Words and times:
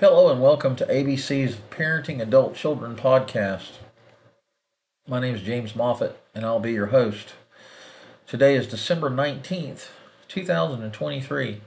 Hello 0.00 0.32
and 0.32 0.40
welcome 0.40 0.76
to 0.76 0.86
ABC's 0.86 1.56
Parenting 1.68 2.22
Adult 2.22 2.54
Children 2.54 2.96
podcast. 2.96 3.72
My 5.06 5.20
name 5.20 5.34
is 5.34 5.42
James 5.42 5.76
Moffat 5.76 6.18
and 6.34 6.42
I'll 6.42 6.58
be 6.58 6.72
your 6.72 6.86
host. 6.86 7.34
Today 8.26 8.54
is 8.54 8.66
December 8.66 9.10
19th, 9.10 9.88
2023. 10.26 11.60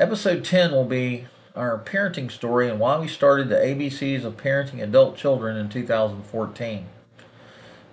Episode 0.00 0.42
10 0.42 0.72
will 0.72 0.86
be 0.86 1.26
our 1.54 1.78
parenting 1.78 2.30
story 2.30 2.66
and 2.66 2.80
why 2.80 2.98
we 2.98 3.06
started 3.06 3.50
the 3.50 3.56
ABCs 3.56 4.24
of 4.24 4.38
Parenting 4.38 4.82
Adult 4.82 5.18
Children 5.18 5.58
in 5.58 5.68
2014. 5.68 6.86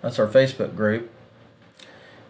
That's 0.01 0.17
our 0.17 0.27
Facebook 0.27 0.77
group. 0.77 1.11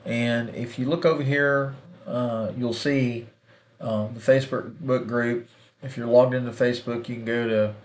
And 0.04 0.50
if 0.56 0.80
you 0.80 0.88
look 0.88 1.06
over 1.06 1.22
here, 1.22 1.76
uh, 2.08 2.52
you'll 2.58 2.74
see 2.74 3.28
uh, 3.80 4.08
the 4.08 4.20
Facebook 4.20 5.08
group 5.08 5.48
if 5.82 5.98
you're 5.98 6.08
logged 6.08 6.34
into 6.34 6.52
Facebook, 6.52 7.10
you 7.10 7.16
can 7.16 7.26
go 7.26 7.48
to 7.48 7.76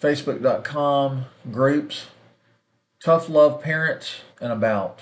facebook.com 0.00 1.26
groups, 1.50 2.08
tough 3.02 3.28
love 3.28 3.62
parents, 3.62 4.22
and 4.40 4.52
about. 4.52 5.00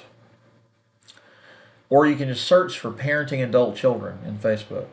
Or 1.88 2.06
you 2.06 2.16
can 2.16 2.28
just 2.28 2.46
search 2.46 2.78
for 2.78 2.90
parenting 2.90 3.42
adult 3.42 3.76
children 3.76 4.18
in 4.26 4.38
Facebook. 4.38 4.86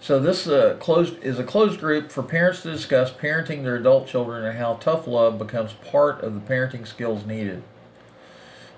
So 0.00 0.20
this 0.20 0.46
uh, 0.46 0.76
closed 0.78 1.22
is 1.22 1.38
a 1.38 1.44
closed 1.44 1.80
group 1.80 2.10
for 2.10 2.22
parents 2.22 2.62
to 2.62 2.70
discuss 2.70 3.10
parenting 3.10 3.62
their 3.62 3.76
adult 3.76 4.06
children 4.06 4.44
and 4.44 4.58
how 4.58 4.74
tough 4.74 5.06
love 5.06 5.38
becomes 5.38 5.72
part 5.72 6.20
of 6.20 6.34
the 6.34 6.40
parenting 6.40 6.86
skills 6.86 7.24
needed. 7.24 7.62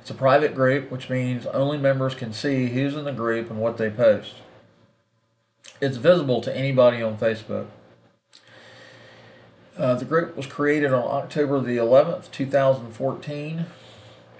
It's 0.01 0.11
a 0.11 0.15
private 0.15 0.55
group, 0.55 0.89
which 0.89 1.11
means 1.11 1.47
only 1.47 1.79
members 1.79 2.15
can 2.15 2.33
see 2.33 2.69
who's 2.69 2.95
in 2.95 3.05
the 3.05 3.13
group 3.13 3.51
and 3.51 3.59
what 3.59 3.77
they 3.77 3.91
post 3.91 4.35
it's 5.81 5.97
visible 5.97 6.41
to 6.41 6.57
anybody 6.57 7.03
on 7.03 7.19
Facebook. 7.19 7.67
Uh, 9.77 9.95
the 9.95 10.05
group 10.05 10.37
was 10.37 10.47
created 10.47 10.93
on 10.93 11.03
October 11.03 11.61
the 11.61 11.77
11th, 11.77 12.31
2014, 12.31 13.67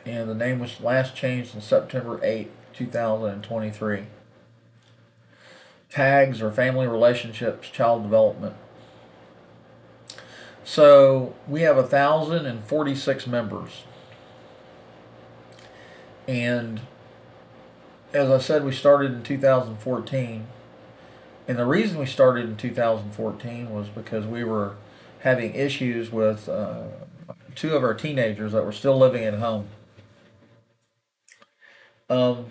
and 0.07 0.31
the 0.31 0.35
name 0.35 0.61
was 0.61 0.81
last 0.81 1.15
changed 1.15 1.55
on 1.55 1.61
September 1.61 2.19
8th, 2.19 2.49
2023. 2.73 4.07
Tags 5.91 6.41
are 6.41 6.51
family 6.51 6.87
relationships, 6.87 7.69
child 7.69 8.03
development. 8.03 8.55
So 10.65 11.35
we 11.47 11.63
have 11.63 11.77
1,046 11.77 13.27
members. 13.27 13.85
And 16.27 16.81
as 18.13 18.31
I 18.31 18.39
said, 18.39 18.65
we 18.65 18.73
started 18.73 19.13
in 19.13 19.23
2014 19.23 20.47
and 21.49 21.59
the 21.59 21.67
reason 21.67 21.99
we 21.99 22.07
started 22.07 22.49
in 22.49 22.57
2014 22.57 23.71
was 23.71 23.89
because 23.89 24.27
we 24.27 24.45
were 24.45 24.77
having 25.21 25.55
issues 25.55 26.11
with 26.11 26.49
uh, 26.49 26.85
two 27.55 27.75
of 27.75 27.83
our 27.83 27.95
teenagers 27.95 28.53
that 28.53 28.65
were 28.65 28.73
still 28.73 28.99
living 28.99 29.25
at 29.25 29.35
home. 29.35 29.69
Um, 32.09 32.47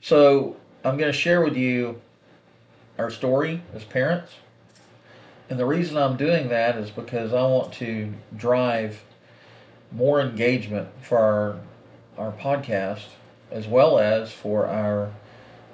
so 0.00 0.56
I'm 0.84 0.96
going 0.96 1.12
to 1.12 1.18
share 1.18 1.42
with 1.42 1.56
you 1.56 2.00
our 2.98 3.10
story 3.10 3.62
as 3.74 3.84
parents. 3.84 4.32
And 5.48 5.58
the 5.58 5.66
reason 5.66 5.96
I'm 5.96 6.16
doing 6.16 6.48
that 6.48 6.76
is 6.76 6.90
because 6.90 7.32
I 7.32 7.42
want 7.42 7.72
to 7.74 8.14
drive 8.36 9.02
more 9.90 10.20
engagement 10.20 10.88
for 11.02 11.18
our, 11.18 11.60
our 12.16 12.32
podcast 12.32 13.06
as 13.50 13.66
well 13.66 13.98
as 13.98 14.30
for 14.30 14.66
our 14.66 15.12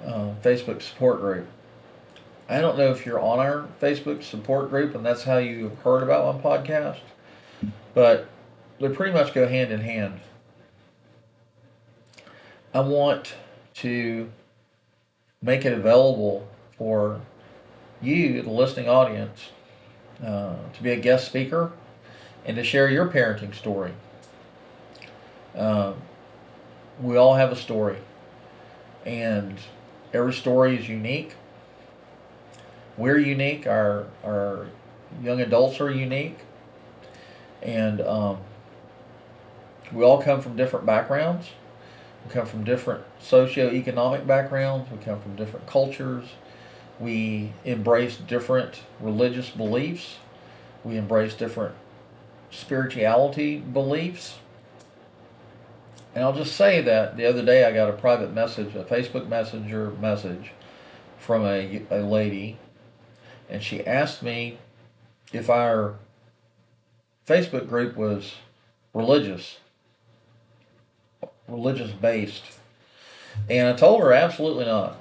uh, 0.05 0.31
Facebook 0.43 0.81
support 0.81 1.19
group. 1.19 1.47
I 2.49 2.61
don't 2.61 2.77
know 2.77 2.91
if 2.91 3.05
you're 3.05 3.19
on 3.19 3.39
our 3.39 3.67
Facebook 3.81 4.23
support 4.23 4.69
group 4.69 4.95
and 4.95 5.05
that's 5.05 5.23
how 5.23 5.37
you 5.37 5.77
heard 5.83 6.01
about 6.03 6.35
my 6.35 6.41
podcast, 6.41 6.99
but 7.93 8.29
they 8.79 8.89
pretty 8.89 9.11
much 9.11 9.33
go 9.33 9.47
hand 9.47 9.71
in 9.71 9.81
hand. 9.81 10.21
I 12.73 12.81
want 12.81 13.33
to 13.75 14.29
make 15.41 15.65
it 15.65 15.73
available 15.73 16.47
for 16.77 17.21
you, 18.01 18.41
the 18.41 18.49
listening 18.49 18.87
audience, 18.87 19.49
uh, 20.23 20.55
to 20.73 20.83
be 20.83 20.91
a 20.91 20.99
guest 20.99 21.25
speaker 21.25 21.71
and 22.45 22.55
to 22.55 22.63
share 22.63 22.89
your 22.89 23.07
parenting 23.07 23.53
story. 23.53 23.91
Uh, 25.55 25.93
we 27.01 27.17
all 27.17 27.35
have 27.35 27.51
a 27.51 27.55
story, 27.55 27.97
and 29.05 29.57
every 30.17 30.33
story 30.33 30.77
is 30.77 30.89
unique. 30.89 31.33
We're 32.97 33.19
unique. 33.19 33.67
Our 33.67 34.07
our 34.23 34.67
young 35.23 35.39
adults 35.39 35.79
are 35.79 35.91
unique, 35.91 36.39
and 37.61 38.01
um, 38.01 38.39
we 39.93 40.03
all 40.03 40.21
come 40.21 40.41
from 40.41 40.55
different 40.55 40.85
backgrounds. 40.85 41.49
We 42.25 42.33
come 42.33 42.45
from 42.45 42.63
different 42.63 43.03
socioeconomic 43.21 44.27
backgrounds. 44.27 44.89
We 44.91 44.97
come 44.97 45.19
from 45.21 45.35
different 45.35 45.67
cultures. 45.67 46.25
We 46.99 47.53
embrace 47.63 48.17
different 48.17 48.81
religious 48.99 49.49
beliefs. 49.49 50.17
We 50.83 50.97
embrace 50.97 51.35
different 51.35 51.75
spirituality 52.49 53.57
beliefs. 53.57 54.39
And 56.17 56.25
I'll 56.25 56.33
just 56.33 56.55
say 56.55 56.81
that 56.81 57.15
the 57.15 57.27
other 57.27 57.45
day 57.45 57.63
I 57.63 57.71
got 57.71 57.91
a 57.91 57.93
private 57.93 58.33
message, 58.33 58.73
a 58.73 58.83
Facebook 58.83 59.27
Messenger 59.27 59.91
message 60.01 60.49
from 61.19 61.45
a, 61.45 61.83
a 61.91 61.99
lady, 61.99 62.57
and 63.47 63.61
she 63.61 63.85
asked 63.85 64.23
me 64.23 64.57
if 65.31 65.47
our 65.47 65.93
Facebook 67.27 67.69
group 67.69 67.95
was 67.95 68.33
religious, 68.95 69.59
religious 71.47 71.91
based. 71.91 72.45
And 73.47 73.67
I 73.67 73.73
told 73.73 74.01
her 74.01 74.11
absolutely 74.11 74.65
not. 74.65 74.97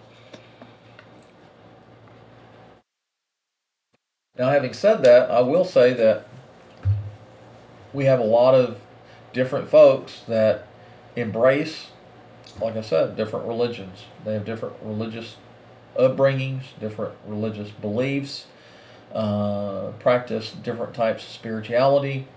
Now, 4.38 4.50
having 4.50 4.74
said 4.74 5.02
that, 5.04 5.30
I 5.30 5.40
will 5.40 5.64
say 5.64 5.94
that 5.94 6.28
we 7.94 8.04
have 8.04 8.20
a 8.20 8.24
lot 8.24 8.54
of 8.54 8.78
different 9.32 9.70
folks 9.70 10.20
that 10.28 10.65
embrace, 11.16 11.88
like 12.60 12.76
I 12.76 12.82
said, 12.82 13.16
different 13.16 13.46
religions. 13.46 14.04
They 14.24 14.34
have 14.34 14.44
different 14.44 14.76
religious 14.82 15.36
upbringings, 15.96 16.64
different 16.78 17.14
religious 17.26 17.70
beliefs, 17.70 18.46
uh, 19.12 19.92
practice 19.98 20.52
different 20.52 20.94
types 20.94 21.24
of 21.24 21.30
spirituality. 21.30 22.28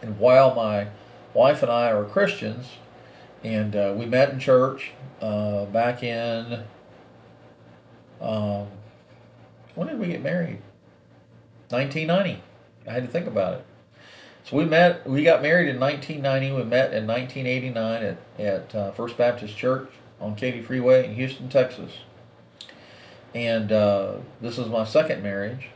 And 0.00 0.18
while 0.18 0.54
my 0.54 0.88
wife 1.34 1.62
and 1.62 1.70
I 1.70 1.90
are 1.90 2.04
Christians, 2.04 2.66
and 3.42 3.74
uh, 3.74 3.94
we 3.96 4.06
met 4.06 4.30
in 4.30 4.38
church 4.38 4.92
uh, 5.20 5.64
back 5.66 6.02
in, 6.02 6.64
um, 8.20 8.68
when 9.74 9.88
did 9.88 9.98
we 9.98 10.06
get 10.06 10.22
married? 10.22 10.60
1990. 11.70 12.42
I 12.86 12.92
had 12.92 13.04
to 13.04 13.08
think 13.08 13.26
about 13.26 13.54
it. 13.54 13.64
So 14.50 14.56
we 14.56 14.64
met. 14.64 15.08
We 15.08 15.22
got 15.22 15.42
married 15.42 15.68
in 15.68 15.78
1990. 15.78 16.56
We 16.56 16.64
met 16.64 16.92
in 16.92 17.06
1989 17.06 18.02
at 18.02 18.18
at 18.36 18.74
uh, 18.74 18.90
First 18.90 19.16
Baptist 19.16 19.56
Church 19.56 19.88
on 20.20 20.34
Katy 20.34 20.60
Freeway 20.60 21.04
in 21.04 21.14
Houston, 21.14 21.48
Texas. 21.48 21.92
And 23.32 23.70
uh, 23.70 24.14
this 24.40 24.58
is 24.58 24.66
my 24.66 24.84
second 24.84 25.22
marriage. 25.22 25.68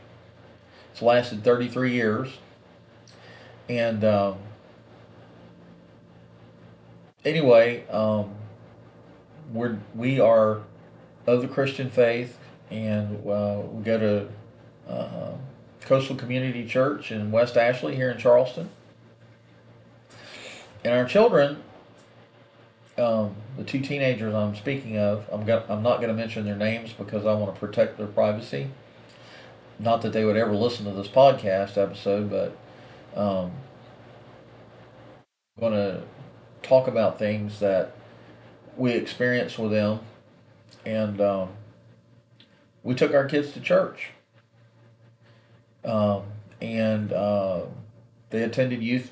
It's 0.91 1.01
lasted 1.01 1.41
33 1.41 1.93
years. 1.93 2.37
And 3.69 4.03
um, 4.03 4.39
anyway, 7.23 7.87
um, 7.87 8.35
we're 9.53 9.79
we 9.95 10.19
are 10.19 10.63
of 11.25 11.41
the 11.41 11.47
Christian 11.47 11.89
faith, 11.89 12.37
and 12.69 13.25
uh, 13.25 13.61
we 13.71 13.83
go 13.83 13.97
to 13.97 14.91
uh, 14.91 15.31
Coastal 15.85 16.15
Community 16.15 16.65
Church 16.65 17.11
in 17.11 17.31
West 17.31 17.55
Ashley 17.55 17.95
here 17.95 18.09
in 18.09 18.17
Charleston. 18.17 18.69
And 20.83 20.93
our 20.93 21.05
children, 21.05 21.63
um, 22.97 23.35
the 23.57 23.63
two 23.63 23.79
teenagers 23.79 24.33
I'm 24.33 24.55
speaking 24.55 24.97
of, 24.97 25.27
I'm, 25.31 25.45
got, 25.45 25.69
I'm 25.69 25.83
not 25.83 25.97
going 25.97 26.09
to 26.09 26.15
mention 26.15 26.43
their 26.45 26.55
names 26.55 26.93
because 26.93 27.25
I 27.25 27.33
want 27.33 27.53
to 27.53 27.59
protect 27.59 27.97
their 27.97 28.07
privacy. 28.07 28.69
Not 29.77 30.01
that 30.01 30.13
they 30.13 30.25
would 30.25 30.37
ever 30.37 30.55
listen 30.55 30.85
to 30.85 30.91
this 30.91 31.07
podcast 31.07 31.77
episode, 31.77 32.29
but 32.29 32.57
um, 33.19 33.51
I'm 35.57 35.61
going 35.61 35.73
to 35.73 36.03
talk 36.63 36.87
about 36.87 37.19
things 37.19 37.59
that 37.59 37.95
we 38.75 38.91
experienced 38.91 39.59
with 39.59 39.71
them. 39.71 39.99
And 40.85 41.21
um, 41.21 41.49
we 42.83 42.95
took 42.95 43.13
our 43.13 43.25
kids 43.25 43.51
to 43.53 43.59
church 43.59 44.11
um, 45.85 46.23
and 46.61 47.13
uh, 47.13 47.61
they 48.29 48.43
attended 48.43 48.81
youth 48.81 49.11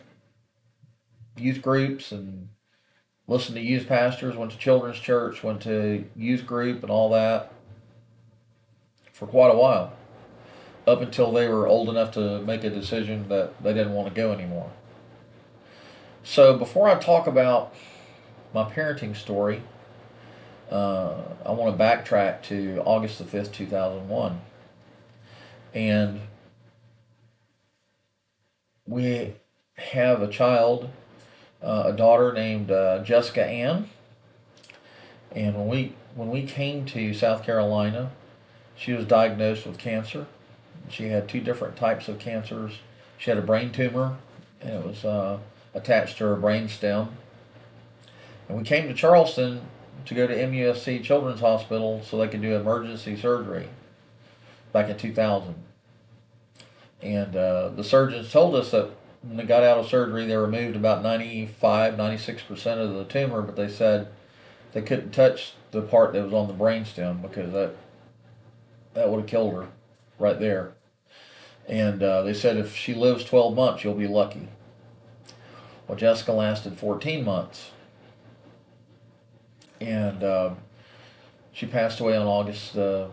youth 1.38 1.62
groups 1.62 2.12
and 2.12 2.50
listened 3.28 3.56
to 3.56 3.62
youth 3.62 3.88
pastors. 3.88 4.36
Went 4.36 4.52
to 4.52 4.58
children's 4.58 5.00
church. 5.00 5.44
Went 5.44 5.62
to 5.62 6.06
youth 6.16 6.46
group 6.46 6.82
and 6.82 6.92
all 6.92 7.10
that 7.12 7.54
for 9.14 9.28
quite 9.28 9.54
a 9.54 9.58
while, 9.58 9.94
up 10.88 11.02
until 11.02 11.32
they 11.32 11.48
were 11.48 11.68
old 11.68 11.88
enough 11.88 12.12
to 12.12 12.42
make 12.42 12.64
a 12.64 12.70
decision 12.70 13.30
that 13.30 13.64
they 13.64 13.74
didn't 13.74 13.94
want 13.94 14.10
to 14.10 14.14
go 14.14 14.34
anymore. 14.34 14.72
So 16.24 16.58
before 16.58 16.90
I 16.90 16.96
talk 16.96 17.28
about 17.28 17.74
my 18.54 18.64
parenting 18.64 19.16
story, 19.16 19.62
uh, 20.70 21.22
I 21.46 21.52
want 21.52 21.78
to 21.78 21.84
backtrack 21.84 22.42
to 22.44 22.82
August 22.86 23.20
the 23.20 23.24
5th, 23.24 23.54
2001. 23.54 24.42
And 25.74 26.22
we 28.88 29.34
have 29.76 30.22
a 30.22 30.28
child, 30.28 30.90
uh, 31.62 31.84
a 31.88 31.94
daughter 31.94 32.34
named 32.34 32.72
uh, 32.72 33.04
Jessica 33.04 33.46
Ann. 33.46 33.90
And 35.32 35.56
when 35.56 35.68
we 35.68 35.96
when 36.16 36.30
we 36.30 36.44
came 36.44 36.86
to 36.86 37.14
South 37.14 37.44
Carolina, 37.44 38.12
she 38.76 38.94
was 38.94 39.06
diagnosed 39.06 39.66
with 39.66 39.78
cancer. 39.78 40.28
She 40.90 41.08
had 41.08 41.28
two 41.28 41.42
different 41.42 41.76
types 41.76 42.08
of 42.08 42.20
cancers. 42.20 42.74
She 43.18 43.32
had 43.32 43.38
a 43.40 43.42
brain 43.42 43.72
tumor, 43.72 44.18
and 44.62 44.72
it 44.72 44.86
was 44.86 45.06
uh, 45.06 45.40
attached 45.74 46.18
to 46.18 46.26
her 46.26 46.36
brain 46.36 46.68
stem. 46.68 47.10
And 48.48 48.58
we 48.58 48.64
came 48.64 48.88
to 48.88 48.94
Charleston 48.94 49.62
to 50.06 50.14
go 50.14 50.28
to 50.28 50.36
MUSC 50.36 51.04
Children's 51.04 51.40
Hospital 51.40 52.02
so 52.04 52.18
they 52.18 52.28
could 52.28 52.42
do 52.42 52.56
emergency 52.56 53.16
surgery 53.16 53.70
back 54.72 54.90
in 54.90 54.98
2000. 54.98 55.56
And 57.04 57.36
uh, 57.36 57.70
the 57.70 57.84
surgeons 57.84 58.32
told 58.32 58.56
us 58.56 58.72
that 58.72 58.90
when 59.22 59.36
they 59.36 59.44
got 59.44 59.62
out 59.62 59.78
of 59.78 59.88
surgery, 59.88 60.26
they 60.26 60.38
removed 60.38 60.78
about 60.78 61.04
95, 61.04 61.96
96% 61.96 62.66
of 62.78 62.94
the 62.94 63.04
tumor, 63.04 63.42
but 63.42 63.58
they 63.58 63.68
said 63.68 64.08
they 64.72 64.82
couldn't 64.82 65.12
touch 65.12 65.54
the 65.72 65.82
part 65.82 66.14
that 66.14 66.24
was 66.24 66.34
on 66.34 66.48
the 66.48 66.54
brainstem 66.54 67.22
because 67.22 67.52
that 67.52 67.76
that 68.94 69.10
would 69.10 69.22
have 69.22 69.30
killed 69.30 69.54
her 69.54 69.68
right 70.18 70.40
there. 70.40 70.74
And 71.68 72.02
uh, 72.02 72.22
they 72.24 72.34
said 72.34 72.58
if 72.58 72.76
she 72.76 72.94
lives 72.94 73.26
12 73.26 73.56
months, 73.56 73.84
you'll 73.84 73.96
be 73.96 74.08
lucky. 74.08 74.48
Well, 75.88 75.98
Jessica 75.98 76.32
lasted 76.32 76.78
14 76.78 77.26
months. 77.26 77.72
And 79.82 80.24
uh, 80.24 80.52
she 81.52 81.66
passed 81.66 82.00
away 82.00 82.16
on 82.16 82.28
August 82.28 82.78
uh, 82.78 83.08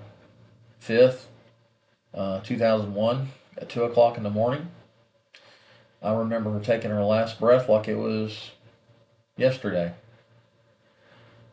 5th, 0.85 1.23
2001, 2.15 3.29
at 3.61 3.69
2 3.69 3.85
o'clock 3.85 4.17
in 4.17 4.23
the 4.23 4.31
morning. 4.31 4.69
I 6.03 6.15
remember 6.15 6.53
her 6.53 6.61
taking 6.61 6.91
her 6.91 7.05
last 7.05 7.39
breath 7.39 7.69
like 7.69 7.87
it 7.87 7.97
was 7.97 8.53
yesterday. 9.37 9.93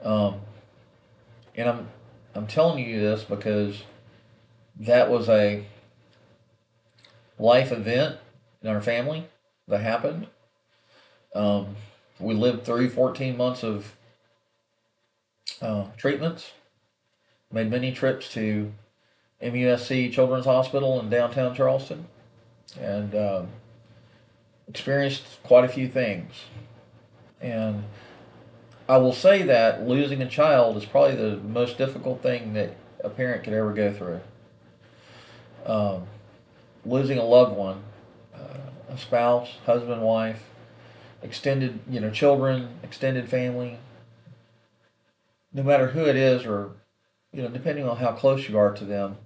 Um, 0.03 0.41
and 1.55 1.67
I'm 1.67 1.87
I'm 2.33 2.47
telling 2.47 2.87
you 2.87 2.99
this 2.99 3.23
because 3.23 3.81
that 4.79 5.09
was 5.09 5.27
a 5.27 5.65
life 7.39 7.71
event 7.71 8.17
in 8.61 8.69
our 8.69 8.81
family 8.81 9.27
that 9.67 9.81
happened. 9.81 10.27
Um, 11.33 11.75
we 12.19 12.35
lived 12.35 12.63
through 12.63 12.89
14 12.89 13.35
months 13.35 13.63
of 13.63 13.95
uh, 15.61 15.85
treatments, 15.97 16.51
made 17.51 17.69
many 17.69 17.91
trips 17.91 18.31
to 18.33 18.71
MUSC 19.41 20.11
Children's 20.11 20.45
Hospital 20.45 20.99
in 20.99 21.09
downtown 21.09 21.55
Charleston, 21.55 22.07
and 22.79 23.15
um, 23.15 23.47
experienced 24.67 25.23
quite 25.43 25.63
a 25.63 25.69
few 25.69 25.87
things. 25.87 26.33
And 27.39 27.83
I 28.89 28.97
will 28.97 29.13
say 29.13 29.43
that 29.43 29.87
losing 29.87 30.21
a 30.21 30.27
child 30.27 30.77
is 30.77 30.85
probably 30.85 31.15
the 31.15 31.37
most 31.37 31.77
difficult 31.77 32.21
thing 32.23 32.53
that 32.53 32.75
a 33.03 33.09
parent 33.09 33.43
could 33.43 33.53
ever 33.53 33.73
go 33.73 33.93
through. 33.93 34.21
Um, 35.65 36.07
losing 36.85 37.17
a 37.17 37.23
loved 37.23 37.55
one, 37.55 37.83
uh, 38.33 38.71
a 38.89 38.97
spouse, 38.97 39.49
husband, 39.65 40.01
wife, 40.01 40.43
extended, 41.21 41.79
you 41.89 41.99
know, 41.99 42.09
children, 42.09 42.69
extended 42.81 43.29
family, 43.29 43.77
no 45.53 45.63
matter 45.63 45.87
who 45.87 46.05
it 46.05 46.15
is 46.15 46.45
or, 46.45 46.71
you 47.33 47.41
know, 47.41 47.49
depending 47.49 47.87
on 47.87 47.97
how 47.97 48.13
close 48.13 48.47
you 48.47 48.57
are 48.57 48.71
to 48.73 48.85
them, 48.85 49.17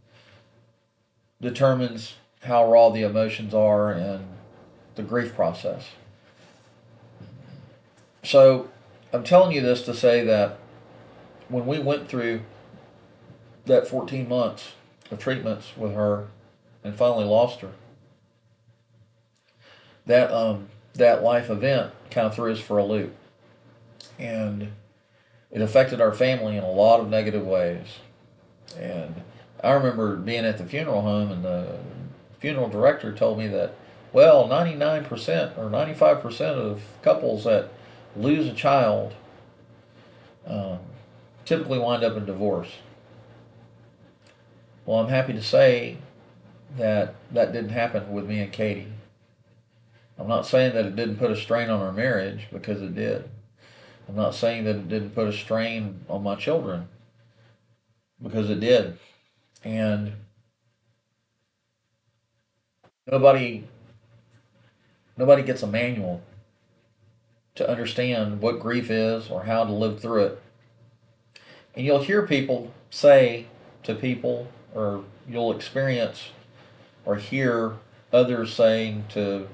determines 1.42 2.16
how 2.44 2.72
raw 2.72 2.90
the 2.90 3.04
emotions 3.04 3.54
are 3.54 3.92
and 3.92 4.26
the 4.96 5.04
grief 5.04 5.36
process. 5.36 5.90
So 8.24 8.70
I'm 9.12 9.24
telling 9.24 9.52
you 9.54 9.62
this 9.62 9.82
to 9.84 9.94
say 9.94 10.24
that 10.26 10.60
when 11.50 11.66
we 11.66 11.80
went 11.80 12.08
through 12.08 12.42
that 13.66 13.88
14 13.88 14.30
months 14.30 14.72
of 15.10 15.20
treatments 15.20 15.76
with 15.76 15.94
her 15.94 16.28
and 16.84 16.96
finally 16.96 17.26
lost 17.26 17.62
her, 17.62 17.72
that 20.06 20.32
um, 20.32 20.70
that 20.94 21.24
life 21.24 21.50
event 21.50 21.94
kind 22.10 22.28
of 22.28 22.36
threw 22.36 22.52
us 22.52 22.60
for 22.60 22.78
a 22.78 22.86
loop, 22.86 23.16
and 24.18 24.72
it 25.52 25.62
affected 25.62 26.02
our 26.02 26.14
family 26.14 26.58
in 26.58 26.64
a 26.64 26.72
lot 26.72 27.00
of 27.00 27.10
negative 27.10 27.46
ways. 27.46 27.86
And 28.78 29.22
I 29.64 29.72
remember 29.72 30.16
being 30.16 30.46
at 30.46 30.58
the 30.58 30.66
funeral 30.66 31.02
home, 31.02 31.32
and 31.32 31.44
the 31.44 31.78
funeral 32.40 32.70
director 32.70 33.14
told 33.14 33.38
me 33.38 33.48
that 33.48 33.76
well, 34.14 34.48
99% 34.48 35.58
or 35.58 35.70
95% 35.70 36.42
of 36.42 36.84
couples 37.02 37.46
that 37.46 37.70
lose 38.16 38.46
a 38.48 38.54
child 38.54 39.14
um, 40.46 40.80
typically 41.46 41.80
wind 41.80 42.04
up 42.04 42.18
in 42.18 42.26
divorce. 42.26 42.70
Well, 44.86 45.00
I'm 45.00 45.10
happy 45.10 45.34
to 45.34 45.42
say 45.42 45.98
that 46.78 47.16
that 47.32 47.54
didn't 47.54 47.70
happen 47.70 48.12
with 48.12 48.28
me 48.28 48.40
and 48.40 48.52
Katie. 48.52 48.92
I'm 50.18 50.28
not 50.28 50.46
saying 50.46 50.74
that 50.74 50.86
it 50.86 50.96
didn't 50.96 51.18
put 51.18 51.32
a 51.32 51.36
strain 51.36 51.70
on 51.70 51.82
our 51.82 51.94
marriage 51.94 52.48
because 52.52 52.82
it 52.82 52.94
did. 52.94 53.30
I'm 54.10 54.16
not 54.16 54.36
saying 54.36 54.66
that 54.66 54.76
it 54.76 54.90
didn't 54.90 55.12
put 55.12 55.28
a 55.28 55.34
strain 55.34 56.02
on 56.10 56.24
my 56.24 56.36
children 56.36 56.90
because 58.22 58.50
it 58.50 58.60
did. 58.60 58.98
And 59.64 60.14
nobody 63.06 63.66
Nobody 65.18 65.44
gets 65.44 65.62
a 65.62 65.68
manual 65.68 66.22
to 67.54 67.70
understand 67.70 68.42
what 68.42 68.60
grief 68.60 68.90
is 68.90 69.30
or 69.30 69.44
how 69.44 69.66
to 69.66 69.72
live 69.72 70.00
through 70.00 70.24
it. 70.24 70.42
And 71.76 71.86
you'll 71.86 72.02
hear 72.02 72.26
people 72.26 72.74
say 72.90 73.46
to 73.84 73.94
people, 73.94 74.48
or 74.74 75.04
you'll 75.30 75.56
experience 75.56 76.30
or 77.06 77.18
hear 77.18 77.74
others 78.12 78.54
saying 78.54 79.06
to 79.10 79.48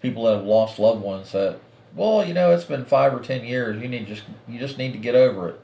people 0.00 0.24
that 0.24 0.36
have 0.36 0.44
lost 0.46 0.78
loved 0.78 1.02
ones 1.02 1.32
that, 1.32 1.58
well, 1.94 2.26
you 2.26 2.32
know, 2.32 2.52
it's 2.52 2.64
been 2.64 2.86
five 2.86 3.12
or 3.12 3.20
ten 3.20 3.44
years. 3.44 3.82
You 3.82 3.88
need 3.88 4.06
just 4.06 4.22
you 4.48 4.58
just 4.58 4.78
need 4.78 4.92
to 4.92 4.98
get 4.98 5.14
over 5.14 5.50
it. 5.50 5.60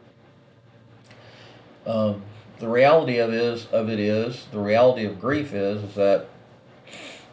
Um, 1.87 2.23
the 2.59 2.69
reality 2.69 3.19
of 3.19 3.33
is 3.33 3.67
of 3.67 3.89
it 3.89 4.01
is 4.01 4.47
the 4.51 4.59
reality 4.59 5.05
of 5.05 5.21
grief 5.21 5.53
is 5.53 5.83
is 5.83 5.95
that 5.95 6.29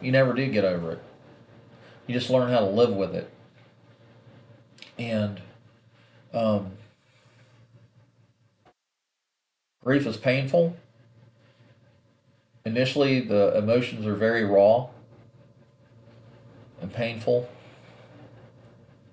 you 0.00 0.12
never 0.12 0.32
do 0.32 0.46
get 0.46 0.64
over 0.64 0.92
it. 0.92 1.02
You 2.06 2.14
just 2.14 2.30
learn 2.30 2.50
how 2.50 2.60
to 2.60 2.66
live 2.66 2.92
with 2.92 3.14
it. 3.14 3.30
And 4.98 5.40
um, 6.32 6.72
grief 9.82 10.06
is 10.06 10.16
painful. 10.16 10.76
Initially, 12.64 13.20
the 13.20 13.56
emotions 13.56 14.06
are 14.06 14.14
very 14.14 14.44
raw 14.44 14.88
and 16.80 16.92
painful. 16.92 17.48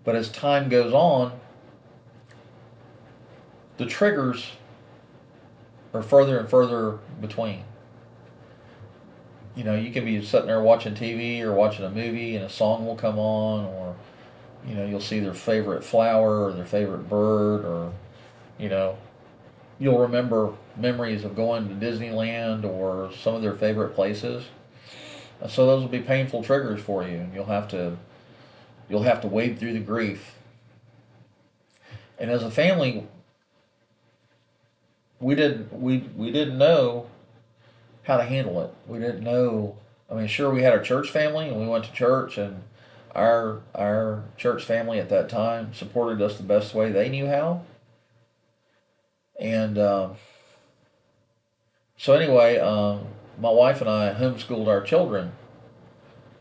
But 0.03 0.15
as 0.15 0.29
time 0.29 0.69
goes 0.69 0.93
on, 0.93 1.39
the 3.77 3.85
triggers 3.85 4.51
are 5.93 6.03
further 6.03 6.39
and 6.39 6.49
further 6.49 6.99
between 7.21 7.63
you 9.55 9.63
know, 9.63 9.75
you 9.75 9.91
can 9.91 10.05
be 10.05 10.23
sitting 10.23 10.47
there 10.47 10.61
watching 10.61 10.95
TV 10.95 11.41
or 11.41 11.53
watching 11.53 11.85
a 11.85 11.89
movie 11.89 12.35
and 12.35 12.45
a 12.45 12.49
song 12.49 12.85
will 12.85 12.95
come 12.95 13.19
on 13.19 13.65
or, 13.65 13.95
you 14.67 14.75
know, 14.75 14.85
you'll 14.85 14.99
see 14.99 15.19
their 15.19 15.33
favorite 15.33 15.83
flower 15.83 16.45
or 16.45 16.53
their 16.53 16.65
favorite 16.65 17.07
bird 17.07 17.63
or, 17.63 17.91
you 18.57 18.69
know, 18.69 18.97
you'll 19.79 19.99
remember 19.99 20.53
memories 20.75 21.23
of 21.23 21.35
going 21.35 21.67
to 21.67 21.85
Disneyland 21.85 22.63
or 22.63 23.11
some 23.13 23.35
of 23.35 23.41
their 23.41 23.53
favorite 23.53 23.93
places. 23.93 24.45
So 25.47 25.67
those 25.67 25.81
will 25.81 25.89
be 25.89 25.99
painful 25.99 26.43
triggers 26.43 26.81
for 26.81 27.03
you 27.03 27.17
and 27.17 27.33
you'll 27.33 27.45
have 27.45 27.67
to 27.69 27.97
you'll 28.89 29.03
have 29.03 29.21
to 29.21 29.27
wade 29.27 29.59
through 29.59 29.73
the 29.73 29.79
grief. 29.79 30.35
And 32.17 32.31
as 32.31 32.43
a 32.43 32.51
family 32.51 33.07
we 35.23 35.35
didn't 35.35 35.73
we 35.73 35.99
we 36.15 36.31
didn't 36.31 36.57
know 36.57 37.07
how 38.03 38.17
to 38.17 38.23
handle 38.23 38.61
it. 38.61 38.73
We 38.85 38.99
didn't 38.99 39.23
know. 39.23 39.77
I 40.11 40.15
mean, 40.15 40.27
sure, 40.27 40.51
we 40.51 40.61
had 40.61 40.73
our 40.73 40.81
church 40.81 41.09
family, 41.09 41.47
and 41.47 41.59
we 41.59 41.65
went 41.65 41.85
to 41.85 41.91
church, 41.93 42.37
and 42.37 42.63
our 43.15 43.61
our 43.73 44.23
church 44.37 44.63
family 44.63 44.99
at 44.99 45.09
that 45.09 45.29
time 45.29 45.73
supported 45.73 46.21
us 46.21 46.37
the 46.37 46.43
best 46.43 46.75
way 46.75 46.91
they 46.91 47.09
knew 47.09 47.27
how. 47.27 47.61
And 49.39 49.77
um, 49.77 50.15
so 51.97 52.13
anyway, 52.13 52.57
um, 52.57 53.07
my 53.39 53.49
wife 53.49 53.81
and 53.81 53.89
I 53.89 54.13
homeschooled 54.13 54.67
our 54.67 54.81
children 54.81 55.31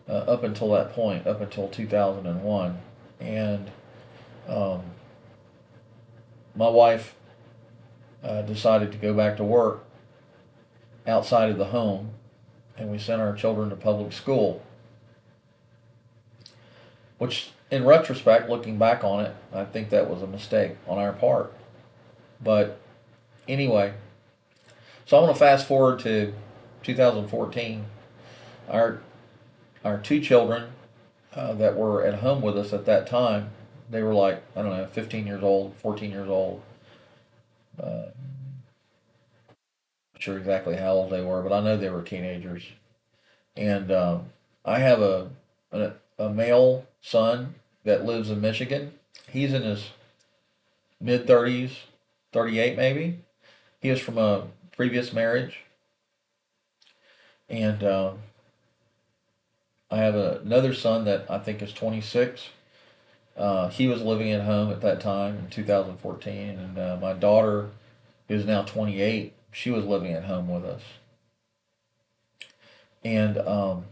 uh, 0.09 0.12
up 0.12 0.43
until 0.43 0.73
that 0.73 0.93
point, 0.93 1.27
up 1.27 1.41
until 1.41 1.69
2001, 1.69 2.79
and 3.21 3.71
um, 4.49 4.83
my 6.55 6.69
wife 6.69 7.15
uh, 8.23 8.43
decided 8.43 8.93
to 8.93 8.99
go 8.99 9.12
back 9.12 9.37
to 9.37 9.45
work 9.45 9.85
outside 11.07 11.50
of 11.50 11.59
the 11.59 11.67
home, 11.67 12.11
and 12.76 12.91
we 12.91 12.99
sent 12.99 13.21
our 13.21 13.35
children 13.35 13.71
to 13.71 13.76
public 13.76 14.12
school. 14.12 14.62
Which, 17.19 17.50
in 17.71 17.85
retrospect, 17.85 18.49
looking 18.49 18.79
back 18.79 19.05
on 19.05 19.25
it, 19.25 19.35
I 19.52 19.64
think 19.64 19.91
that 19.91 20.09
was 20.09 20.23
a 20.23 20.26
mistake 20.26 20.76
on 20.88 20.99
our 20.99 21.12
part. 21.12 21.52
But 22.43 22.81
anyway, 23.47 23.95
so 25.07 25.17
I 25.17 25.21
want 25.21 25.35
to 25.35 25.38
fast 25.38 25.67
forward 25.67 26.00
to 26.00 26.33
2014. 26.83 27.85
Our 28.69 29.00
our 29.85 29.99
two 29.99 30.21
children 30.21 30.73
uh, 31.35 31.55
that 31.55 31.76
were 31.76 32.05
at 32.05 32.21
home 32.21 32.41
with 32.41 32.57
us 32.57 32.73
at 32.73 32.87
that 32.87 33.07
time, 33.07 33.50
they 33.91 34.02
were 34.02 34.14
like 34.14 34.43
I 34.57 34.62
don't 34.62 34.76
know, 34.76 34.87
15 34.87 35.26
years 35.26 35.43
old, 35.43 35.75
14 35.76 36.11
years 36.11 36.29
old. 36.29 36.62
Uh, 37.81 38.07
not 40.14 40.23
sure 40.23 40.38
exactly 40.38 40.76
how 40.76 40.93
old 40.93 41.11
they 41.11 41.23
were, 41.23 41.43
but 41.43 41.52
I 41.52 41.61
know 41.61 41.76
they 41.76 41.91
were 41.91 42.02
teenagers. 42.02 42.64
And 43.57 43.91
um, 43.93 44.26
I 44.64 44.79
have 44.79 45.00
a, 45.02 45.31
a 45.73 45.93
a 46.19 46.31
male 46.31 46.87
son 47.00 47.55
that 47.85 48.05
lives 48.05 48.31
in 48.31 48.41
Michigan. 48.41 48.93
He's 49.29 49.52
in 49.52 49.62
his 49.62 49.91
mid 51.00 51.26
30s, 51.26 51.73
38 52.33 52.76
maybe. 52.76 53.19
He 53.81 53.91
was 53.91 54.00
from 54.00 54.19
a 54.19 54.47
previous 54.76 55.12
marriage. 55.12 55.61
And 57.49 57.83
uh, 57.83 58.12
I 59.91 59.99
have 59.99 60.14
a, 60.14 60.41
another 60.45 60.73
son 60.73 61.05
that 61.05 61.26
I 61.29 61.38
think 61.38 61.61
is 61.61 61.73
26. 61.73 62.50
Uh, 63.37 63.69
he 63.69 63.89
was 63.89 64.03
living 64.03 64.31
at 64.31 64.43
home 64.43 64.71
at 64.71 64.81
that 64.83 65.01
time 65.01 65.39
in 65.39 65.49
2014. 65.49 66.59
And 66.59 66.79
uh, 66.79 66.99
my 67.01 67.12
daughter, 67.12 67.71
who's 68.29 68.45
now 68.45 68.62
28, 68.62 69.33
she 69.51 69.71
was 69.71 69.85
living 69.85 70.12
at 70.12 70.25
home 70.25 70.49
with 70.49 70.65
us. 70.65 70.83
And 73.05 73.39
um, 73.39 73.85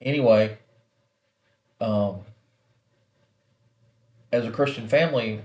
anyway, 0.00 0.58
um, 1.80 2.20
as 4.32 4.46
a 4.46 4.50
Christian 4.50 4.88
family, 4.88 5.42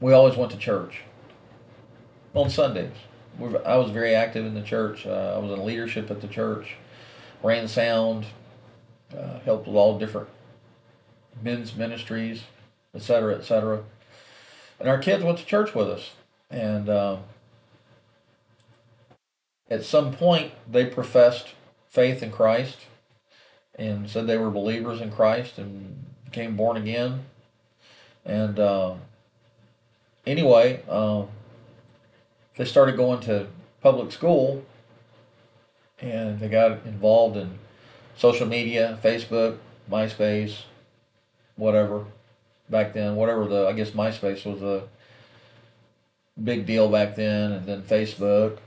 we 0.00 0.12
always 0.12 0.36
went 0.36 0.50
to 0.52 0.58
church 0.58 1.02
on 2.34 2.50
Sundays. 2.50 2.92
I 3.64 3.76
was 3.76 3.90
very 3.90 4.14
active 4.14 4.44
in 4.44 4.54
the 4.54 4.62
church. 4.62 5.06
Uh, 5.06 5.34
I 5.34 5.38
was 5.38 5.50
in 5.50 5.64
leadership 5.64 6.10
at 6.10 6.20
the 6.20 6.28
church, 6.28 6.76
ran 7.44 7.68
sound, 7.68 8.26
uh, 9.16 9.38
helped 9.40 9.66
with 9.66 9.76
all 9.76 9.98
different 9.98 10.28
men's 11.42 11.76
ministries, 11.76 12.44
etc., 12.94 13.36
etc. 13.36 13.84
And 14.80 14.88
our 14.88 14.98
kids 14.98 15.22
went 15.22 15.38
to 15.38 15.44
church 15.44 15.74
with 15.74 15.88
us. 15.88 16.12
And 16.50 16.88
uh, 16.88 17.18
at 19.70 19.84
some 19.84 20.12
point, 20.12 20.52
they 20.70 20.86
professed 20.86 21.48
faith 21.88 22.22
in 22.22 22.30
Christ 22.30 22.78
and 23.74 24.08
said 24.08 24.26
they 24.26 24.38
were 24.38 24.50
believers 24.50 25.00
in 25.00 25.10
Christ 25.10 25.58
and 25.58 26.06
became 26.24 26.56
born 26.56 26.76
again. 26.76 27.24
And 28.24 28.58
uh, 28.58 28.94
anyway, 30.26 30.82
uh, 30.88 31.24
they 32.56 32.64
started 32.64 32.96
going 32.96 33.20
to 33.20 33.48
public 33.82 34.12
school 34.12 34.64
and 36.04 36.38
they 36.38 36.48
got 36.48 36.84
involved 36.84 37.36
in 37.36 37.58
social 38.16 38.46
media, 38.46 38.98
Facebook, 39.02 39.58
MySpace, 39.90 40.62
whatever 41.56 42.04
back 42.68 42.92
then. 42.92 43.16
Whatever 43.16 43.46
the, 43.46 43.66
I 43.66 43.72
guess 43.72 43.90
MySpace 43.90 44.44
was 44.44 44.62
a 44.62 44.84
big 46.42 46.66
deal 46.66 46.90
back 46.90 47.16
then, 47.16 47.52
and 47.52 47.66
then 47.66 47.82
Facebook. 47.82 48.58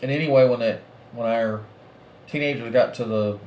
And 0.00 0.10
anyway, 0.10 0.48
when 0.48 0.60
that 0.60 0.82
when 1.12 1.28
our 1.28 1.62
teenagers 2.26 2.72
got 2.72 2.94
to 2.94 3.04
the 3.04 3.38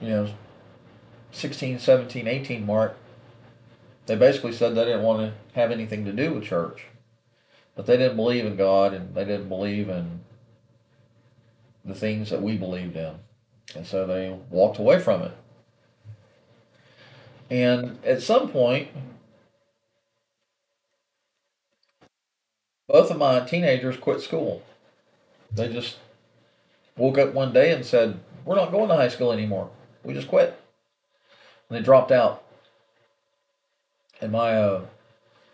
you 0.00 0.08
know 0.08 0.28
16 1.32 1.78
17 1.78 2.26
18 2.26 2.66
mark 2.66 2.96
they 4.06 4.16
basically 4.16 4.52
said 4.52 4.74
they 4.74 4.84
didn't 4.84 5.02
want 5.02 5.20
to 5.20 5.32
have 5.54 5.70
anything 5.70 6.04
to 6.04 6.12
do 6.12 6.34
with 6.34 6.42
church 6.42 6.86
but 7.80 7.86
they 7.86 7.96
didn't 7.96 8.16
believe 8.16 8.44
in 8.44 8.56
god 8.56 8.92
and 8.92 9.14
they 9.14 9.24
didn't 9.24 9.48
believe 9.48 9.88
in 9.88 10.20
the 11.84 11.94
things 11.94 12.28
that 12.28 12.42
we 12.42 12.58
believed 12.58 12.94
in 12.94 13.14
and 13.74 13.86
so 13.86 14.06
they 14.06 14.36
walked 14.50 14.78
away 14.78 15.00
from 15.00 15.22
it 15.22 15.32
and 17.48 17.98
at 18.04 18.20
some 18.20 18.50
point 18.50 18.88
both 22.86 23.10
of 23.10 23.16
my 23.16 23.40
teenagers 23.40 23.96
quit 23.96 24.20
school 24.20 24.62
they 25.50 25.72
just 25.72 25.96
woke 27.00 27.18
up 27.18 27.32
one 27.32 27.52
day 27.52 27.72
and 27.72 27.84
said, 27.84 28.20
We're 28.44 28.56
not 28.56 28.70
going 28.70 28.88
to 28.88 28.94
high 28.94 29.08
school 29.08 29.32
anymore. 29.32 29.70
We 30.04 30.14
just 30.14 30.28
quit. 30.28 30.60
And 31.68 31.78
they 31.78 31.82
dropped 31.82 32.12
out. 32.12 32.44
And 34.20 34.32
my, 34.32 34.52
uh, 34.52 34.82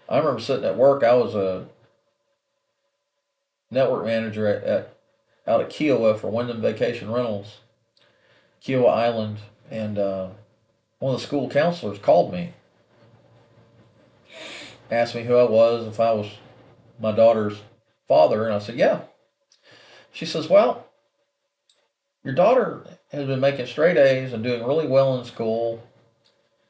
I 0.08 0.18
remember 0.18 0.40
sitting 0.40 0.64
at 0.64 0.76
work. 0.76 1.04
I 1.04 1.14
was 1.14 1.34
a 1.34 1.66
network 3.70 4.04
manager 4.04 4.46
at, 4.46 4.64
at 4.64 4.96
out 5.46 5.60
at 5.60 5.70
Kiawah 5.70 6.18
for 6.18 6.28
Wyndham 6.28 6.60
Vacation 6.60 7.10
Rentals, 7.10 7.58
Kiawah 8.64 8.92
Island, 8.92 9.38
and 9.70 9.98
uh, 9.98 10.28
one 10.98 11.14
of 11.14 11.20
the 11.20 11.26
school 11.26 11.48
counselors 11.48 11.98
called 11.98 12.32
me, 12.32 12.52
asked 14.90 15.14
me 15.14 15.24
who 15.24 15.36
I 15.36 15.44
was, 15.44 15.86
if 15.86 16.00
I 16.00 16.12
was 16.12 16.32
my 16.98 17.12
daughter's 17.12 17.62
father, 18.08 18.44
and 18.44 18.54
I 18.54 18.58
said, 18.58 18.76
"Yeah." 18.76 19.02
She 20.12 20.26
says, 20.26 20.48
"Well, 20.48 20.86
your 22.24 22.34
daughter 22.34 22.84
has 23.12 23.26
been 23.26 23.40
making 23.40 23.66
straight 23.66 23.96
A's 23.96 24.32
and 24.32 24.42
doing 24.42 24.64
really 24.64 24.86
well 24.86 25.16
in 25.18 25.24
school. 25.24 25.82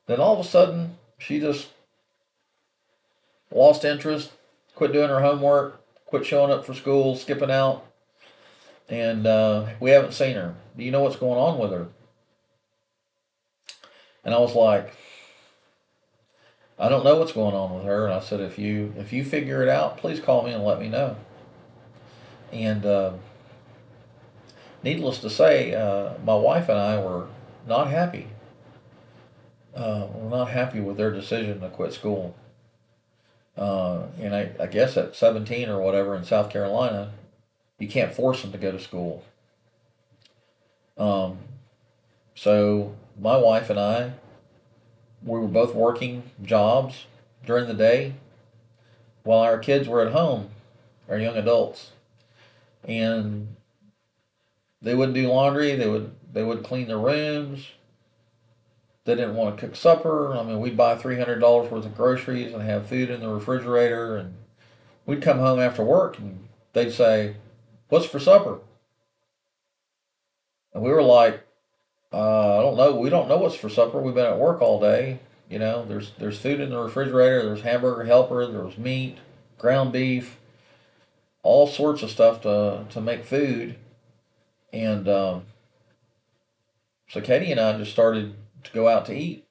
Then 0.06 0.20
all 0.20 0.38
of 0.38 0.44
a 0.44 0.48
sudden, 0.48 0.98
she 1.18 1.40
just 1.40 1.68
lost 3.50 3.84
interest, 3.84 4.32
quit 4.74 4.92
doing 4.92 5.08
her 5.08 5.20
homework, 5.20 5.80
quit 6.06 6.24
showing 6.24 6.52
up 6.52 6.64
for 6.64 6.74
school, 6.74 7.16
skipping 7.16 7.50
out, 7.50 7.84
and 8.88 9.26
uh, 9.26 9.66
we 9.80 9.90
haven't 9.90 10.12
seen 10.12 10.36
her. 10.36 10.54
Do 10.76 10.84
you 10.84 10.90
know 10.90 11.02
what's 11.02 11.16
going 11.16 11.38
on 11.38 11.58
with 11.58 11.72
her? 11.72 11.88
And 14.24 14.34
I 14.34 14.38
was 14.38 14.54
like, 14.54 14.92
I 16.78 16.88
don't 16.88 17.04
know 17.04 17.16
what's 17.16 17.32
going 17.32 17.54
on 17.54 17.74
with 17.74 17.84
her. 17.84 18.06
And 18.06 18.14
I 18.14 18.20
said, 18.20 18.40
if 18.40 18.58
you 18.58 18.92
if 18.96 19.12
you 19.12 19.24
figure 19.24 19.62
it 19.62 19.68
out, 19.68 19.98
please 19.98 20.20
call 20.20 20.42
me 20.42 20.52
and 20.52 20.64
let 20.64 20.80
me 20.80 20.88
know. 20.88 21.16
And 22.52 22.84
uh, 22.84 23.12
needless 24.82 25.18
to 25.20 25.30
say, 25.30 25.74
uh, 25.74 26.14
my 26.24 26.34
wife 26.34 26.68
and 26.68 26.78
I 26.78 26.98
were 26.98 27.28
not 27.66 27.88
happy. 27.88 28.28
Uh, 29.74 30.06
we're 30.14 30.36
not 30.36 30.50
happy 30.50 30.80
with 30.80 30.96
their 30.96 31.10
decision 31.10 31.60
to 31.60 31.68
quit 31.68 31.92
school. 31.92 32.34
Uh, 33.56 34.06
and 34.20 34.34
I, 34.34 34.50
I 34.60 34.66
guess 34.66 34.96
at 34.96 35.16
17 35.16 35.68
or 35.68 35.80
whatever 35.80 36.14
in 36.14 36.24
South 36.24 36.50
Carolina, 36.50 37.12
you 37.78 37.88
can't 37.88 38.12
force 38.12 38.42
them 38.42 38.52
to 38.52 38.58
go 38.58 38.70
to 38.70 38.78
school. 38.78 39.24
Um, 40.98 41.38
so 42.34 42.94
my 43.18 43.36
wife 43.36 43.70
and 43.70 43.78
I, 43.78 44.12
we 45.22 45.38
were 45.38 45.48
both 45.48 45.74
working 45.74 46.22
jobs 46.42 47.06
during 47.44 47.66
the 47.66 47.74
day 47.74 48.14
while 49.22 49.40
our 49.40 49.58
kids 49.58 49.88
were 49.88 50.06
at 50.06 50.12
home, 50.12 50.50
our 51.08 51.18
young 51.18 51.36
adults. 51.36 51.92
And 52.84 53.56
they 54.80 54.94
wouldn't 54.94 55.14
do 55.14 55.28
laundry. 55.28 55.74
They 55.74 55.88
would 55.88 56.14
they 56.32 56.44
would 56.44 56.62
clean 56.62 56.86
their 56.86 56.98
rooms. 56.98 57.66
They 59.06 59.14
didn't 59.14 59.36
want 59.36 59.56
to 59.56 59.66
cook 59.66 59.76
supper. 59.76 60.34
I 60.34 60.42
mean, 60.42 60.58
we'd 60.58 60.76
buy 60.76 60.96
three 60.96 61.16
hundred 61.16 61.38
dollars 61.38 61.70
worth 61.70 61.86
of 61.86 61.96
groceries 61.96 62.52
and 62.52 62.60
have 62.62 62.88
food 62.88 63.08
in 63.08 63.20
the 63.20 63.28
refrigerator, 63.28 64.16
and 64.16 64.34
we'd 65.06 65.22
come 65.22 65.38
home 65.38 65.60
after 65.60 65.84
work 65.84 66.18
and 66.18 66.48
they'd 66.72 66.90
say, 66.92 67.36
"What's 67.88 68.06
for 68.06 68.18
supper?" 68.18 68.58
And 70.74 70.82
we 70.82 70.90
were 70.90 71.04
like, 71.04 71.46
uh, 72.12 72.58
"I 72.58 72.62
don't 72.62 72.76
know. 72.76 72.96
We 72.96 73.08
don't 73.08 73.28
know 73.28 73.38
what's 73.38 73.54
for 73.54 73.68
supper. 73.68 74.00
We've 74.00 74.14
been 74.14 74.26
at 74.26 74.40
work 74.40 74.60
all 74.60 74.80
day. 74.80 75.20
You 75.48 75.60
know, 75.60 75.84
there's 75.84 76.10
there's 76.18 76.40
food 76.40 76.58
in 76.60 76.70
the 76.70 76.78
refrigerator. 76.78 77.44
There's 77.44 77.62
hamburger 77.62 78.04
helper. 78.04 78.44
There 78.44 78.64
was 78.64 78.76
meat, 78.76 79.18
ground 79.56 79.92
beef, 79.92 80.36
all 81.44 81.68
sorts 81.68 82.02
of 82.02 82.10
stuff 82.10 82.40
to 82.40 82.86
to 82.90 83.00
make 83.00 83.24
food." 83.24 83.76
And 84.72 85.08
um, 85.08 85.44
so 87.08 87.20
Katie 87.20 87.52
and 87.52 87.60
I 87.60 87.78
just 87.78 87.92
started 87.92 88.34
to 88.66 88.72
go 88.72 88.88
out 88.88 89.06
to 89.06 89.14
eat 89.14 89.46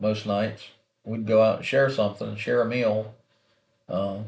most 0.00 0.26
nights 0.26 0.68
we'd 1.06 1.26
go 1.26 1.42
out 1.42 1.58
and 1.58 1.64
share 1.64 1.88
something, 1.88 2.36
share 2.36 2.60
a 2.60 2.66
meal, 2.66 3.14
uh, 3.88 4.18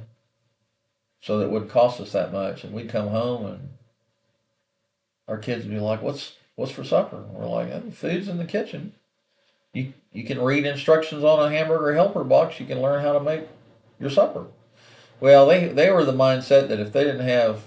so 1.21 1.39
that 1.39 1.47
it 1.47 1.51
wouldn't 1.51 1.71
cost 1.71 2.01
us 2.01 2.13
that 2.13 2.33
much. 2.33 2.65
And 2.65 2.73
we'd 2.73 2.89
come 2.89 3.09
home 3.09 3.45
and 3.45 3.69
our 5.27 5.37
kids 5.37 5.65
would 5.65 5.75
be 5.75 5.81
like, 5.81 6.01
"What's 6.01 6.37
what's 6.55 6.73
for 6.73 6.85
supper?" 6.85 7.17
And 7.17 7.35
we're 7.35 7.49
like, 7.49 7.69
oh, 7.71 7.91
"Food's 7.91 8.29
in 8.29 8.39
the 8.39 8.45
kitchen." 8.47 8.95
You 9.75 9.93
you 10.13 10.25
can 10.25 10.41
read 10.41 10.65
instructions 10.65 11.23
on 11.25 11.41
a 11.41 11.55
hamburger 11.55 11.95
helper 11.95 12.25
box. 12.25 12.59
You 12.61 12.67
can 12.67 12.81
learn 12.81 13.03
how 13.03 13.13
to 13.13 13.21
make 13.21 13.43
your 14.01 14.09
supper. 14.09 14.47
Well, 15.21 15.47
they 15.47 15.67
they 15.69 15.91
were 15.91 16.05
the 16.05 16.13
mindset 16.13 16.69
that 16.69 16.81
if 16.81 16.93
they 16.93 17.05
didn't 17.05 17.29
have 17.29 17.63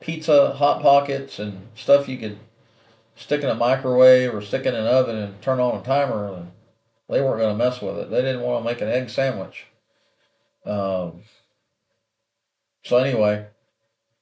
pizza, 0.00 0.52
hot 0.52 0.82
pockets, 0.82 1.38
and 1.38 1.66
stuff 1.74 2.08
you 2.08 2.18
could 2.18 2.38
stick 3.18 3.42
in 3.42 3.50
a 3.50 3.54
microwave 3.54 4.32
or 4.32 4.40
stick 4.40 4.64
in 4.64 4.74
an 4.74 4.86
oven 4.86 5.16
and 5.16 5.42
turn 5.42 5.60
on 5.60 5.76
a 5.76 5.82
timer, 5.82 6.32
and 6.32 6.52
they 7.08 7.20
weren't 7.20 7.40
going 7.40 7.58
to 7.58 7.64
mess 7.64 7.82
with 7.82 7.98
it. 7.98 8.10
They 8.10 8.22
didn't 8.22 8.42
want 8.42 8.64
to 8.64 8.70
make 8.70 8.80
an 8.80 8.88
egg 8.88 9.10
sandwich. 9.10 9.66
Um, 10.64 11.22
so 12.84 12.96
anyway, 12.96 13.46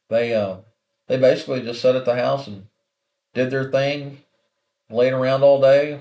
they 0.08 0.34
uh, 0.34 0.56
they 1.06 1.18
basically 1.18 1.62
just 1.62 1.82
sat 1.82 1.94
at 1.94 2.04
the 2.04 2.16
house 2.16 2.46
and 2.46 2.66
did 3.34 3.50
their 3.50 3.70
thing, 3.70 4.22
laid 4.90 5.12
around 5.12 5.42
all 5.42 5.60
day, 5.60 6.00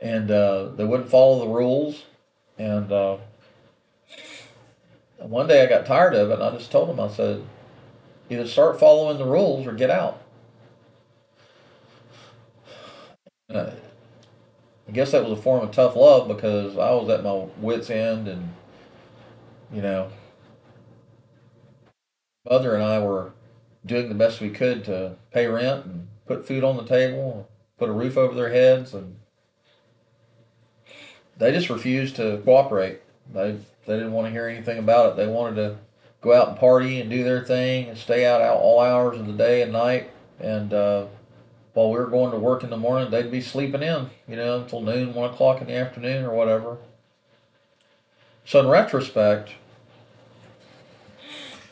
and 0.00 0.30
uh, 0.30 0.68
they 0.68 0.84
wouldn't 0.84 1.10
follow 1.10 1.40
the 1.40 1.52
rules. 1.52 2.04
And 2.56 2.92
uh, 2.92 3.16
one 5.18 5.48
day 5.48 5.62
I 5.62 5.66
got 5.66 5.86
tired 5.86 6.14
of 6.14 6.30
it, 6.30 6.34
and 6.34 6.42
I 6.42 6.56
just 6.56 6.70
told 6.70 6.88
them, 6.88 7.00
I 7.00 7.08
said, 7.08 7.42
either 8.30 8.46
start 8.46 8.78
following 8.78 9.18
the 9.18 9.24
rules 9.24 9.66
or 9.66 9.72
get 9.72 9.90
out. 9.90 10.23
Uh, 13.54 13.70
I 14.88 14.90
guess 14.90 15.12
that 15.12 15.22
was 15.22 15.38
a 15.38 15.40
form 15.40 15.62
of 15.62 15.70
tough 15.70 15.94
love 15.94 16.26
because 16.26 16.76
I 16.76 16.90
was 16.90 17.08
at 17.08 17.22
my 17.22 17.46
wits' 17.58 17.88
end, 17.88 18.26
and 18.26 18.52
you 19.72 19.80
know, 19.80 20.10
mother 22.50 22.74
and 22.74 22.82
I 22.82 22.98
were 22.98 23.32
doing 23.86 24.08
the 24.08 24.14
best 24.14 24.40
we 24.40 24.50
could 24.50 24.84
to 24.84 25.16
pay 25.30 25.46
rent 25.46 25.86
and 25.86 26.08
put 26.26 26.46
food 26.46 26.64
on 26.64 26.76
the 26.76 26.84
table, 26.84 27.48
put 27.78 27.88
a 27.88 27.92
roof 27.92 28.16
over 28.16 28.34
their 28.34 28.50
heads, 28.50 28.92
and 28.92 29.16
they 31.38 31.52
just 31.52 31.70
refused 31.70 32.16
to 32.16 32.42
cooperate. 32.44 33.02
They 33.32 33.52
they 33.86 33.94
didn't 33.94 34.12
want 34.12 34.26
to 34.26 34.32
hear 34.32 34.48
anything 34.48 34.78
about 34.78 35.10
it. 35.12 35.16
They 35.16 35.28
wanted 35.28 35.56
to 35.56 35.78
go 36.20 36.34
out 36.34 36.48
and 36.48 36.58
party 36.58 37.00
and 37.00 37.08
do 37.08 37.22
their 37.22 37.44
thing 37.44 37.88
and 37.88 37.98
stay 37.98 38.26
out 38.26 38.40
all 38.40 38.80
hours 38.80 39.18
of 39.18 39.26
the 39.26 39.32
day 39.32 39.62
and 39.62 39.72
night. 39.72 40.10
And 40.40 40.72
uh, 40.72 41.06
while 41.74 41.90
we 41.90 41.98
were 41.98 42.06
going 42.06 42.30
to 42.30 42.38
work 42.38 42.62
in 42.62 42.70
the 42.70 42.76
morning, 42.76 43.10
they'd 43.10 43.30
be 43.30 43.40
sleeping 43.40 43.82
in, 43.82 44.08
you 44.28 44.36
know, 44.36 44.60
until 44.60 44.80
noon, 44.80 45.12
one 45.12 45.30
o'clock 45.30 45.60
in 45.60 45.66
the 45.66 45.74
afternoon 45.74 46.24
or 46.24 46.32
whatever. 46.32 46.78
So 48.44 48.60
in 48.60 48.68
retrospect, 48.68 49.50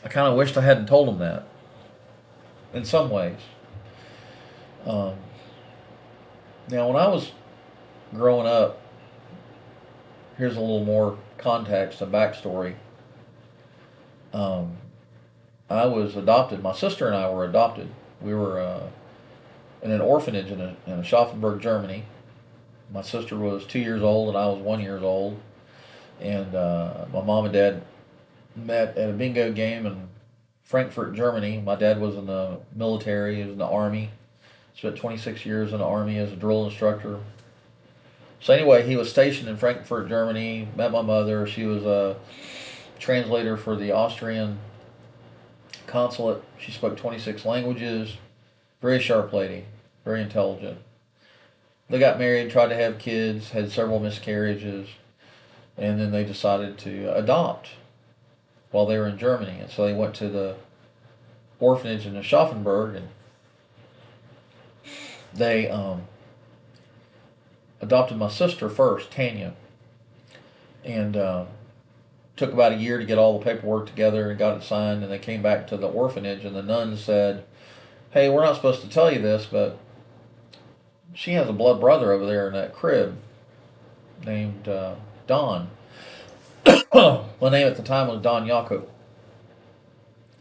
I 0.04 0.08
kind 0.08 0.26
of 0.26 0.34
wished 0.36 0.56
I 0.56 0.62
hadn't 0.62 0.86
told 0.86 1.06
them 1.06 1.18
that. 1.18 1.46
In 2.74 2.84
some 2.84 3.10
ways. 3.10 3.38
Um, 4.84 5.14
now, 6.68 6.88
when 6.88 6.96
I 6.96 7.06
was 7.06 7.30
growing 8.12 8.46
up, 8.46 8.80
here's 10.36 10.56
a 10.56 10.60
little 10.60 10.84
more 10.84 11.18
context 11.38 12.00
and 12.00 12.12
backstory. 12.12 12.74
Um, 14.32 14.78
I 15.70 15.84
was 15.86 16.16
adopted. 16.16 16.62
My 16.62 16.74
sister 16.74 17.06
and 17.06 17.14
I 17.14 17.30
were 17.30 17.44
adopted. 17.44 17.90
We 18.20 18.34
were 18.34 18.60
uh, 18.60 18.88
in 19.82 19.90
an 19.90 20.00
orphanage 20.00 20.50
in, 20.50 20.60
a, 20.60 20.76
in 20.86 21.02
Schaffenburg, 21.02 21.60
Germany. 21.60 22.04
My 22.92 23.02
sister 23.02 23.36
was 23.36 23.66
two 23.66 23.80
years 23.80 24.02
old 24.02 24.28
and 24.28 24.38
I 24.38 24.46
was 24.46 24.58
one 24.58 24.80
years 24.80 25.02
old. 25.02 25.40
And 26.20 26.54
uh, 26.54 27.06
my 27.12 27.22
mom 27.22 27.46
and 27.46 27.52
dad 27.52 27.82
met 28.54 28.96
at 28.96 29.10
a 29.10 29.12
bingo 29.12 29.52
game 29.52 29.86
in 29.86 30.08
Frankfurt, 30.62 31.14
Germany. 31.14 31.60
My 31.60 31.74
dad 31.74 32.00
was 32.00 32.16
in 32.16 32.26
the 32.26 32.60
military, 32.74 33.36
he 33.36 33.42
was 33.42 33.52
in 33.52 33.58
the 33.58 33.66
army. 33.66 34.10
Spent 34.74 34.96
26 34.96 35.44
years 35.44 35.72
in 35.72 35.78
the 35.78 35.84
army 35.84 36.18
as 36.18 36.32
a 36.32 36.36
drill 36.36 36.64
instructor. 36.64 37.18
So 38.40 38.52
anyway, 38.54 38.86
he 38.86 38.96
was 38.96 39.10
stationed 39.10 39.48
in 39.48 39.56
Frankfurt, 39.56 40.08
Germany. 40.08 40.68
Met 40.76 40.90
my 40.90 41.02
mother. 41.02 41.46
She 41.46 41.64
was 41.64 41.84
a 41.84 42.16
translator 42.98 43.56
for 43.56 43.76
the 43.76 43.92
Austrian 43.92 44.58
consulate. 45.86 46.42
She 46.58 46.72
spoke 46.72 46.96
26 46.96 47.44
languages. 47.44 48.16
Very 48.80 48.98
sharp 48.98 49.32
lady. 49.32 49.66
Very 50.04 50.22
intelligent. 50.22 50.78
They 51.88 51.98
got 51.98 52.18
married, 52.18 52.50
tried 52.50 52.68
to 52.68 52.76
have 52.76 52.98
kids, 52.98 53.50
had 53.50 53.70
several 53.70 54.00
miscarriages, 54.00 54.88
and 55.76 56.00
then 56.00 56.10
they 56.10 56.24
decided 56.24 56.78
to 56.78 57.14
adopt 57.14 57.70
while 58.70 58.86
they 58.86 58.98
were 58.98 59.08
in 59.08 59.18
Germany. 59.18 59.58
And 59.60 59.70
so 59.70 59.86
they 59.86 59.92
went 59.92 60.14
to 60.16 60.28
the 60.28 60.56
orphanage 61.60 62.06
in 62.06 62.14
Aschaffenburg 62.14 62.96
and 62.96 63.08
they 65.34 65.68
um, 65.68 66.02
adopted 67.80 68.18
my 68.18 68.28
sister 68.28 68.68
first, 68.68 69.10
Tanya. 69.10 69.54
And 70.84 71.16
uh, 71.16 71.44
took 72.36 72.52
about 72.52 72.72
a 72.72 72.76
year 72.76 72.98
to 72.98 73.04
get 73.04 73.18
all 73.18 73.38
the 73.38 73.44
paperwork 73.44 73.86
together 73.86 74.30
and 74.30 74.38
got 74.38 74.56
it 74.56 74.64
signed. 74.64 75.02
And 75.02 75.12
they 75.12 75.18
came 75.18 75.42
back 75.42 75.66
to 75.68 75.76
the 75.76 75.88
orphanage, 75.88 76.44
and 76.44 76.56
the 76.56 76.62
nun 76.62 76.96
said, 76.96 77.44
Hey, 78.10 78.28
we're 78.28 78.44
not 78.44 78.56
supposed 78.56 78.82
to 78.82 78.88
tell 78.88 79.12
you 79.12 79.20
this, 79.20 79.46
but 79.50 79.78
she 81.14 81.32
has 81.34 81.48
a 81.48 81.52
blood 81.52 81.80
brother 81.80 82.12
over 82.12 82.26
there 82.26 82.48
in 82.48 82.54
that 82.54 82.74
crib 82.74 83.16
named 84.24 84.68
uh, 84.68 84.94
Don. 85.26 85.70
My 86.66 87.48
name 87.50 87.66
at 87.66 87.76
the 87.76 87.82
time 87.82 88.08
was 88.08 88.22
Don 88.22 88.46
Yako. 88.46 88.86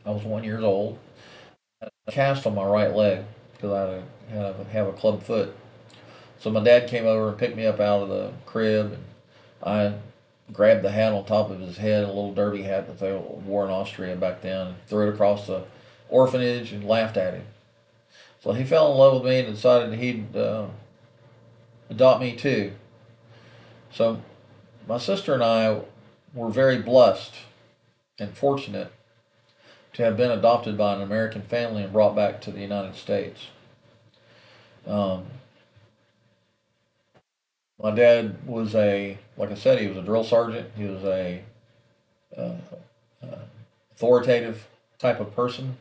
I 0.05 0.11
was 0.11 0.23
one 0.23 0.43
years 0.43 0.63
old. 0.63 0.97
A 1.81 2.11
cast 2.11 2.45
on 2.45 2.55
my 2.55 2.65
right 2.65 2.93
leg 2.93 3.25
because 3.53 3.71
I 3.71 4.33
had 4.33 4.43
a, 4.43 4.63
have 4.65 4.87
a 4.87 4.93
club 4.93 5.23
foot. 5.23 5.55
So 6.39 6.49
my 6.49 6.63
dad 6.63 6.87
came 6.87 7.05
over 7.05 7.29
and 7.29 7.37
picked 7.37 7.55
me 7.55 7.65
up 7.65 7.79
out 7.79 8.03
of 8.03 8.09
the 8.09 8.33
crib, 8.45 8.93
and 8.93 9.03
I 9.63 9.93
grabbed 10.51 10.83
the 10.83 10.91
hat 10.91 11.13
on 11.13 11.25
top 11.25 11.51
of 11.51 11.59
his 11.59 11.77
head, 11.77 12.03
a 12.03 12.07
little 12.07 12.33
derby 12.33 12.63
hat 12.63 12.87
that 12.87 12.99
they 12.99 13.15
wore 13.15 13.65
in 13.65 13.71
Austria 13.71 14.15
back 14.15 14.41
then, 14.41 14.75
threw 14.87 15.07
it 15.07 15.13
across 15.13 15.47
the 15.47 15.63
orphanage 16.09 16.71
and 16.71 16.83
laughed 16.83 17.17
at 17.17 17.35
him. 17.35 17.45
So 18.41 18.53
he 18.53 18.63
fell 18.63 18.91
in 18.91 18.97
love 18.97 19.13
with 19.13 19.31
me 19.31 19.39
and 19.39 19.53
decided 19.53 19.97
he'd 19.99 20.35
uh, 20.35 20.67
adopt 21.89 22.21
me 22.21 22.35
too. 22.35 22.73
So 23.91 24.21
my 24.87 24.97
sister 24.97 25.33
and 25.33 25.43
I 25.43 25.81
were 26.33 26.49
very 26.49 26.79
blessed 26.79 27.35
and 28.17 28.35
fortunate 28.35 28.91
to 29.93 30.03
have 30.03 30.17
been 30.17 30.31
adopted 30.31 30.77
by 30.77 30.95
an 30.95 31.01
American 31.01 31.41
family 31.41 31.83
and 31.83 31.93
brought 31.93 32.15
back 32.15 32.41
to 32.41 32.51
the 32.51 32.61
United 32.61 32.95
States. 32.95 33.47
Um, 34.87 35.25
my 37.81 37.91
dad 37.91 38.47
was 38.47 38.73
a, 38.73 39.17
like 39.37 39.51
I 39.51 39.55
said, 39.55 39.79
he 39.79 39.87
was 39.87 39.97
a 39.97 40.01
drill 40.01 40.23
sergeant. 40.23 40.71
He 40.75 40.85
was 40.85 41.03
a 41.03 41.43
uh, 42.35 42.53
uh, 43.21 43.39
authoritative 43.91 44.67
type 44.97 45.19
of 45.19 45.35
person, 45.35 45.77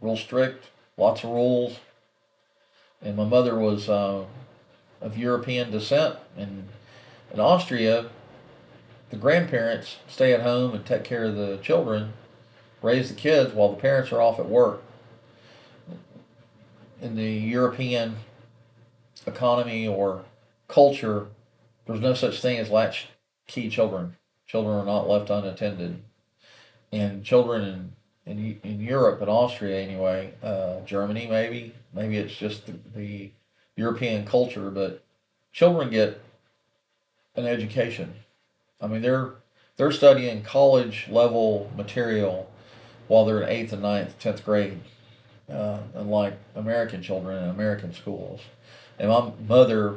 real 0.00 0.16
strict, 0.16 0.66
lots 0.96 1.24
of 1.24 1.30
rules. 1.30 1.78
And 3.02 3.16
my 3.16 3.24
mother 3.24 3.58
was 3.58 3.88
uh, 3.88 4.24
of 5.00 5.16
European 5.16 5.70
descent, 5.70 6.16
and 6.36 6.68
in 7.32 7.40
Austria, 7.40 8.10
the 9.10 9.16
grandparents 9.16 9.96
stay 10.08 10.32
at 10.32 10.42
home 10.42 10.74
and 10.74 10.84
take 10.84 11.04
care 11.04 11.24
of 11.24 11.36
the 11.36 11.58
children, 11.62 12.12
raise 12.82 13.08
the 13.08 13.14
kids 13.14 13.54
while 13.54 13.70
the 13.70 13.80
parents 13.80 14.12
are 14.12 14.20
off 14.20 14.38
at 14.38 14.48
work. 14.48 14.82
In 17.00 17.16
the 17.16 17.30
European 17.30 18.16
economy 19.26 19.88
or 19.88 20.24
culture, 20.68 21.28
there's 21.86 22.00
no 22.00 22.14
such 22.14 22.40
thing 22.40 22.58
as 22.58 22.70
latchkey 22.70 23.70
children. 23.70 24.16
Children 24.46 24.76
are 24.76 24.84
not 24.84 25.08
left 25.08 25.30
unattended. 25.30 26.02
And 26.92 27.24
children 27.24 27.62
in, 27.62 27.92
in, 28.30 28.60
in 28.62 28.80
Europe 28.80 29.20
and 29.20 29.28
Austria, 29.28 29.80
anyway, 29.80 30.32
uh, 30.42 30.80
Germany 30.86 31.26
maybe, 31.26 31.74
maybe 31.92 32.16
it's 32.16 32.34
just 32.34 32.66
the, 32.66 32.74
the 32.94 33.30
European 33.76 34.24
culture, 34.24 34.70
but 34.70 35.02
children 35.52 35.90
get 35.90 36.20
an 37.36 37.46
education 37.46 38.14
I 38.80 38.86
mean, 38.86 39.02
they're 39.02 39.32
they're 39.76 39.92
studying 39.92 40.42
college 40.42 41.06
level 41.10 41.70
material 41.76 42.50
while 43.08 43.24
they're 43.24 43.42
in 43.42 43.48
eighth 43.48 43.72
and 43.72 43.82
ninth, 43.82 44.18
tenth 44.18 44.44
grade, 44.44 44.80
uh, 45.50 45.80
unlike 45.94 46.38
American 46.54 47.02
children 47.02 47.42
in 47.42 47.50
American 47.50 47.92
schools. 47.92 48.40
And 48.98 49.08
my 49.08 49.32
mother 49.48 49.96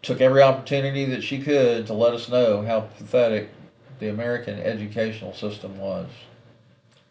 took 0.00 0.20
every 0.20 0.42
opportunity 0.42 1.04
that 1.06 1.22
she 1.22 1.40
could 1.40 1.86
to 1.86 1.92
let 1.92 2.14
us 2.14 2.28
know 2.28 2.62
how 2.62 2.80
pathetic 2.80 3.50
the 3.98 4.08
American 4.08 4.58
educational 4.58 5.32
system 5.32 5.78
was 5.78 6.08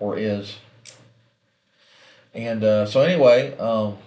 or 0.01 0.17
is. 0.17 0.57
And 2.33 2.63
uh, 2.63 2.85
so, 2.85 3.01
anyway, 3.01 3.57
um, 3.57 3.97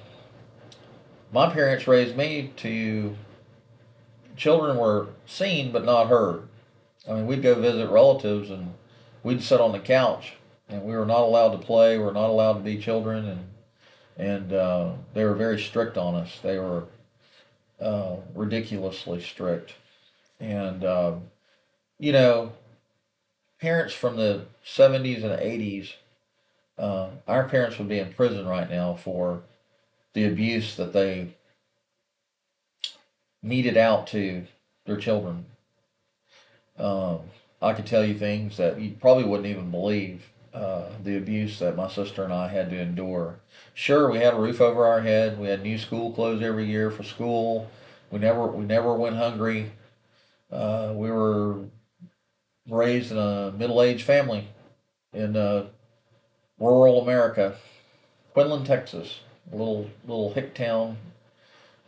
my 1.32 1.50
parents 1.50 1.86
raised 1.86 2.16
me 2.16 2.52
to 2.56 3.16
children 4.36 4.76
were 4.76 5.08
seen 5.24 5.72
but 5.72 5.84
not 5.84 6.08
heard. 6.08 6.48
I 7.08 7.14
mean, 7.14 7.26
we'd 7.26 7.42
go 7.42 7.54
visit 7.54 7.88
relatives 7.88 8.50
and 8.50 8.74
we'd 9.22 9.42
sit 9.42 9.60
on 9.60 9.72
the 9.72 9.78
couch 9.78 10.34
and 10.68 10.82
we 10.82 10.94
were 10.94 11.06
not 11.06 11.20
allowed 11.20 11.50
to 11.50 11.58
play. 11.58 11.96
We 11.96 12.04
were 12.04 12.12
not 12.12 12.30
allowed 12.30 12.54
to 12.54 12.60
be 12.60 12.78
children, 12.78 13.26
and 13.26 13.48
and 14.16 14.52
uh, 14.52 14.92
they 15.12 15.24
were 15.24 15.34
very 15.34 15.60
strict 15.60 15.96
on 15.98 16.14
us. 16.14 16.38
They 16.42 16.58
were 16.58 16.84
uh, 17.80 18.16
ridiculously 18.34 19.20
strict, 19.20 19.74
and 20.40 20.84
um, 20.84 21.22
you 21.98 22.12
know, 22.12 22.52
parents 23.60 23.94
from 23.94 24.16
the 24.16 24.46
'70s 24.64 25.22
and 25.22 25.32
'80s, 25.32 25.94
uh, 26.78 27.10
our 27.26 27.48
parents 27.48 27.78
would 27.78 27.88
be 27.88 27.98
in 27.98 28.12
prison 28.12 28.46
right 28.46 28.68
now 28.70 28.94
for 28.94 29.42
the 30.12 30.24
abuse 30.24 30.76
that 30.76 30.92
they 30.92 31.34
meted 33.42 33.76
out 33.76 34.06
to 34.08 34.46
their 34.86 34.96
children. 34.96 35.46
Um, 36.78 37.20
I 37.62 37.72
could 37.72 37.86
tell 37.86 38.04
you 38.04 38.14
things 38.14 38.56
that 38.56 38.80
you 38.80 38.96
probably 39.00 39.24
wouldn't 39.24 39.48
even 39.48 39.70
believe 39.70 40.30
uh, 40.52 40.84
the 41.02 41.16
abuse 41.16 41.58
that 41.58 41.76
my 41.76 41.88
sister 41.88 42.24
and 42.24 42.32
I 42.32 42.48
had 42.48 42.70
to 42.70 42.80
endure. 42.80 43.40
Sure, 43.74 44.10
we 44.10 44.18
had 44.18 44.34
a 44.34 44.38
roof 44.38 44.60
over 44.60 44.86
our 44.86 45.00
head. 45.00 45.38
We 45.38 45.48
had 45.48 45.62
new 45.62 45.78
school 45.78 46.12
clothes 46.12 46.42
every 46.42 46.66
year 46.66 46.90
for 46.90 47.02
school. 47.02 47.70
We 48.10 48.18
never 48.18 48.46
we 48.46 48.64
never 48.64 48.94
went 48.94 49.16
hungry. 49.16 49.72
Uh, 50.50 50.92
we 50.94 51.10
were 51.10 51.64
raised 52.68 53.12
in 53.12 53.18
a 53.18 53.52
middle 53.52 53.82
aged 53.82 54.04
family 54.04 54.48
in 55.12 55.36
uh, 55.36 55.66
rural 56.58 57.00
America, 57.02 57.56
Quinlan, 58.32 58.64
Texas, 58.64 59.20
a 59.52 59.56
little 59.56 59.90
little 60.06 60.32
hick 60.32 60.54
town. 60.54 60.96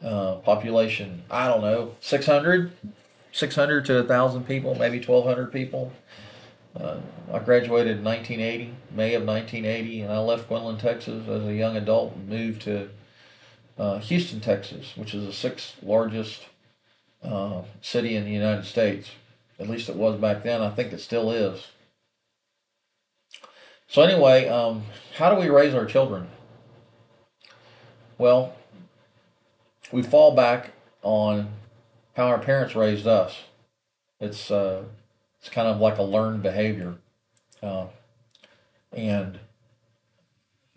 Uh, 0.02 0.34
population, 0.36 1.22
I 1.30 1.48
don't 1.48 1.62
know, 1.62 1.94
600, 2.00 2.70
600 3.32 3.86
to 3.86 3.94
1,000 4.00 4.46
people, 4.46 4.74
maybe 4.74 4.98
1,200 4.98 5.50
people. 5.50 5.90
Uh, 6.78 6.98
I 7.32 7.38
graduated 7.38 7.98
in 7.98 8.04
1980, 8.04 8.74
May 8.94 9.14
of 9.14 9.24
1980, 9.24 10.02
and 10.02 10.12
I 10.12 10.18
left 10.18 10.48
Quinlan, 10.48 10.76
Texas 10.76 11.26
as 11.26 11.46
a 11.46 11.54
young 11.54 11.76
adult 11.76 12.14
and 12.14 12.28
moved 12.28 12.62
to 12.62 12.90
uh, 13.78 13.98
Houston, 14.00 14.40
Texas, 14.40 14.92
which 14.96 15.14
is 15.14 15.24
the 15.24 15.32
sixth 15.32 15.82
largest 15.82 16.42
uh, 17.22 17.62
city 17.80 18.16
in 18.16 18.24
the 18.24 18.30
United 18.30 18.66
States. 18.66 19.10
At 19.58 19.68
least 19.68 19.88
it 19.88 19.96
was 19.96 20.20
back 20.20 20.42
then. 20.42 20.60
I 20.62 20.70
think 20.70 20.92
it 20.92 21.00
still 21.00 21.30
is. 21.30 21.68
So, 23.88 24.02
anyway, 24.02 24.48
um, 24.48 24.82
how 25.16 25.34
do 25.34 25.40
we 25.40 25.48
raise 25.48 25.74
our 25.74 25.86
children? 25.86 26.28
Well, 28.18 28.54
we 29.92 30.02
fall 30.02 30.34
back 30.34 30.72
on 31.02 31.48
how 32.14 32.26
our 32.26 32.38
parents 32.38 32.74
raised 32.74 33.06
us. 33.06 33.36
It's 34.20 34.50
uh, 34.50 34.84
it's 35.38 35.48
kind 35.48 35.68
of 35.68 35.80
like 35.80 35.98
a 35.98 36.02
learned 36.02 36.42
behavior. 36.42 36.96
Uh, 37.62 37.86
and 38.92 39.38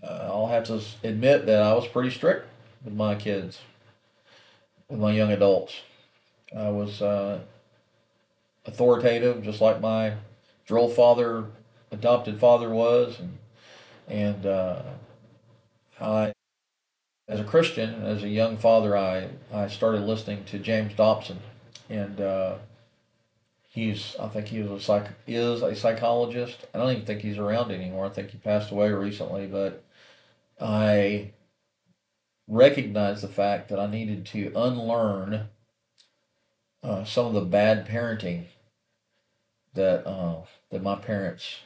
uh, 0.03 0.29
I'll 0.31 0.47
have 0.47 0.65
to 0.65 0.81
admit 1.03 1.45
that 1.45 1.61
I 1.61 1.73
was 1.73 1.87
pretty 1.87 2.11
strict 2.11 2.47
with 2.83 2.93
my 2.93 3.15
kids, 3.15 3.59
with 4.89 4.99
my 4.99 5.11
young 5.11 5.31
adults. 5.31 5.81
I 6.55 6.69
was 6.69 7.01
uh, 7.01 7.39
authoritative, 8.69 9.43
just 9.43 9.61
like 9.61 9.81
my 9.81 10.13
drill 10.65 10.89
father, 10.89 11.45
adopted 11.91 12.39
father 12.39 12.69
was, 12.69 13.19
and 13.19 13.37
and 14.07 14.45
uh, 14.45 14.81
I, 15.99 16.33
as 17.27 17.39
a 17.39 17.43
Christian, 17.43 18.03
as 18.03 18.23
a 18.23 18.29
young 18.29 18.57
father, 18.57 18.95
I 18.97 19.29
I 19.53 19.67
started 19.67 20.01
listening 20.01 20.45
to 20.45 20.59
James 20.59 20.93
Dobson, 20.93 21.39
and 21.89 22.21
uh, 22.21 22.55
He's, 23.71 24.15
I 24.19 24.27
think 24.27 24.47
he 24.47 24.61
was 24.61 24.81
a 24.81 24.83
psych, 24.83 25.09
is 25.27 25.61
a 25.61 25.75
psychologist. 25.75 26.65
I 26.73 26.79
don't 26.79 26.91
even 26.91 27.05
think 27.05 27.21
he's 27.21 27.37
around 27.37 27.71
anymore. 27.71 28.07
I 28.07 28.09
think 28.09 28.31
he 28.31 28.37
passed 28.39 28.71
away 28.71 28.91
recently, 28.91 29.45
but 29.45 29.83
I 30.59 31.33
recognized 32.47 33.21
the 33.21 33.27
fact 33.27 33.69
that 33.69 33.79
I 33.79 33.85
needed 33.85 34.25
to 34.27 34.51
unlearn 34.55 35.49
uh, 36.81 37.03
some 37.03 37.27
of 37.27 37.33
the 37.33 37.41
bad 37.41 37.87
parenting 37.87 38.45
that 39.73 40.07
uh, 40.07 40.41
that 40.71 40.83
my 40.83 40.95
parents 40.95 41.59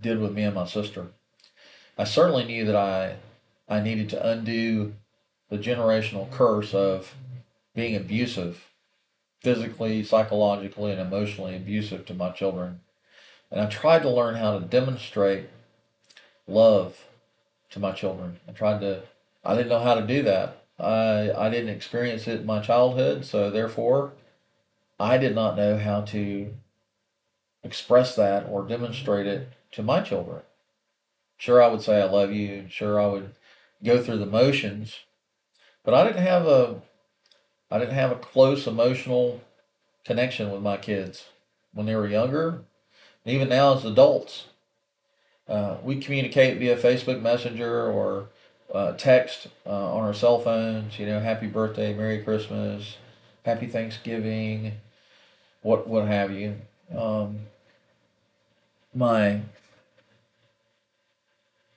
did 0.00 0.20
with 0.20 0.32
me 0.32 0.42
and 0.42 0.54
my 0.54 0.66
sister. 0.66 1.08
I 1.96 2.04
certainly 2.04 2.44
knew 2.44 2.64
that 2.64 2.76
I 2.76 3.16
I 3.68 3.80
needed 3.80 4.08
to 4.10 4.28
undo 4.28 4.94
the 5.50 5.58
generational 5.58 6.30
curse 6.30 6.74
of 6.74 7.14
being 7.74 7.96
abusive 7.96 8.68
physically, 9.40 10.02
psychologically, 10.02 10.92
and 10.92 11.00
emotionally 11.00 11.56
abusive 11.56 12.04
to 12.06 12.14
my 12.14 12.30
children. 12.30 12.80
And 13.50 13.60
I 13.60 13.66
tried 13.66 14.02
to 14.02 14.10
learn 14.10 14.34
how 14.34 14.58
to 14.58 14.64
demonstrate 14.64 15.48
love 16.46 17.04
to 17.70 17.78
my 17.78 17.92
children. 17.92 18.40
I 18.48 18.52
tried 18.52 18.80
to, 18.80 19.02
I 19.44 19.54
didn't 19.54 19.68
know 19.68 19.82
how 19.82 19.94
to 19.94 20.06
do 20.06 20.22
that. 20.24 20.62
I, 20.78 21.30
I 21.32 21.50
didn't 21.50 21.74
experience 21.74 22.26
it 22.26 22.40
in 22.40 22.46
my 22.46 22.60
childhood, 22.60 23.24
so 23.24 23.50
therefore, 23.50 24.12
I 24.98 25.18
did 25.18 25.34
not 25.34 25.56
know 25.56 25.78
how 25.78 26.00
to 26.02 26.54
express 27.62 28.16
that 28.16 28.46
or 28.48 28.62
demonstrate 28.66 29.26
it 29.26 29.48
to 29.72 29.82
my 29.82 30.00
children. 30.00 30.42
Sure, 31.36 31.62
I 31.62 31.68
would 31.68 31.82
say 31.82 32.00
I 32.00 32.06
love 32.06 32.32
you, 32.32 32.66
sure, 32.68 33.00
I 33.00 33.06
would 33.06 33.34
go 33.84 34.02
through 34.02 34.18
the 34.18 34.26
motions, 34.26 35.00
but 35.84 35.94
I 35.94 36.04
didn't 36.04 36.22
have 36.22 36.46
a 36.46 36.80
I 37.70 37.78
didn't 37.78 37.94
have 37.94 38.10
a 38.10 38.16
close 38.16 38.66
emotional 38.66 39.42
connection 40.04 40.50
with 40.50 40.62
my 40.62 40.78
kids 40.78 41.26
when 41.72 41.86
they 41.86 41.94
were 41.94 42.08
younger, 42.08 42.62
even 43.24 43.50
now 43.50 43.74
as 43.74 43.84
adults. 43.84 44.46
Uh, 45.46 45.76
we 45.82 46.00
communicate 46.00 46.58
via 46.58 46.76
Facebook 46.76 47.20
Messenger 47.20 47.90
or 47.90 48.28
uh, 48.72 48.92
text 48.92 49.48
uh, 49.66 49.94
on 49.94 50.04
our 50.04 50.14
cell 50.14 50.40
phones. 50.40 50.98
You 50.98 51.06
know, 51.06 51.20
happy 51.20 51.46
birthday, 51.46 51.94
Merry 51.94 52.22
Christmas, 52.22 52.96
Happy 53.44 53.66
Thanksgiving, 53.66 54.72
what 55.62 55.86
what 55.86 56.06
have 56.06 56.32
you. 56.32 56.56
Um, 56.96 57.40
my 58.94 59.42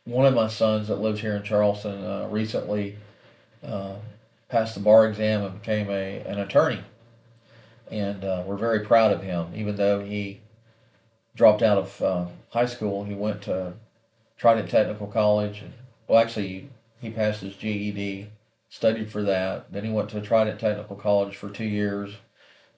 one 0.05 0.25
of 0.25 0.33
my 0.33 0.47
sons 0.47 0.87
that 0.87 0.95
lives 0.95 1.21
here 1.21 1.35
in 1.35 1.43
Charleston 1.43 2.03
uh, 2.03 2.27
recently 2.29 2.97
uh, 3.63 3.95
passed 4.49 4.75
the 4.75 4.81
bar 4.81 5.07
exam 5.07 5.43
and 5.43 5.61
became 5.61 5.89
a 5.89 6.19
an 6.21 6.39
attorney. 6.39 6.81
And 7.89 8.23
uh, 8.23 8.43
we're 8.45 8.57
very 8.57 8.79
proud 8.81 9.11
of 9.11 9.21
him, 9.21 9.47
even 9.53 9.75
though 9.75 10.03
he 10.03 10.39
dropped 11.35 11.61
out 11.61 11.77
of 11.77 12.01
uh, 12.01 12.25
high 12.49 12.65
school. 12.65 13.03
He 13.03 13.13
went 13.13 13.41
to 13.43 13.73
Trident 14.37 14.69
Technical 14.69 15.07
College. 15.07 15.61
And, 15.61 15.73
well, 16.07 16.21
actually, 16.21 16.69
he 17.01 17.09
passed 17.09 17.41
his 17.41 17.53
GED, 17.55 18.29
studied 18.69 19.11
for 19.11 19.23
that. 19.23 19.73
Then 19.73 19.83
he 19.83 19.91
went 19.91 20.09
to 20.11 20.21
Trident 20.21 20.57
Technical 20.57 20.95
College 20.95 21.35
for 21.35 21.49
two 21.49 21.65
years 21.65 22.15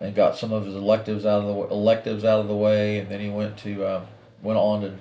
and 0.03 0.13
got 0.13 0.37
some 0.37 0.53
of 0.53 0.65
his 0.65 0.75
electives 0.75 1.25
out 1.25 1.41
of 1.41 1.47
the 1.47 1.73
electives 1.73 2.23
out 2.23 2.39
of 2.39 2.47
the 2.47 2.55
way. 2.55 2.99
And 2.99 3.09
then 3.09 3.19
he 3.19 3.29
went 3.29 3.57
to 3.59 3.83
uh, 3.83 4.05
went 4.43 4.59
on 4.59 4.81
to 4.81 4.93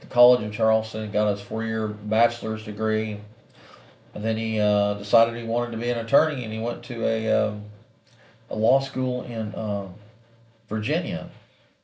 the 0.00 0.06
College 0.06 0.42
of 0.42 0.52
Charleston, 0.52 1.10
got 1.10 1.30
his 1.30 1.42
four 1.42 1.62
year 1.62 1.88
bachelor's 1.88 2.64
degree 2.64 3.20
and 4.14 4.24
then 4.24 4.36
he 4.36 4.60
uh, 4.60 4.94
decided 4.94 5.36
he 5.36 5.42
wanted 5.42 5.72
to 5.72 5.76
be 5.76 5.90
an 5.90 5.98
attorney, 5.98 6.44
and 6.44 6.52
he 6.52 6.58
went 6.58 6.84
to 6.84 7.04
a 7.04 7.48
um, 7.48 7.64
a 8.48 8.54
law 8.54 8.78
school 8.78 9.24
in 9.24 9.54
um, 9.56 9.94
Virginia, 10.68 11.30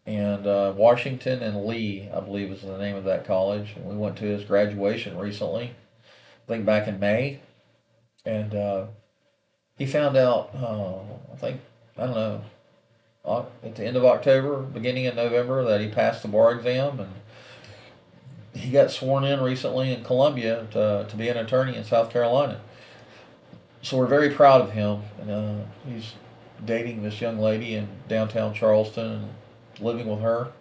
and 0.07 0.47
uh, 0.47 0.73
Washington 0.77 1.43
and 1.43 1.67
Lee, 1.67 2.09
I 2.15 2.21
believe, 2.21 2.53
is 2.53 2.63
the 2.63 2.79
name 2.79 2.95
of 2.95 3.05
that 3.05 3.27
college. 3.27 3.75
And 3.75 3.87
we 3.87 3.97
went 3.97 4.17
to 4.19 4.25
his 4.25 4.45
graduation 4.45 5.19
recently, 5.19 5.75
I 6.05 6.47
think 6.47 6.65
back 6.65 6.87
in 6.87 7.01
May, 7.01 7.41
and 8.25 8.55
uh, 8.55 8.87
he 9.77 9.87
found 9.87 10.17
out. 10.17 10.51
Uh, 10.55 11.01
I 11.33 11.37
think 11.37 11.61
I 11.99 12.07
don't 12.07 12.15
know 12.15 12.43
at 13.25 13.77
the 13.77 13.85
end 13.85 13.97
of 13.97 14.05
October, 14.05 14.63
beginning 14.63 15.07
of 15.07 15.15
November, 15.15 15.65
that 15.65 15.81
he 15.81 15.89
passed 15.89 16.23
the 16.23 16.29
bar 16.29 16.53
exam 16.53 17.01
and 17.01 17.13
he 18.55 18.71
got 18.71 18.91
sworn 18.91 19.25
in 19.25 19.41
recently 19.41 19.93
in 19.93 20.03
Columbia 20.03 20.67
to, 20.73 21.07
to 21.09 21.17
be 21.17 21.29
an 21.29 21.37
attorney 21.37 21.77
in 21.77 21.85
South 21.85 22.11
Carolina. 22.11 22.61
So 23.83 23.97
we're 23.97 24.07
very 24.07 24.31
proud 24.31 24.61
of 24.61 24.73
him. 24.73 25.03
And, 25.21 25.31
uh, 25.31 25.55
he's 25.87 26.15
dating 26.65 27.03
this 27.03 27.21
young 27.21 27.39
lady 27.39 27.75
in 27.75 27.89
downtown 28.09 28.53
Charleston 28.53 29.07
and 29.13 29.29
living 29.81 30.07
with 30.07 30.21
her. 30.21 30.53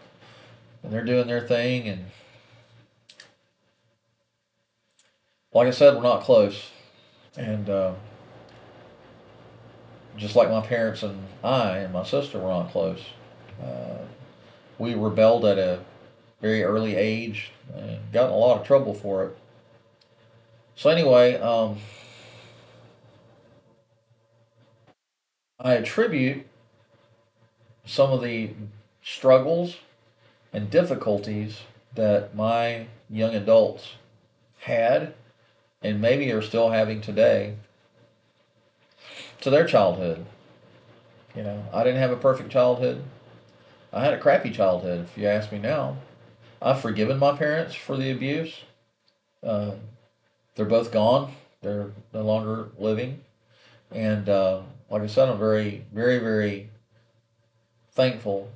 And 0.83 0.93
they're 0.93 1.03
doing 1.03 1.27
their 1.27 1.45
thing. 1.45 1.87
And 1.87 2.05
like 5.53 5.67
I 5.67 5.71
said, 5.71 5.95
we're 5.95 6.03
not 6.03 6.21
close. 6.21 6.69
And 7.35 7.69
uh, 7.69 7.93
just 10.19 10.35
like 10.35 10.49
my 10.49 10.61
parents 10.61 11.01
and 11.01 11.17
I 11.43 11.77
and 11.77 11.93
my 11.93 12.03
sister 12.03 12.37
were 12.39 12.49
not 12.49 12.71
close. 12.71 12.99
Uh, 13.63 13.99
we 14.77 14.93
rebelled 14.93 15.45
at 15.45 15.57
a 15.57 15.79
very 16.41 16.63
early 16.63 16.95
age 16.95 17.51
and 17.73 17.99
got 18.11 18.25
in 18.25 18.31
a 18.31 18.37
lot 18.37 18.59
of 18.59 18.67
trouble 18.67 18.93
for 18.93 19.25
it. 19.25 19.37
So 20.75 20.89
anyway, 20.89 21.35
um, 21.35 21.77
I 25.59 25.73
attribute 25.73 26.45
some 27.85 28.11
of 28.11 28.21
the 28.21 28.51
struggles 29.01 29.77
and 30.53 30.69
difficulties 30.69 31.61
that 31.95 32.35
my 32.35 32.87
young 33.09 33.35
adults 33.35 33.93
had 34.59 35.13
and 35.81 36.01
maybe 36.01 36.31
are 36.31 36.41
still 36.41 36.71
having 36.71 37.01
today 37.01 37.55
to 39.41 39.49
their 39.49 39.65
childhood. 39.65 40.25
You 41.35 41.43
know, 41.43 41.65
I 41.73 41.83
didn't 41.83 41.99
have 41.99 42.11
a 42.11 42.17
perfect 42.17 42.49
childhood. 42.49 43.03
I 43.93 44.03
had 44.03 44.13
a 44.13 44.19
crappy 44.19 44.51
childhood, 44.51 45.05
if 45.05 45.17
you 45.17 45.27
ask 45.27 45.51
me 45.51 45.59
now. 45.59 45.97
I've 46.61 46.81
forgiven 46.81 47.17
my 47.17 47.35
parents 47.35 47.75
for 47.75 47.95
the 47.95 48.11
abuse. 48.11 48.53
Uh, 49.41 49.71
they're 50.55 50.65
both 50.65 50.91
gone. 50.91 51.33
They're 51.61 51.91
no 52.13 52.21
longer 52.21 52.69
living. 52.77 53.21
And 53.91 54.27
uh, 54.27 54.61
like 54.89 55.01
I 55.01 55.07
said, 55.07 55.29
I'm 55.29 55.39
very, 55.39 55.85
very, 55.93 56.19
very 56.19 56.69
thankful 57.93 58.49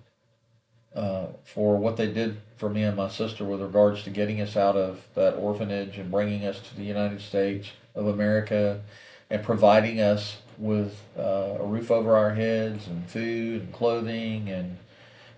uh, 0.96 1.28
for 1.44 1.78
what 1.78 1.98
they 1.98 2.12
did 2.12 2.38
for 2.56 2.70
me 2.70 2.84
and 2.84 2.96
my 2.96 3.10
sister 3.10 3.44
with 3.44 3.62
regards 3.62 4.04
to 4.04 4.10
getting 4.10 4.40
us 4.40 4.56
out 4.56 4.76
of 4.76 5.08
that 5.16 5.34
orphanage 5.36 5.98
and 5.98 6.12
bringing 6.12 6.46
us 6.46 6.60
to 6.60 6.76
the 6.76 6.84
United 6.84 7.22
States 7.22 7.70
of 7.96 8.08
America 8.08 8.82
and 9.30 9.44
providing 9.44 10.00
us 10.00 10.38
with 10.64 11.02
uh, 11.18 11.58
a 11.60 11.66
roof 11.66 11.92
over 11.92 12.16
our 12.16 12.34
heads 12.36 12.88
and 12.88 13.06
food 13.10 13.62
and 13.64 13.74
clothing 13.74 14.50
and 14.50 14.78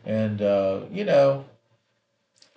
and 0.06 0.42
uh, 0.42 0.82
you 0.92 1.04
know 1.04 1.46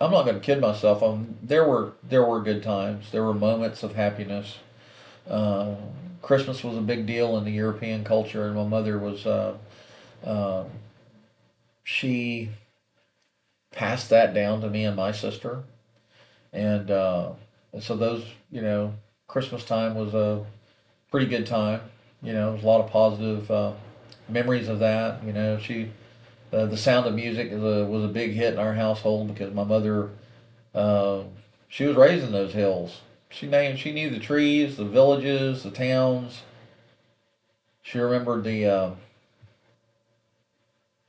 I'm 0.01 0.11
not 0.11 0.23
going 0.23 0.35
to 0.35 0.41
kid 0.41 0.61
myself. 0.61 1.03
Um, 1.03 1.35
there 1.43 1.67
were 1.67 1.93
there 2.07 2.23
were 2.23 2.41
good 2.41 2.63
times. 2.63 3.11
There 3.11 3.23
were 3.23 3.33
moments 3.33 3.83
of 3.83 3.95
happiness. 3.95 4.59
Uh, 5.29 5.75
Christmas 6.21 6.63
was 6.63 6.77
a 6.77 6.81
big 6.81 7.05
deal 7.05 7.37
in 7.37 7.43
the 7.43 7.51
European 7.51 8.03
culture, 8.03 8.45
and 8.45 8.55
my 8.55 8.63
mother 8.65 8.97
was 8.97 9.25
uh, 9.25 9.57
uh, 10.23 10.63
she 11.83 12.49
passed 13.71 14.09
that 14.09 14.33
down 14.33 14.61
to 14.61 14.69
me 14.69 14.85
and 14.85 14.95
my 14.95 15.11
sister, 15.11 15.63
and, 16.53 16.89
uh, 16.91 17.31
and 17.73 17.83
so 17.83 17.95
those 17.95 18.25
you 18.51 18.61
know 18.61 18.93
Christmas 19.27 19.65
time 19.65 19.95
was 19.95 20.13
a 20.13 20.45
pretty 21.11 21.25
good 21.25 21.45
time. 21.45 21.81
You 22.21 22.33
know, 22.33 22.51
there's 22.51 22.63
a 22.63 22.67
lot 22.67 22.81
of 22.81 22.91
positive 22.91 23.49
uh, 23.49 23.73
memories 24.27 24.67
of 24.67 24.79
that. 24.79 25.23
You 25.23 25.33
know, 25.33 25.57
she 25.57 25.91
uh, 26.51 26.65
the 26.65 26.77
Sound 26.77 27.05
of 27.05 27.13
Music 27.13 27.51
was 27.51 27.63
a, 27.63 27.85
was 27.85 28.03
a 28.03 28.07
big 28.07 28.31
hit 28.31 28.53
in 28.53 28.59
our 28.59 28.73
household 28.73 29.27
because 29.27 29.53
my 29.53 29.63
mother, 29.63 30.09
uh, 30.73 31.23
she 31.67 31.85
was 31.85 31.95
raised 31.95 32.25
in 32.25 32.31
those 32.31 32.53
hills. 32.53 33.01
She 33.29 33.47
named, 33.47 33.77
she 33.77 33.91
knew 33.91 34.09
the 34.09 34.19
trees, 34.19 34.77
the 34.77 34.85
villages, 34.85 35.63
the 35.63 35.71
towns. 35.71 36.41
She 37.83 37.99
remembered 37.99 38.43
the 38.43 38.65
uh, 38.65 38.91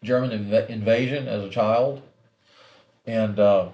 German 0.03 0.31
inv- 0.31 0.69
invasion 0.69 1.27
as 1.27 1.43
a 1.43 1.49
child, 1.49 2.03
and 3.07 3.39
uh, 3.39 3.69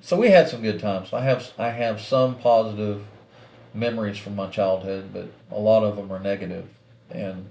so 0.00 0.18
we 0.18 0.30
had 0.30 0.48
some 0.48 0.62
good 0.62 0.80
times. 0.80 1.12
I 1.12 1.20
have 1.22 1.52
I 1.58 1.70
have 1.70 2.00
some 2.00 2.36
positive 2.36 3.04
memories 3.74 4.18
from 4.18 4.36
my 4.36 4.48
childhood, 4.48 5.10
but 5.12 5.28
a 5.50 5.58
lot 5.58 5.84
of 5.84 5.96
them 5.96 6.12
are 6.12 6.20
negative, 6.20 6.68
and 7.10 7.46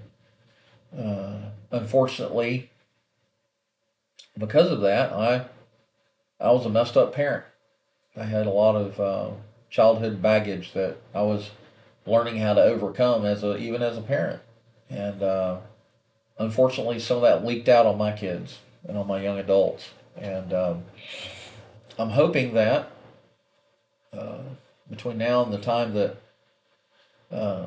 uh, 0.96 1.36
unfortunately, 1.70 2.70
because 4.36 4.70
of 4.70 4.80
that, 4.80 5.12
I 5.12 5.46
I 6.40 6.50
was 6.52 6.66
a 6.66 6.70
messed 6.70 6.96
up 6.96 7.14
parent. 7.14 7.44
I 8.16 8.24
had 8.24 8.46
a 8.46 8.50
lot 8.50 8.74
of 8.74 9.00
uh, 9.00 9.30
childhood 9.70 10.20
baggage 10.20 10.72
that 10.72 10.96
I 11.14 11.22
was 11.22 11.50
learning 12.06 12.38
how 12.38 12.54
to 12.54 12.62
overcome 12.62 13.24
as 13.24 13.42
a 13.42 13.56
even 13.56 13.82
as 13.82 13.96
a 13.96 14.02
parent, 14.02 14.42
and 14.88 15.22
uh, 15.22 15.58
unfortunately, 16.38 16.98
some 16.98 17.18
of 17.18 17.22
that 17.22 17.44
leaked 17.44 17.68
out 17.68 17.86
on 17.86 17.98
my 17.98 18.12
kids 18.12 18.58
and 18.86 18.96
on 18.96 19.06
my 19.06 19.22
young 19.22 19.38
adults. 19.38 19.90
And 20.16 20.52
um, 20.52 20.84
I'm 21.98 22.10
hoping 22.10 22.54
that 22.54 22.90
uh, 24.12 24.38
between 24.90 25.18
now 25.18 25.42
and 25.42 25.52
the 25.52 25.58
time 25.58 25.94
that 25.94 26.16
uh, 27.30 27.66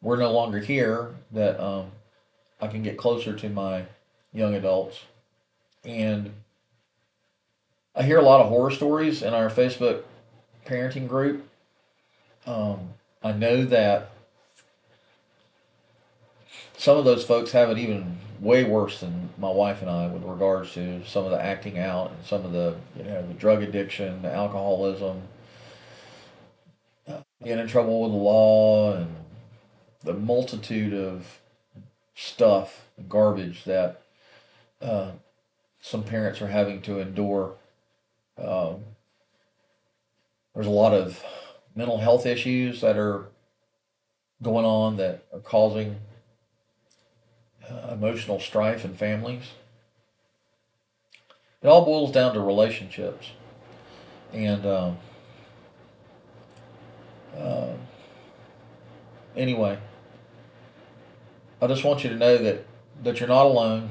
we're 0.00 0.16
no 0.16 0.32
longer 0.32 0.58
here, 0.58 1.14
that 1.32 1.62
um, 1.62 1.92
I 2.60 2.68
can 2.68 2.82
get 2.82 2.96
closer 2.96 3.34
to 3.34 3.48
my 3.48 3.84
young 4.32 4.54
adults 4.54 5.00
and 5.84 6.32
I 7.94 8.02
hear 8.02 8.18
a 8.18 8.22
lot 8.22 8.40
of 8.40 8.48
horror 8.48 8.70
stories 8.70 9.22
in 9.22 9.32
our 9.32 9.48
Facebook 9.48 10.02
parenting 10.66 11.08
group. 11.08 11.48
Um, 12.44 12.90
I 13.22 13.32
know 13.32 13.64
that 13.64 14.10
some 16.76 16.98
of 16.98 17.04
those 17.04 17.24
folks 17.24 17.52
have 17.52 17.70
it 17.70 17.78
even 17.78 18.18
way 18.38 18.64
worse 18.64 19.00
than 19.00 19.30
my 19.38 19.48
wife 19.48 19.80
and 19.80 19.90
I 19.90 20.08
with 20.08 20.24
regards 20.24 20.74
to 20.74 21.04
some 21.06 21.24
of 21.24 21.30
the 21.30 21.42
acting 21.42 21.78
out 21.78 22.10
and 22.10 22.24
some 22.26 22.44
of 22.44 22.52
the 22.52 22.76
you 22.96 23.04
know 23.04 23.26
the 23.26 23.34
drug 23.34 23.62
addiction, 23.62 24.20
the 24.20 24.32
alcoholism, 24.32 25.22
getting 27.42 27.60
in 27.60 27.68
trouble 27.68 28.02
with 28.02 28.12
the 28.12 28.16
law, 28.16 28.94
and 28.94 29.16
the 30.02 30.14
multitude 30.14 30.94
of 30.94 31.40
stuff, 32.14 32.86
garbage 33.08 33.64
that 33.64 34.02
uh, 34.80 35.12
some 35.80 36.02
parents 36.02 36.40
are 36.40 36.48
having 36.48 36.80
to 36.82 36.98
endure. 36.98 37.54
Um, 38.38 38.84
there's 40.54 40.66
a 40.66 40.70
lot 40.70 40.94
of 40.94 41.22
mental 41.74 41.98
health 41.98 42.24
issues 42.24 42.80
that 42.80 42.96
are 42.96 43.26
going 44.42 44.64
on 44.64 44.96
that 44.96 45.24
are 45.32 45.40
causing 45.40 45.96
uh, 47.68 47.90
emotional 47.92 48.40
strife 48.40 48.84
in 48.84 48.94
families. 48.94 49.52
It 51.62 51.68
all 51.68 51.84
boils 51.84 52.12
down 52.12 52.34
to 52.34 52.40
relationships. 52.40 53.30
And 54.32 54.64
um, 54.66 54.98
uh, 57.36 57.74
anyway, 59.36 59.78
I 61.60 61.66
just 61.66 61.84
want 61.84 62.04
you 62.04 62.10
to 62.10 62.16
know 62.16 62.38
that, 62.38 62.66
that 63.02 63.20
you're 63.20 63.28
not 63.28 63.46
alone 63.46 63.90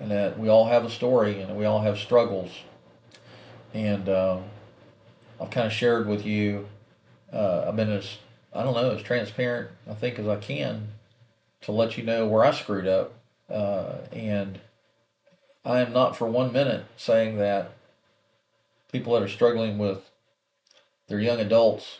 and 0.00 0.10
that 0.10 0.38
we 0.38 0.48
all 0.48 0.66
have 0.66 0.84
a 0.84 0.90
story 0.90 1.40
and 1.40 1.56
we 1.56 1.64
all 1.64 1.80
have 1.80 1.98
struggles. 1.98 2.50
And 3.74 4.08
uh, 4.08 4.38
I've 5.40 5.50
kind 5.50 5.66
of 5.66 5.72
shared 5.72 6.06
with 6.06 6.26
you, 6.26 6.68
uh, 7.32 7.66
I've 7.68 7.76
been 7.76 7.90
as, 7.90 8.18
I 8.52 8.62
don't 8.62 8.74
know, 8.74 8.90
as 8.90 9.02
transparent, 9.02 9.70
I 9.88 9.94
think, 9.94 10.18
as 10.18 10.28
I 10.28 10.36
can 10.36 10.88
to 11.62 11.72
let 11.72 11.96
you 11.96 12.04
know 12.04 12.26
where 12.26 12.44
I 12.44 12.50
screwed 12.50 12.86
up. 12.86 13.14
Uh, 13.48 13.98
and 14.12 14.60
I 15.64 15.80
am 15.80 15.92
not 15.92 16.16
for 16.16 16.26
one 16.26 16.52
minute 16.52 16.84
saying 16.96 17.36
that 17.38 17.72
people 18.90 19.14
that 19.14 19.22
are 19.22 19.28
struggling 19.28 19.78
with 19.78 20.10
their 21.08 21.20
young 21.20 21.40
adults, 21.40 21.98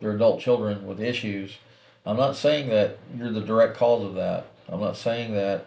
their 0.00 0.12
adult 0.12 0.40
children 0.40 0.86
with 0.86 1.00
issues, 1.00 1.58
I'm 2.04 2.16
not 2.16 2.36
saying 2.36 2.68
that 2.68 2.98
you're 3.16 3.32
the 3.32 3.40
direct 3.40 3.76
cause 3.76 4.04
of 4.04 4.14
that. 4.14 4.46
I'm 4.68 4.80
not 4.80 4.96
saying 4.96 5.34
that 5.34 5.66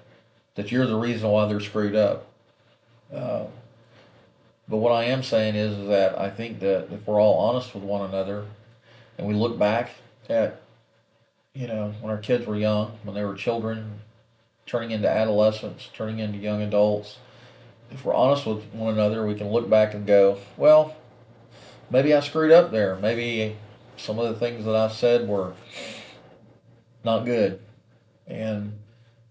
that 0.56 0.72
you're 0.72 0.86
the 0.86 0.96
reason 0.96 1.30
why 1.30 1.46
they're 1.46 1.60
screwed 1.60 1.96
up. 1.96 2.28
Uh, 3.14 3.46
but 4.68 4.78
what 4.78 4.92
I 4.92 5.06
am 5.06 5.24
saying 5.24 5.56
is, 5.56 5.78
is 5.78 5.88
that 5.88 6.20
I 6.20 6.30
think 6.30 6.60
that 6.60 6.90
if 6.92 7.08
we're 7.08 7.20
all 7.20 7.40
honest 7.40 7.74
with 7.74 7.84
one 7.84 8.08
another 8.08 8.46
and 9.18 9.28
we 9.28 9.34
look 9.34 9.58
back 9.58 9.92
at, 10.30 10.62
you 11.54 11.68
know, 11.68 11.94
when 12.02 12.12
our 12.12 12.20
kids 12.20 12.46
were 12.46 12.56
young, 12.56 12.92
when 13.04 13.16
they 13.16 13.24
were 13.24 13.36
children, 13.36 14.02
turning 14.66 14.92
into 14.92 15.10
adolescents, 15.10 15.90
turning 15.94 16.20
into 16.20 16.38
young 16.38 16.62
adults, 16.62 17.18
if 17.90 18.06
we're 18.06 18.14
honest 18.14 18.46
with 18.46 18.66
one 18.74 18.94
another, 18.94 19.26
we 19.26 19.34
can 19.34 19.50
look 19.50 19.70
back 19.70 19.94
and 19.94 20.06
go, 20.06 20.38
well, 20.58 20.96
maybe 21.90 22.14
I 22.14 22.20
screwed 22.20 22.52
up 22.52 22.72
there. 22.72 22.96
Maybe 22.96 23.58
some 24.00 24.18
of 24.18 24.30
the 24.30 24.40
things 24.40 24.66
that 24.66 24.76
I 24.76 24.88
said 24.88 25.28
were 25.28 25.54
not 27.04 27.26
good. 27.26 27.62
And 28.28 28.80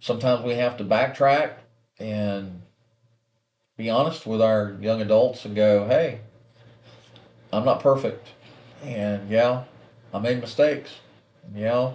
sometimes 0.01 0.45
we 0.45 0.55
have 0.55 0.77
to 0.77 0.85
backtrack 0.85 1.55
and 1.99 2.63
be 3.77 3.89
honest 3.89 4.27
with 4.27 4.43
our 4.43 4.77
young 4.81 5.01
adults 5.01 5.45
and 5.45 5.57
go, 5.57 5.87
hey, 5.87 6.21
I'm 7.53 7.65
not 7.65 7.81
perfect. 7.81 8.29
And 8.83 9.31
yeah, 9.31 9.65
I 10.13 10.19
made 10.19 10.41
mistakes. 10.41 10.97
And 11.45 11.57
yeah, 11.57 11.93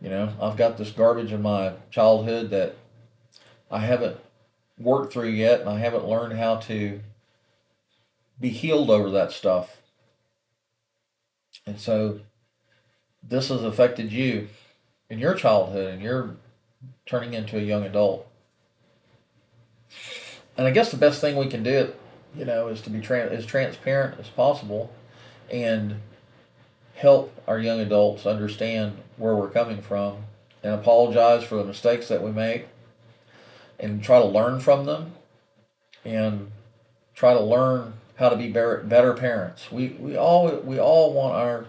you 0.00 0.08
know, 0.10 0.32
I've 0.40 0.56
got 0.56 0.78
this 0.78 0.90
garbage 0.90 1.32
in 1.32 1.42
my 1.42 1.74
childhood 1.90 2.50
that 2.50 2.76
I 3.70 3.80
haven't 3.80 4.18
worked 4.78 5.12
through 5.12 5.28
yet 5.28 5.60
and 5.60 5.68
I 5.68 5.78
haven't 5.78 6.06
learned 6.06 6.38
how 6.38 6.56
to 6.56 7.00
be 8.40 8.48
healed 8.48 8.90
over 8.90 9.10
that 9.10 9.32
stuff. 9.32 9.77
And 11.68 11.78
so 11.78 12.20
this 13.22 13.48
has 13.48 13.62
affected 13.62 14.10
you 14.10 14.48
in 15.10 15.18
your 15.18 15.34
childhood 15.34 15.92
and 15.92 16.02
you're 16.02 16.34
turning 17.04 17.34
into 17.34 17.58
a 17.58 17.62
young 17.62 17.84
adult. 17.84 18.26
And 20.56 20.66
I 20.66 20.70
guess 20.70 20.90
the 20.90 20.96
best 20.96 21.20
thing 21.20 21.36
we 21.36 21.48
can 21.48 21.62
do, 21.62 21.92
you 22.34 22.46
know, 22.46 22.68
is 22.68 22.80
to 22.82 22.90
be 22.90 23.02
tra- 23.02 23.28
as 23.28 23.44
transparent 23.44 24.18
as 24.18 24.28
possible 24.28 24.90
and 25.52 25.96
help 26.94 27.38
our 27.46 27.58
young 27.58 27.80
adults 27.80 28.24
understand 28.24 28.96
where 29.18 29.34
we're 29.34 29.50
coming 29.50 29.82
from 29.82 30.24
and 30.62 30.72
apologize 30.72 31.44
for 31.44 31.56
the 31.56 31.64
mistakes 31.64 32.08
that 32.08 32.22
we 32.22 32.32
make 32.32 32.66
and 33.78 34.02
try 34.02 34.18
to 34.18 34.26
learn 34.26 34.58
from 34.58 34.86
them 34.86 35.12
and 36.02 36.50
try 37.14 37.34
to 37.34 37.40
learn 37.40 37.92
how 38.18 38.28
to 38.28 38.36
be 38.36 38.48
better, 38.48 38.78
better 38.78 39.14
parents. 39.14 39.70
We, 39.70 39.90
we 40.00 40.16
all 40.16 40.50
we 40.58 40.78
all 40.78 41.12
want 41.12 41.34
our 41.34 41.66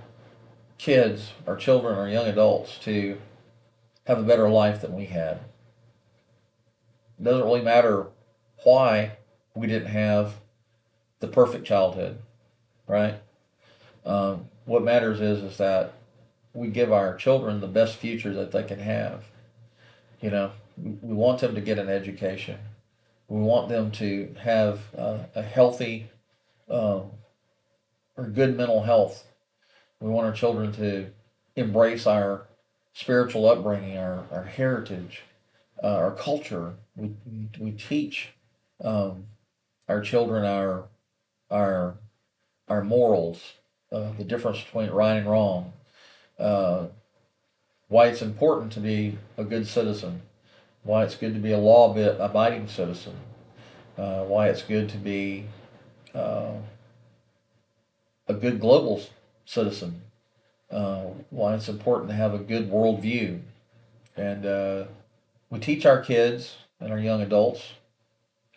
kids, 0.79 1.31
our 1.45 1.55
children, 1.55 1.97
our 1.97 2.09
young 2.09 2.25
adults 2.25 2.79
to 2.79 3.19
have 4.07 4.17
a 4.17 4.23
better 4.23 4.49
life 4.49 4.81
than 4.81 4.95
we 4.95 5.05
had. 5.05 5.41
It 7.19 7.23
doesn't 7.23 7.45
really 7.45 7.61
matter 7.61 8.07
why 8.63 9.17
we 9.53 9.67
didn't 9.67 9.89
have 9.89 10.35
the 11.19 11.27
perfect 11.27 11.67
childhood, 11.67 12.17
right? 12.87 13.21
Um, 14.05 14.45
what 14.65 14.83
matters 14.83 15.21
is 15.21 15.43
is 15.43 15.57
that 15.57 15.93
we 16.53 16.69
give 16.69 16.91
our 16.91 17.15
children 17.15 17.59
the 17.59 17.67
best 17.67 17.97
future 17.97 18.33
that 18.33 18.51
they 18.51 18.63
can 18.63 18.79
have. 18.79 19.25
You 20.19 20.31
know, 20.31 20.51
we 20.77 21.13
want 21.13 21.41
them 21.41 21.53
to 21.53 21.61
get 21.61 21.77
an 21.77 21.89
education. 21.89 22.57
We 23.27 23.41
want 23.41 23.69
them 23.69 23.91
to 23.91 24.33
have 24.39 24.79
uh, 24.97 25.19
a 25.35 25.43
healthy 25.43 26.09
um, 26.69 27.11
or 28.17 28.25
good 28.25 28.55
mental 28.57 28.83
health. 28.83 29.25
We 29.99 30.09
want 30.09 30.27
our 30.27 30.33
children 30.33 30.71
to 30.73 31.07
embrace 31.55 32.07
our 32.07 32.47
spiritual 32.93 33.49
upbringing, 33.49 33.97
our, 33.97 34.23
our 34.31 34.43
heritage, 34.43 35.23
uh, 35.83 35.95
our 35.95 36.11
culture. 36.11 36.73
We, 36.95 37.11
we 37.59 37.71
teach 37.71 38.29
um, 38.83 39.25
our 39.87 40.01
children 40.01 40.45
our 40.45 40.85
our 41.51 41.95
our 42.67 42.83
morals, 42.83 43.53
uh, 43.91 44.11
the 44.17 44.23
difference 44.23 44.61
between 44.63 44.91
right 44.91 45.15
and 45.15 45.27
wrong, 45.27 45.73
uh, 46.37 46.85
why 47.87 48.07
it's 48.07 48.21
important 48.21 48.71
to 48.73 48.79
be 48.79 49.17
a 49.37 49.43
good 49.43 49.67
citizen, 49.67 50.21
why 50.83 51.03
it's 51.03 51.15
good 51.15 51.33
to 51.33 51.39
be 51.39 51.51
a 51.51 51.57
law 51.57 51.91
abiding 52.19 52.67
citizen, 52.67 53.15
uh, 53.97 54.23
why 54.23 54.49
it's 54.49 54.61
good 54.61 54.87
to 54.89 54.97
be 54.97 55.45
uh, 56.13 56.53
a 58.27 58.33
good 58.33 58.59
global 58.59 59.01
citizen, 59.45 60.01
uh, 60.71 61.05
why 61.29 61.55
it's 61.55 61.69
important 61.69 62.09
to 62.09 62.15
have 62.15 62.33
a 62.33 62.39
good 62.39 62.71
worldview. 62.71 63.39
And 64.15 64.45
uh, 64.45 64.83
we 65.49 65.59
teach 65.59 65.85
our 65.85 66.01
kids 66.01 66.57
and 66.79 66.91
our 66.91 66.99
young 66.99 67.21
adults 67.21 67.73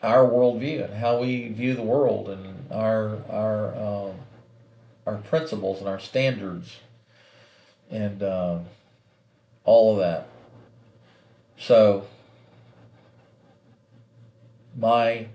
our 0.03 0.25
worldview 0.25 0.85
and 0.85 0.95
how 0.95 1.21
we 1.21 1.49
view 1.49 1.75
the 1.75 1.83
world 1.83 2.29
and 2.29 2.71
our 2.73 3.19
our 3.31 3.75
um, 3.77 4.15
our 5.07 5.17
principles 5.19 5.79
and 5.79 5.89
our 5.89 6.01
standards 6.01 6.79
and 7.91 8.23
uh, 8.23 8.59
all 9.65 9.93
of 9.93 9.99
that. 9.99 10.27
So 11.57 12.07
my 14.77 15.29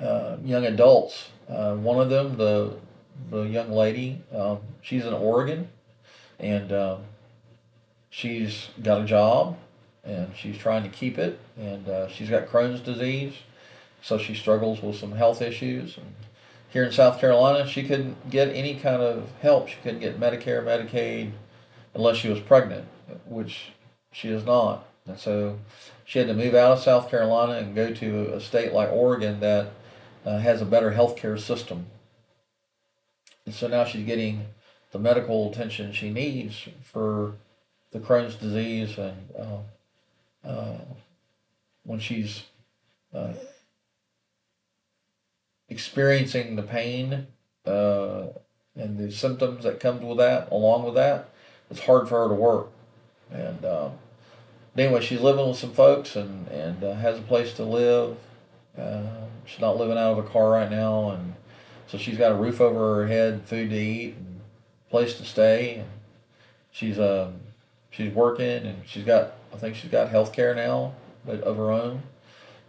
uh, 0.00 0.36
young 0.44 0.66
adults, 0.66 1.30
uh, 1.48 1.74
one 1.74 2.00
of 2.00 2.10
them, 2.10 2.36
the 2.36 2.74
the 3.30 3.42
young 3.42 3.70
lady, 3.70 4.22
um, 4.34 4.58
she's 4.82 5.04
in 5.06 5.14
Oregon, 5.14 5.68
and 6.38 6.70
um, 6.72 7.00
she's 8.10 8.68
got 8.82 9.00
a 9.00 9.04
job, 9.04 9.56
and 10.04 10.28
she's 10.36 10.58
trying 10.58 10.82
to 10.82 10.88
keep 10.88 11.18
it, 11.18 11.38
and 11.56 11.88
uh, 11.88 12.08
she's 12.08 12.28
got 12.28 12.46
Crohn's 12.46 12.80
disease, 12.80 13.34
so 14.02 14.18
she 14.18 14.34
struggles 14.34 14.82
with 14.82 14.96
some 14.96 15.12
health 15.12 15.40
issues. 15.40 15.96
And 15.96 16.14
here 16.68 16.84
in 16.84 16.92
South 16.92 17.18
Carolina, 17.18 17.66
she 17.66 17.82
couldn't 17.82 18.28
get 18.30 18.48
any 18.48 18.74
kind 18.74 19.00
of 19.00 19.30
help. 19.40 19.68
She 19.68 19.76
couldn't 19.82 20.00
get 20.00 20.20
Medicare, 20.20 20.62
Medicaid, 20.62 21.32
unless 21.94 22.16
she 22.16 22.28
was 22.28 22.40
pregnant, 22.40 22.86
which 23.24 23.72
she 24.12 24.28
is 24.28 24.44
not. 24.44 24.86
And 25.06 25.18
so 25.18 25.58
she 26.04 26.18
had 26.18 26.28
to 26.28 26.34
move 26.34 26.54
out 26.54 26.72
of 26.72 26.80
South 26.80 27.10
Carolina 27.10 27.54
and 27.54 27.74
go 27.74 27.92
to 27.94 28.34
a 28.34 28.40
state 28.40 28.72
like 28.72 28.90
Oregon 28.90 29.40
that 29.40 29.70
uh, 30.26 30.38
has 30.38 30.60
a 30.60 30.66
better 30.66 30.90
healthcare 30.90 31.38
system. 31.38 31.86
And 33.46 33.54
so 33.54 33.68
now 33.68 33.84
she's 33.84 34.04
getting 34.04 34.46
the 34.90 34.98
medical 34.98 35.50
attention 35.50 35.92
she 35.92 36.10
needs 36.10 36.68
for 36.82 37.34
the 37.92 38.00
Crohn's 38.00 38.34
disease 38.34 38.98
and 38.98 39.30
uh, 39.38 40.48
uh, 40.48 40.78
when 41.84 42.00
she's 42.00 42.42
uh, 43.14 43.32
experiencing 45.68 46.56
the 46.56 46.62
pain 46.62 47.28
uh, 47.64 48.24
and 48.74 48.98
the 48.98 49.10
symptoms 49.12 49.64
that 49.64 49.80
comes 49.80 50.02
with 50.02 50.18
that, 50.18 50.50
along 50.50 50.84
with 50.84 50.94
that, 50.94 51.30
it's 51.70 51.80
hard 51.80 52.08
for 52.08 52.22
her 52.22 52.28
to 52.28 52.34
work. 52.34 52.68
And 53.30 53.64
um, 53.64 53.92
anyway, 54.76 55.00
she's 55.00 55.20
living 55.20 55.48
with 55.48 55.58
some 55.58 55.72
folks 55.72 56.16
and 56.16 56.48
and 56.48 56.82
uh, 56.84 56.94
has 56.94 57.18
a 57.18 57.22
place 57.22 57.52
to 57.54 57.64
live. 57.64 58.16
She's 59.46 59.60
not 59.60 59.76
living 59.76 59.96
out 59.96 60.18
of 60.18 60.18
a 60.18 60.28
car 60.28 60.50
right 60.50 60.70
now, 60.70 61.10
and 61.10 61.34
so 61.86 61.98
she's 61.98 62.18
got 62.18 62.32
a 62.32 62.34
roof 62.34 62.60
over 62.60 62.96
her 62.96 63.06
head, 63.06 63.42
food 63.44 63.70
to 63.70 63.76
eat, 63.76 64.16
and 64.16 64.40
place 64.90 65.16
to 65.18 65.24
stay. 65.24 65.76
And 65.76 65.88
she's 66.70 66.98
um 66.98 67.34
she's 67.90 68.12
working, 68.12 68.66
and 68.66 68.82
she's 68.86 69.04
got 69.04 69.34
I 69.52 69.56
think 69.56 69.76
she's 69.76 69.90
got 69.90 70.08
health 70.08 70.32
care 70.32 70.54
now, 70.54 70.94
but 71.24 71.40
of 71.40 71.56
her 71.56 71.70
own. 71.70 72.02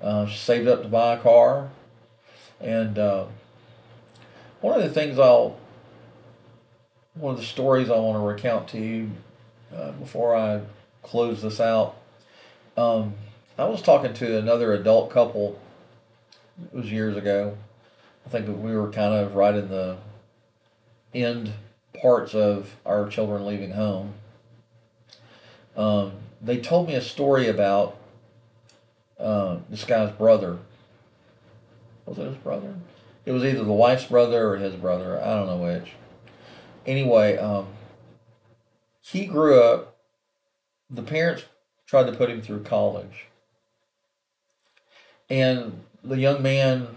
Uh, 0.01 0.27
she 0.27 0.37
saved 0.37 0.67
up 0.67 0.83
to 0.83 0.87
buy 0.87 1.15
a 1.15 1.19
car, 1.19 1.69
and 2.61 2.99
uh, 2.99 3.25
one 4.61 4.75
of 4.75 4.83
the 4.83 4.89
things 4.89 5.17
I'll 5.17 5.57
one 7.15 7.33
of 7.33 7.39
the 7.39 7.45
stories 7.45 7.89
I 7.89 7.97
want 7.97 8.15
to 8.15 8.19
recount 8.19 8.67
to 8.69 8.79
you 8.79 9.11
uh, 9.75 9.91
before 9.93 10.35
I 10.35 10.61
close 11.01 11.41
this 11.41 11.59
out. 11.59 11.95
Um, 12.75 13.15
I 13.57 13.65
was 13.65 13.81
talking 13.81 14.13
to 14.13 14.37
another 14.37 14.73
adult 14.73 15.09
couple. 15.09 15.59
It 16.63 16.73
was 16.73 16.91
years 16.91 17.15
ago. 17.15 17.57
I 18.25 18.29
think 18.29 18.47
we 18.47 18.75
were 18.75 18.91
kind 18.91 19.13
of 19.13 19.35
right 19.35 19.55
in 19.55 19.69
the 19.69 19.97
end 21.13 21.53
parts 22.01 22.33
of 22.33 22.75
our 22.85 23.07
children 23.07 23.45
leaving 23.45 23.71
home. 23.71 24.13
Um, 25.75 26.13
they 26.41 26.57
told 26.57 26.87
me 26.87 26.95
a 26.95 27.01
story 27.01 27.47
about 27.47 27.97
uh, 29.19 29.57
this 29.69 29.83
guy's 29.83 30.11
brother. 30.11 30.57
Was 32.05 32.17
it 32.17 32.27
his 32.27 32.37
brother? 32.37 32.75
It 33.25 33.31
was 33.31 33.43
either 33.43 33.63
the 33.63 33.73
wife's 33.73 34.05
brother 34.05 34.49
or 34.49 34.57
his 34.57 34.75
brother. 34.75 35.21
I 35.21 35.35
don't 35.35 35.47
know 35.47 35.57
which 35.57 35.91
anyway, 36.87 37.37
um, 37.37 37.67
he 39.01 39.25
grew 39.25 39.61
up. 39.61 39.97
The 40.89 41.03
parents 41.03 41.43
tried 41.85 42.07
to 42.07 42.13
put 42.13 42.29
him 42.29 42.41
through 42.41 42.63
college, 42.63 43.25
and 45.29 45.83
the 46.07 46.17
young 46.17 46.41
man, 46.41 46.87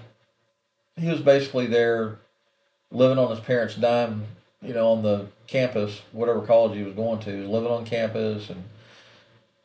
he 0.96 1.09
was 1.09 1.20
basically 1.20 1.66
there, 1.66 2.18
living 2.90 3.18
on 3.18 3.31
his 3.31 3.40
parents' 3.40 3.75
dime. 3.75 4.25
You 4.62 4.75
know, 4.75 4.92
on 4.92 5.03
the 5.03 5.27
campus, 5.46 6.03
whatever 6.12 6.42
college 6.42 6.77
he 6.77 6.85
was 6.85 6.92
going 6.92 7.18
to, 7.20 7.33
he 7.33 7.40
was 7.40 7.49
living 7.49 7.70
on 7.70 7.87
campus 7.87 8.51
and 8.51 8.64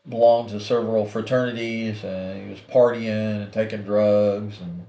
belonged 0.07 0.49
to 0.51 0.59
several 0.61 1.05
fraternities, 1.05 2.01
and 2.03 2.45
he 2.45 2.49
was 2.49 2.61
partying 2.61 3.43
and 3.43 3.51
taking 3.51 3.83
drugs 3.83 4.61
and 4.61 4.85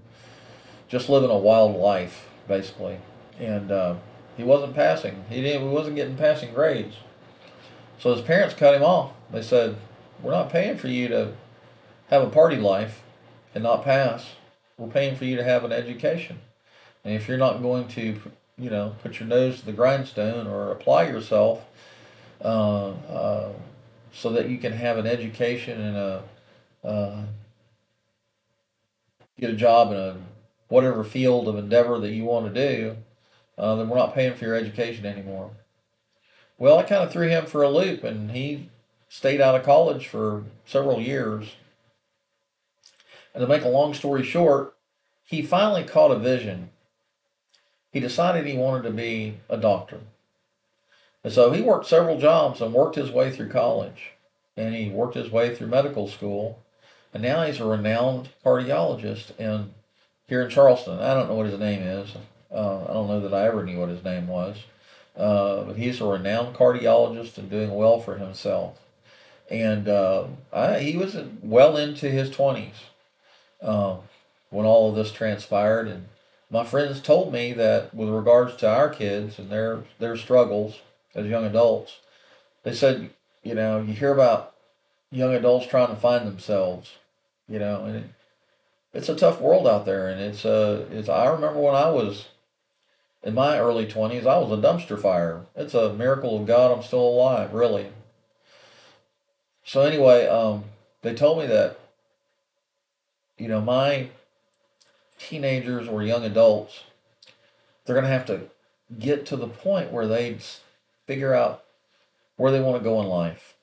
just 0.88 1.08
living 1.08 1.30
a 1.30 1.36
wild 1.36 1.74
life, 1.74 2.28
basically. 2.46 2.98
And 3.40 3.72
uh, 3.72 3.96
he 4.36 4.44
wasn't 4.44 4.76
passing. 4.76 5.24
He 5.28 5.42
didn't. 5.42 5.62
He 5.62 5.74
wasn't 5.74 5.96
getting 5.96 6.16
passing 6.16 6.54
grades. 6.54 6.94
So 7.98 8.14
his 8.14 8.24
parents 8.24 8.54
cut 8.54 8.76
him 8.76 8.84
off. 8.84 9.10
They 9.32 9.42
said, 9.42 9.76
"We're 10.22 10.30
not 10.30 10.50
paying 10.50 10.76
for 10.76 10.86
you 10.86 11.08
to 11.08 11.32
have 12.10 12.22
a 12.22 12.30
party 12.30 12.56
life 12.56 13.02
and 13.54 13.64
not 13.64 13.84
pass. 13.84 14.26
We're 14.78 14.88
paying 14.88 15.16
for 15.16 15.24
you 15.24 15.36
to 15.36 15.44
have 15.44 15.64
an 15.64 15.72
education. 15.72 16.38
And 17.04 17.14
if 17.14 17.28
you're 17.28 17.38
not 17.38 17.62
going 17.62 17.88
to, 17.88 18.20
you 18.58 18.70
know, 18.70 18.94
put 19.02 19.20
your 19.20 19.28
nose 19.28 19.60
to 19.60 19.66
the 19.66 19.72
grindstone 19.72 20.46
or 20.46 20.70
apply 20.72 21.04
yourself, 21.04 21.64
uh, 22.42 22.90
uh, 22.90 23.52
so 24.12 24.30
that 24.30 24.48
you 24.48 24.58
can 24.58 24.72
have 24.72 24.98
an 24.98 25.06
education 25.06 25.80
and 25.80 25.96
a 25.96 26.22
uh, 26.84 27.22
get 29.38 29.50
a 29.50 29.54
job 29.54 29.92
in 29.92 29.98
a 29.98 30.16
whatever 30.68 31.04
field 31.04 31.48
of 31.48 31.56
endeavor 31.56 31.98
that 31.98 32.12
you 32.12 32.24
want 32.24 32.52
to 32.52 32.68
do, 32.68 32.96
uh, 33.58 33.74
then 33.76 33.88
we're 33.88 33.96
not 33.96 34.14
paying 34.14 34.34
for 34.34 34.44
your 34.44 34.54
education 34.54 35.04
anymore. 35.06 35.50
Well, 36.58 36.78
I 36.78 36.84
kind 36.84 37.02
of 37.02 37.12
threw 37.12 37.28
him 37.28 37.46
for 37.46 37.62
a 37.62 37.68
loop, 37.68 38.02
and 38.02 38.30
he 38.30 38.70
stayed 39.08 39.40
out 39.40 39.54
of 39.54 39.64
college 39.64 40.06
for 40.06 40.44
several 40.64 41.00
years. 41.00 41.56
And 43.34 43.42
to 43.42 43.46
make 43.46 43.64
a 43.64 43.68
long 43.68 43.92
story 43.92 44.22
short, 44.22 44.74
he 45.26 45.42
finally 45.42 45.84
caught 45.84 46.10
a 46.10 46.18
vision. 46.18 46.70
He 47.92 48.00
decided 48.00 48.46
he 48.46 48.56
wanted 48.56 48.84
to 48.84 48.90
be 48.90 49.38
a 49.48 49.56
doctor. 49.56 50.00
And 51.22 51.32
so 51.32 51.50
he 51.50 51.60
worked 51.60 51.86
several 51.86 52.18
jobs 52.18 52.60
and 52.60 52.72
worked 52.72 52.96
his 52.96 53.10
way 53.10 53.30
through 53.30 53.50
college. 53.50 54.12
And 54.56 54.74
he 54.74 54.88
worked 54.88 55.16
his 55.16 55.30
way 55.30 55.54
through 55.54 55.66
medical 55.66 56.06
school. 56.08 56.62
And 57.12 57.22
now 57.22 57.42
he's 57.42 57.60
a 57.60 57.66
renowned 57.66 58.28
cardiologist 58.44 59.38
in 59.38 59.74
here 60.28 60.42
in 60.42 60.50
Charleston. 60.50 60.98
I 61.00 61.14
don't 61.14 61.28
know 61.28 61.34
what 61.34 61.46
his 61.46 61.58
name 61.58 61.82
is. 61.82 62.10
Uh, 62.52 62.84
I 62.84 62.92
don't 62.92 63.08
know 63.08 63.20
that 63.20 63.34
I 63.34 63.46
ever 63.46 63.64
knew 63.64 63.80
what 63.80 63.88
his 63.88 64.04
name 64.04 64.28
was, 64.28 64.56
uh, 65.16 65.62
but 65.64 65.76
he's 65.76 66.00
a 66.00 66.06
renowned 66.06 66.54
cardiologist 66.56 67.38
and 67.38 67.50
doing 67.50 67.74
well 67.74 68.00
for 68.00 68.16
himself. 68.18 68.78
and 69.50 69.88
uh, 69.88 70.24
I, 70.52 70.80
he 70.80 70.96
was 70.96 71.16
well 71.42 71.76
into 71.76 72.08
his 72.08 72.30
twenties 72.30 72.74
um, 73.62 73.98
when 74.50 74.66
all 74.66 74.88
of 74.88 74.96
this 74.96 75.12
transpired. 75.12 75.88
And 75.88 76.06
my 76.50 76.64
friends 76.64 77.00
told 77.00 77.32
me 77.32 77.52
that 77.54 77.94
with 77.94 78.08
regards 78.08 78.56
to 78.56 78.68
our 78.68 78.88
kids 78.88 79.38
and 79.38 79.50
their 79.50 79.84
their 79.98 80.16
struggles 80.16 80.80
as 81.14 81.26
young 81.26 81.44
adults, 81.44 82.00
they 82.62 82.74
said, 82.74 83.10
you 83.42 83.54
know, 83.54 83.80
you 83.80 83.94
hear 83.94 84.12
about 84.12 84.54
young 85.10 85.34
adults 85.34 85.66
trying 85.66 85.88
to 85.88 85.96
find 85.96 86.26
themselves, 86.26 86.96
you 87.48 87.58
know, 87.58 87.84
and 87.84 87.96
it, 87.96 88.04
it's 88.92 89.08
a 89.08 89.16
tough 89.16 89.40
world 89.40 89.66
out 89.66 89.84
there. 89.86 90.08
And 90.08 90.20
it's 90.20 90.44
uh, 90.44 90.86
it's 90.90 91.08
I 91.08 91.26
remember 91.26 91.60
when 91.60 91.74
I 91.74 91.90
was 91.90 92.28
in 93.22 93.34
my 93.34 93.58
early 93.58 93.86
twenties, 93.86 94.26
I 94.26 94.38
was 94.38 94.52
a 94.52 94.62
dumpster 94.62 95.00
fire. 95.00 95.46
It's 95.56 95.74
a 95.74 95.92
miracle 95.92 96.40
of 96.40 96.46
God 96.46 96.70
I'm 96.70 96.82
still 96.82 97.00
alive, 97.00 97.52
really. 97.52 97.88
So 99.64 99.82
anyway, 99.82 100.28
um, 100.28 100.64
they 101.02 101.12
told 101.12 101.40
me 101.40 101.46
that, 101.46 101.76
you 103.36 103.48
know, 103.48 103.60
my 103.60 104.10
teenagers 105.18 105.88
or 105.88 106.02
young 106.02 106.24
adults, 106.24 106.84
they're 107.84 107.94
going 107.94 108.04
to 108.04 108.10
have 108.10 108.26
to 108.26 108.48
get 108.98 109.26
to 109.26 109.36
the 109.36 109.48
point 109.48 109.92
where 109.92 110.06
they 110.06 110.38
figure 111.06 111.34
out 111.34 111.64
where 112.36 112.52
they 112.52 112.60
want 112.60 112.78
to 112.78 112.84
go 112.84 113.00
in 113.00 113.06
life. 113.06 113.54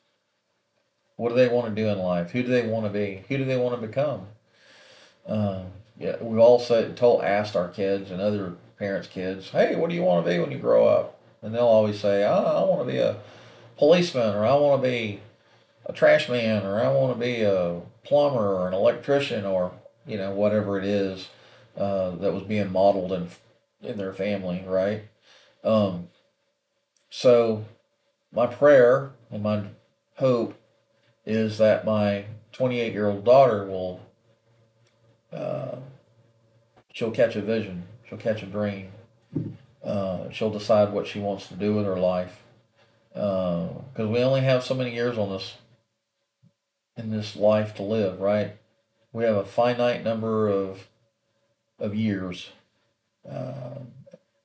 What 1.15 1.29
do 1.29 1.35
they 1.35 1.47
want 1.47 1.73
to 1.73 1.81
do 1.81 1.89
in 1.89 1.99
life? 1.99 2.31
Who 2.31 2.41
do 2.41 2.49
they 2.49 2.67
want 2.67 2.85
to 2.85 2.89
be? 2.89 3.23
Who 3.27 3.37
do 3.37 3.45
they 3.45 3.57
want 3.57 3.79
to 3.79 3.87
become? 3.87 4.27
Um, 5.27 5.67
yeah, 5.97 6.15
we've 6.21 6.39
all 6.39 6.59
said, 6.59 6.97
told, 6.97 7.23
asked 7.23 7.55
our 7.55 7.67
kids 7.69 8.09
and 8.11 8.19
other 8.19 8.53
parents' 8.79 9.07
kids, 9.07 9.49
"Hey, 9.49 9.75
what 9.75 9.89
do 9.89 9.95
you 9.95 10.03
want 10.03 10.25
to 10.25 10.31
be 10.31 10.39
when 10.39 10.51
you 10.51 10.57
grow 10.57 10.87
up?" 10.87 11.19
And 11.41 11.53
they'll 11.53 11.61
always 11.61 11.99
say, 11.99 12.23
"I, 12.23 12.35
I 12.35 12.63
want 12.63 12.85
to 12.85 12.91
be 12.91 12.97
a 12.97 13.17
policeman," 13.77 14.35
or 14.35 14.45
"I 14.45 14.55
want 14.55 14.81
to 14.81 14.87
be 14.87 15.21
a 15.85 15.93
trash 15.93 16.27
man," 16.27 16.65
or 16.65 16.81
"I 16.81 16.89
want 16.89 17.13
to 17.13 17.19
be 17.19 17.43
a 17.43 17.81
plumber 18.03 18.55
or 18.55 18.67
an 18.67 18.73
electrician," 18.73 19.45
or 19.45 19.71
you 20.05 20.17
know 20.17 20.31
whatever 20.31 20.77
it 20.79 20.85
is 20.85 21.29
uh, 21.77 22.11
that 22.11 22.33
was 22.33 22.43
being 22.43 22.71
modeled 22.71 23.11
in 23.11 23.29
in 23.81 23.97
their 23.97 24.13
family, 24.13 24.63
right? 24.65 25.03
Um, 25.63 26.07
so 27.09 27.65
my 28.31 28.47
prayer 28.47 29.11
and 29.29 29.43
my 29.43 29.63
hope 30.17 30.55
is 31.25 31.57
that 31.57 31.85
my 31.85 32.25
28 32.53 32.93
year 32.93 33.09
old 33.09 33.25
daughter 33.25 33.65
will 33.65 34.01
uh, 35.31 35.77
she'll 36.93 37.11
catch 37.11 37.35
a 37.35 37.41
vision 37.41 37.83
she'll 38.13 38.17
catch 38.21 38.43
a 38.43 38.45
dream. 38.45 38.91
Uh, 39.83 40.29
she'll 40.29 40.51
decide 40.51 40.93
what 40.93 41.07
she 41.07 41.19
wants 41.19 41.47
to 41.47 41.55
do 41.55 41.73
with 41.73 41.85
her 41.85 41.99
life. 41.99 42.41
Because 43.13 43.75
uh, 43.99 44.07
we 44.07 44.19
only 44.19 44.41
have 44.41 44.63
so 44.63 44.73
many 44.73 44.93
years 44.93 45.17
on 45.17 45.29
this 45.29 45.57
in 46.95 47.09
this 47.09 47.35
life 47.35 47.73
to 47.75 47.83
live 47.83 48.19
right? 48.19 48.57
We 49.11 49.23
have 49.23 49.35
a 49.35 49.45
finite 49.45 50.03
number 50.03 50.47
of 50.47 50.87
of 51.79 51.95
years 51.95 52.49
uh, 53.29 53.79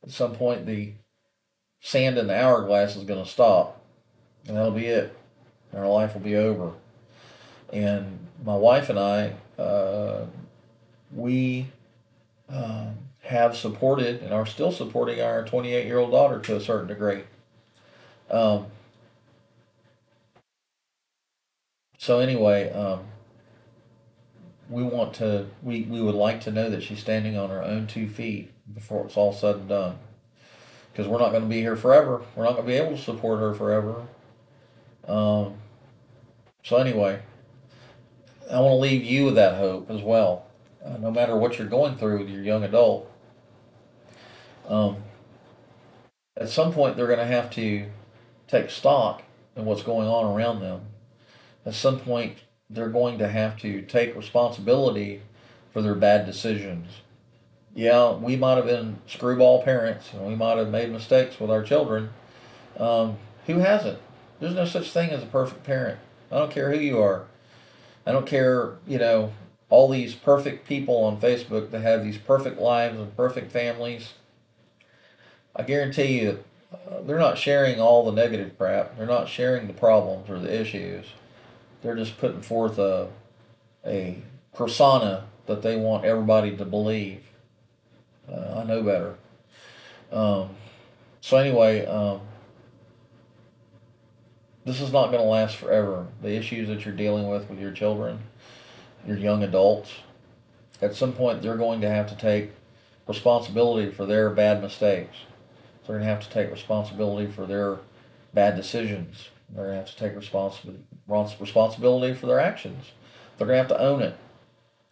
at 0.02 0.10
some 0.10 0.34
point 0.34 0.66
the 0.66 0.92
sand 1.80 2.18
in 2.18 2.26
the 2.26 2.34
hourglass 2.34 2.96
is 2.96 3.04
going 3.04 3.22
to 3.22 3.28
stop 3.28 3.80
and 4.46 4.56
that'll 4.56 4.72
be 4.72 4.86
it 4.86 5.14
our 5.74 5.86
life 5.86 6.14
will 6.14 6.20
be 6.20 6.36
over. 6.36 6.72
And 7.72 8.26
my 8.44 8.56
wife 8.56 8.88
and 8.88 8.98
I, 8.98 9.34
uh, 9.60 10.26
we 11.14 11.66
um, 12.48 12.96
have 13.22 13.56
supported 13.56 14.22
and 14.22 14.32
are 14.32 14.46
still 14.46 14.72
supporting 14.72 15.20
our 15.20 15.44
28 15.44 15.86
year 15.86 15.98
old 15.98 16.12
daughter 16.12 16.40
to 16.40 16.56
a 16.56 16.60
certain 16.60 16.88
degree. 16.88 17.22
Um, 18.30 18.66
so 21.98 22.20
anyway, 22.20 22.72
um, 22.72 23.00
we 24.68 24.82
want 24.82 25.14
to 25.14 25.46
we, 25.62 25.82
we 25.82 26.00
would 26.00 26.14
like 26.14 26.40
to 26.42 26.50
know 26.50 26.68
that 26.70 26.82
she's 26.82 27.00
standing 27.00 27.36
on 27.36 27.50
her 27.50 27.62
own 27.62 27.86
two 27.86 28.08
feet 28.08 28.52
before 28.74 29.06
it's 29.06 29.16
all 29.16 29.32
said 29.32 29.56
and 29.56 29.68
done 29.68 29.98
because 30.92 31.08
we're 31.08 31.18
not 31.18 31.30
going 31.30 31.42
to 31.42 31.48
be 31.48 31.60
here 31.60 31.76
forever 31.76 32.22
we're 32.34 32.44
not 32.44 32.52
going 32.52 32.66
to 32.66 32.72
be 32.72 32.76
able 32.76 32.96
to 32.96 33.02
support 33.02 33.40
her 33.40 33.54
forever 33.54 34.06
um, 35.08 35.54
so 36.62 36.76
anyway, 36.76 37.20
I 38.50 38.60
want 38.60 38.72
to 38.72 38.76
leave 38.76 39.02
you 39.02 39.24
with 39.26 39.36
that 39.36 39.56
hope 39.56 39.90
as 39.90 40.02
well. 40.02 40.46
Uh, 40.84 40.98
no 40.98 41.10
matter 41.10 41.34
what 41.34 41.58
you're 41.58 41.66
going 41.66 41.96
through 41.96 42.18
with 42.18 42.28
your 42.28 42.42
young 42.42 42.62
adult, 42.62 43.10
um, 44.68 44.98
at 46.36 46.50
some 46.50 46.72
point 46.72 46.96
they're 46.96 47.06
going 47.06 47.18
to 47.18 47.24
have 47.24 47.50
to 47.52 47.86
take 48.46 48.68
stock 48.68 49.22
in 49.56 49.64
what's 49.64 49.82
going 49.82 50.06
on 50.06 50.36
around 50.36 50.60
them. 50.60 50.82
At 51.64 51.74
some 51.74 51.98
point, 51.98 52.36
they're 52.70 52.88
going 52.88 53.18
to 53.18 53.28
have 53.28 53.56
to 53.58 53.82
take 53.82 54.14
responsibility 54.16 55.22
for 55.72 55.82
their 55.82 55.94
bad 55.94 56.26
decisions. 56.26 56.88
Yeah, 57.74 58.14
we 58.14 58.36
might 58.36 58.56
have 58.56 58.66
been 58.66 58.98
screwball 59.06 59.62
parents 59.62 60.12
and 60.12 60.26
we 60.26 60.34
might 60.34 60.58
have 60.58 60.68
made 60.68 60.90
mistakes 60.90 61.38
with 61.38 61.50
our 61.50 61.62
children. 61.62 62.10
Um, 62.78 63.18
who 63.46 63.58
hasn't? 63.58 63.98
There's 64.40 64.54
no 64.54 64.64
such 64.64 64.90
thing 64.90 65.10
as 65.10 65.22
a 65.22 65.26
perfect 65.26 65.64
parent. 65.64 65.98
I 66.30 66.38
don't 66.38 66.50
care 66.50 66.72
who 66.72 66.78
you 66.78 66.98
are. 67.00 67.26
I 68.06 68.12
don't 68.12 68.26
care, 68.26 68.76
you 68.86 68.98
know, 68.98 69.32
all 69.70 69.88
these 69.88 70.14
perfect 70.14 70.66
people 70.66 71.04
on 71.04 71.20
Facebook 71.20 71.70
that 71.70 71.82
have 71.82 72.02
these 72.02 72.18
perfect 72.18 72.58
lives 72.58 72.98
and 72.98 73.14
perfect 73.16 73.52
families. 73.52 74.14
I 75.54 75.62
guarantee 75.62 76.20
you, 76.20 76.44
uh, 76.72 77.00
they're 77.02 77.18
not 77.18 77.38
sharing 77.38 77.80
all 77.80 78.04
the 78.04 78.12
negative 78.12 78.56
crap. 78.56 78.96
They're 78.96 79.06
not 79.06 79.28
sharing 79.28 79.66
the 79.66 79.72
problems 79.72 80.30
or 80.30 80.38
the 80.38 80.60
issues. 80.60 81.06
They're 81.82 81.96
just 81.96 82.18
putting 82.18 82.42
forth 82.42 82.78
a 82.78 83.08
a 83.86 84.22
persona 84.54 85.24
that 85.46 85.62
they 85.62 85.76
want 85.76 86.04
everybody 86.04 86.56
to 86.56 86.64
believe. 86.64 87.22
Uh, 88.30 88.60
I 88.60 88.64
know 88.64 88.82
better. 88.82 89.14
Um, 90.12 90.50
so 91.20 91.36
anyway, 91.36 91.86
um, 91.86 92.20
this 94.64 94.80
is 94.80 94.92
not 94.92 95.06
going 95.06 95.22
to 95.22 95.28
last 95.28 95.56
forever. 95.56 96.06
The 96.22 96.34
issues 96.34 96.68
that 96.68 96.84
you're 96.84 96.94
dealing 96.94 97.28
with 97.28 97.48
with 97.48 97.58
your 97.58 97.72
children, 97.72 98.20
your 99.06 99.16
young 99.16 99.42
adults, 99.42 99.90
at 100.82 100.94
some 100.94 101.12
point 101.12 101.42
they're 101.42 101.56
going 101.56 101.80
to 101.80 101.88
have 101.88 102.08
to 102.08 102.16
take 102.16 102.52
responsibility 103.06 103.90
for 103.90 104.04
their 104.04 104.30
bad 104.30 104.60
mistakes. 104.60 105.16
They're 105.86 105.96
going 105.96 106.06
to 106.06 106.14
have 106.14 106.22
to 106.22 106.30
take 106.30 106.50
responsibility 106.50 107.30
for 107.30 107.46
their 107.46 107.78
bad 108.34 108.56
decisions. 108.56 109.28
They're 109.50 109.70
to 109.70 109.74
have 109.76 109.86
to 109.90 109.96
take 109.96 110.14
responsibility 110.14 110.84
responsibility 111.08 112.14
for 112.14 112.26
their 112.26 112.40
actions. 112.40 112.92
They're 113.36 113.46
going 113.46 113.56
to 113.56 113.68
have 113.68 113.78
to 113.78 113.80
own 113.80 114.02
it. 114.02 114.16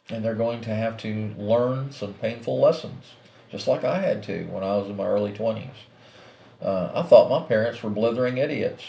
And 0.09 0.24
they're 0.24 0.34
going 0.34 0.61
to 0.62 0.74
have 0.74 0.96
to 0.98 1.34
learn 1.36 1.90
some 1.90 2.14
painful 2.14 2.61
lessons, 2.61 3.04
just 3.50 3.66
like 3.66 3.84
I 3.84 3.98
had 3.98 4.22
to 4.24 4.44
when 4.44 4.62
I 4.62 4.76
was 4.76 4.88
in 4.88 4.96
my 4.96 5.07
early 5.07 5.32
20s. 5.32 5.68
Uh, 6.62 6.90
I 6.94 7.02
thought 7.02 7.28
my 7.28 7.46
parents 7.46 7.82
were 7.82 7.90
blithering 7.90 8.38
idiots. 8.38 8.84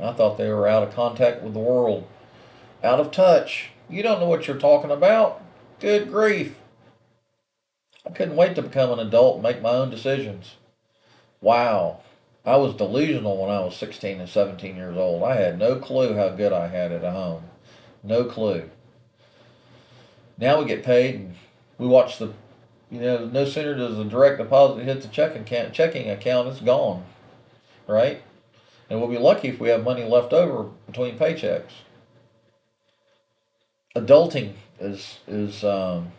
I 0.00 0.12
thought 0.12 0.38
they 0.38 0.48
were 0.48 0.68
out 0.68 0.82
of 0.82 0.94
contact 0.94 1.42
with 1.42 1.52
the 1.52 1.60
world. 1.60 2.06
Out 2.82 3.00
of 3.00 3.10
touch. 3.10 3.70
You 3.88 4.02
don't 4.02 4.20
know 4.20 4.28
what 4.28 4.46
you're 4.46 4.58
talking 4.58 4.90
about. 4.90 5.42
Good 5.80 6.10
grief. 6.10 6.56
I 8.06 8.10
couldn't 8.10 8.36
wait 8.36 8.54
to 8.54 8.62
become 8.62 8.92
an 8.92 9.00
adult 9.00 9.34
and 9.34 9.42
make 9.42 9.60
my 9.60 9.70
own 9.70 9.90
decisions. 9.90 10.54
Wow. 11.40 12.00
I 12.46 12.56
was 12.56 12.74
delusional 12.74 13.36
when 13.36 13.50
I 13.50 13.60
was 13.60 13.76
16 13.76 14.20
and 14.20 14.28
17 14.28 14.76
years 14.76 14.96
old. 14.96 15.24
I 15.24 15.34
had 15.34 15.58
no 15.58 15.76
clue 15.76 16.14
how 16.14 16.30
good 16.30 16.52
I 16.52 16.68
had 16.68 16.92
it 16.92 17.02
at 17.02 17.12
home. 17.12 17.42
No 18.02 18.24
clue. 18.24 18.70
Now 20.38 20.60
we 20.60 20.66
get 20.66 20.84
paid 20.84 21.16
and 21.16 21.34
we 21.76 21.86
watch 21.86 22.18
the, 22.18 22.32
you 22.90 23.00
know, 23.00 23.26
no 23.26 23.44
sooner 23.44 23.74
does 23.74 23.96
the 23.96 24.04
direct 24.04 24.38
deposit 24.38 24.84
hit 24.84 25.02
the 25.02 25.08
checking 25.08 25.42
account, 25.42 25.72
checking 25.72 26.08
account, 26.08 26.48
it's 26.48 26.60
gone. 26.60 27.04
Right? 27.88 28.22
and 28.88 29.00
we'll 29.00 29.10
be 29.10 29.18
lucky 29.18 29.48
if 29.48 29.60
we 29.60 29.68
have 29.68 29.84
money 29.84 30.04
left 30.04 30.32
over 30.32 30.70
between 30.86 31.18
paychecks. 31.18 31.72
Adulting 33.94 34.52
is 34.78 35.18
is 35.26 35.64
um, 35.64 36.12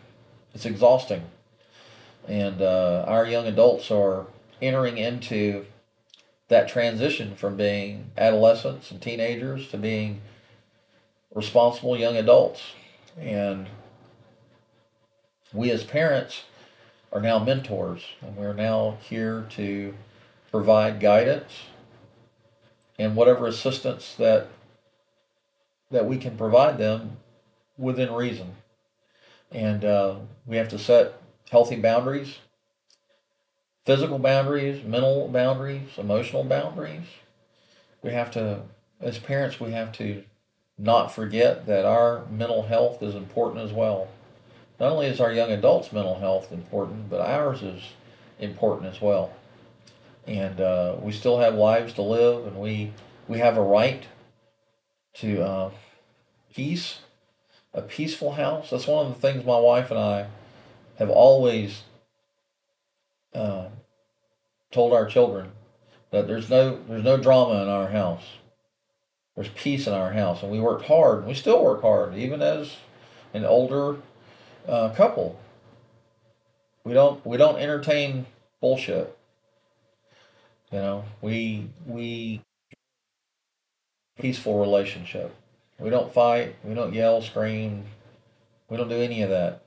it's 0.54 0.66
exhausting, 0.66 1.22
and 2.26 2.60
uh, 2.60 3.04
our 3.06 3.24
young 3.24 3.46
adults 3.46 3.90
are 3.90 4.26
entering 4.60 4.98
into 4.98 5.64
that 6.48 6.68
transition 6.68 7.34
from 7.34 7.56
being 7.56 8.10
adolescents 8.16 8.90
and 8.90 9.00
teenagers 9.00 9.68
to 9.68 9.76
being 9.76 10.20
responsible 11.34 11.96
young 11.96 12.16
adults, 12.16 12.72
and 13.18 13.68
we 15.52 15.70
as 15.70 15.84
parents 15.84 16.44
are 17.12 17.20
now 17.20 17.38
mentors, 17.38 18.02
and 18.20 18.36
we're 18.36 18.54
now 18.54 18.96
here 19.02 19.46
to 19.50 19.94
provide 20.50 21.00
guidance 21.00 21.64
and 22.98 23.14
whatever 23.14 23.46
assistance 23.46 24.14
that 24.16 24.48
that 25.90 26.06
we 26.06 26.18
can 26.18 26.36
provide 26.36 26.76
them 26.76 27.16
within 27.78 28.12
reason. 28.12 28.54
And 29.50 29.84
uh, 29.84 30.16
we 30.46 30.56
have 30.56 30.68
to 30.68 30.78
set 30.78 31.14
healthy 31.50 31.76
boundaries, 31.76 32.38
physical 33.88 34.18
boundaries, 34.18 34.84
mental 34.84 35.28
boundaries, 35.28 35.88
emotional 35.96 36.44
boundaries. 36.44 37.06
We 38.02 38.10
have 38.12 38.30
to, 38.32 38.60
as 39.00 39.18
parents, 39.18 39.58
we 39.58 39.72
have 39.72 39.92
to 39.92 40.24
not 40.76 41.10
forget 41.10 41.64
that 41.64 41.86
our 41.86 42.26
mental 42.26 42.64
health 42.64 43.02
is 43.02 43.14
important 43.14 43.64
as 43.64 43.72
well. 43.72 44.08
Not 44.78 44.92
only 44.92 45.06
is 45.06 45.22
our 45.22 45.32
young 45.32 45.50
adults' 45.50 45.90
mental 45.90 46.18
health 46.18 46.52
important, 46.52 47.08
but 47.08 47.22
ours 47.22 47.62
is 47.62 47.80
important 48.38 48.94
as 48.94 49.00
well. 49.00 49.32
And 50.26 50.60
uh, 50.60 50.96
we 51.00 51.10
still 51.10 51.38
have 51.38 51.54
lives 51.54 51.94
to 51.94 52.02
live, 52.02 52.46
and 52.46 52.60
we 52.60 52.92
we 53.26 53.38
have 53.38 53.56
a 53.56 53.62
right 53.62 54.04
to 55.14 55.42
uh, 55.42 55.70
peace, 56.54 56.98
a 57.72 57.80
peaceful 57.80 58.32
house. 58.32 58.68
That's 58.68 58.86
one 58.86 59.06
of 59.06 59.14
the 59.14 59.18
things 59.18 59.46
my 59.46 59.58
wife 59.58 59.90
and 59.90 59.98
I 59.98 60.26
have 60.98 61.08
always 61.08 61.84
uh, 63.34 63.68
told 64.70 64.92
our 64.92 65.06
children 65.06 65.52
that 66.10 66.26
there's 66.26 66.50
no 66.50 66.78
there's 66.88 67.04
no 67.04 67.16
drama 67.16 67.62
in 67.62 67.68
our 67.68 67.88
house. 67.88 68.24
There's 69.34 69.48
peace 69.50 69.86
in 69.86 69.92
our 69.94 70.12
house, 70.12 70.42
and 70.42 70.50
we 70.50 70.58
worked 70.58 70.86
hard. 70.86 71.18
And 71.18 71.28
we 71.28 71.34
still 71.34 71.62
work 71.62 71.82
hard, 71.82 72.14
even 72.14 72.42
as 72.42 72.76
an 73.32 73.44
older 73.44 73.96
uh, 74.66 74.90
couple. 74.90 75.38
We 76.84 76.92
don't 76.92 77.24
we 77.24 77.36
don't 77.36 77.58
entertain 77.58 78.26
bullshit. 78.60 79.16
You 80.72 80.78
know, 80.78 81.04
we 81.20 81.68
we 81.86 82.42
peaceful 84.18 84.58
relationship. 84.58 85.34
We 85.78 85.90
don't 85.90 86.12
fight. 86.12 86.56
We 86.64 86.74
don't 86.74 86.92
yell, 86.92 87.22
scream. 87.22 87.84
We 88.68 88.76
don't 88.76 88.88
do 88.88 88.96
any 88.96 89.22
of 89.22 89.30
that. 89.30 89.62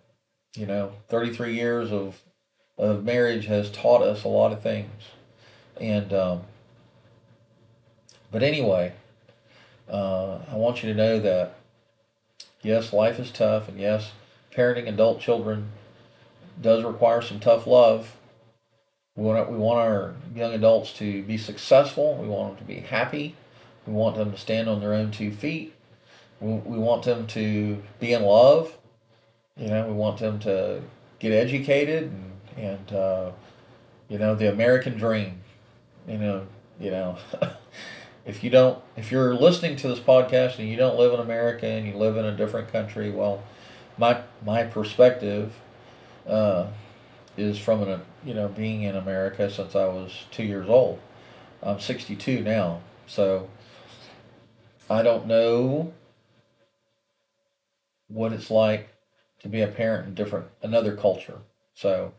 You 0.55 0.65
know, 0.65 0.91
33 1.07 1.53
years 1.53 1.91
of 1.91 2.21
of 2.81 3.03
marriage 3.05 3.45
has 3.45 3.69
taught 3.69 4.01
us 4.01 4.23
a 4.23 4.27
lot 4.27 4.51
of 4.51 4.61
things. 4.61 4.89
And 5.79 6.11
um, 6.11 6.41
but 8.31 8.43
anyway, 8.43 8.93
uh, 9.87 10.39
I 10.51 10.55
want 10.55 10.83
you 10.83 10.91
to 10.91 10.97
know 10.97 11.19
that 11.19 11.55
yes, 12.61 12.91
life 12.91 13.19
is 13.19 13.31
tough, 13.31 13.69
and 13.69 13.79
yes, 13.79 14.11
parenting 14.53 14.89
adult 14.89 15.21
children 15.21 15.71
does 16.59 16.83
require 16.83 17.21
some 17.21 17.39
tough 17.39 17.67
love. 17.67 18.17
We 19.15 19.25
want 19.25 19.51
we 19.51 19.57
want 19.57 19.79
our 19.79 20.15
young 20.35 20.53
adults 20.53 20.91
to 20.93 21.23
be 21.23 21.37
successful. 21.37 22.17
We 22.19 22.27
want 22.27 22.57
them 22.57 22.65
to 22.65 22.73
be 22.73 22.79
happy. 22.79 23.35
We 23.85 23.93
want 23.93 24.15
them 24.15 24.31
to 24.31 24.37
stand 24.37 24.67
on 24.67 24.79
their 24.79 24.93
own 24.93 25.11
two 25.11 25.31
feet. 25.31 25.75
We, 26.39 26.53
we 26.53 26.77
want 26.79 27.03
them 27.03 27.27
to 27.27 27.81
be 27.99 28.13
in 28.13 28.23
love. 28.23 28.75
You 29.55 29.67
know, 29.67 29.87
we 29.87 29.93
want 29.93 30.19
them 30.19 30.39
to 30.39 30.81
get 31.19 31.31
educated 31.31 32.03
and, 32.03 32.30
and 32.57 32.91
uh, 32.93 33.31
you 34.09 34.17
know, 34.17 34.35
the 34.35 34.51
American 34.51 34.97
dream. 34.97 35.41
You 36.07 36.17
know, 36.17 36.47
you 36.79 36.91
know. 36.91 37.17
if 38.25 38.43
you 38.43 38.49
don't, 38.49 38.81
if 38.95 39.11
you're 39.11 39.33
listening 39.33 39.75
to 39.77 39.87
this 39.87 39.99
podcast 39.99 40.59
and 40.59 40.67
you 40.67 40.77
don't 40.77 40.97
live 40.97 41.13
in 41.13 41.19
America 41.19 41.65
and 41.65 41.87
you 41.87 41.93
live 41.93 42.17
in 42.17 42.25
a 42.25 42.35
different 42.35 42.71
country, 42.71 43.09
well, 43.09 43.43
my 43.97 44.21
my 44.45 44.63
perspective 44.63 45.53
uh, 46.27 46.67
is 47.37 47.57
from 47.57 47.83
an 47.83 48.01
you 48.23 48.33
know 48.33 48.47
being 48.47 48.83
in 48.83 48.95
America 48.95 49.49
since 49.49 49.75
I 49.75 49.85
was 49.85 50.25
two 50.31 50.43
years 50.43 50.69
old. 50.69 50.99
I'm 51.63 51.79
62 51.79 52.41
now, 52.41 52.81
so 53.05 53.49
I 54.89 55.03
don't 55.03 55.27
know 55.27 55.93
what 58.07 58.33
it's 58.33 58.51
like 58.51 58.89
to 59.39 59.47
be 59.47 59.61
a 59.61 59.67
parent 59.67 60.07
in 60.07 60.13
different 60.15 60.47
another 60.61 60.95
culture. 60.95 61.39
So 61.73 62.13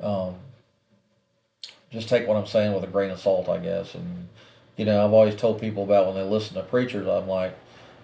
um, 0.00 0.36
just 1.90 2.08
take 2.08 2.26
what 2.26 2.36
I'm 2.36 2.46
saying 2.46 2.74
with 2.74 2.84
a 2.84 2.88
grain 2.88 3.10
of 3.10 3.20
salt, 3.20 3.48
I 3.48 3.58
guess. 3.58 3.94
And 3.94 4.28
you 4.76 4.84
know, 4.84 5.04
I've 5.04 5.12
always 5.12 5.34
told 5.34 5.60
people 5.60 5.82
about 5.82 6.06
when 6.06 6.14
they 6.14 6.22
listen 6.22 6.54
to 6.54 6.62
preachers, 6.62 7.06
I'm 7.06 7.28
like, 7.28 7.56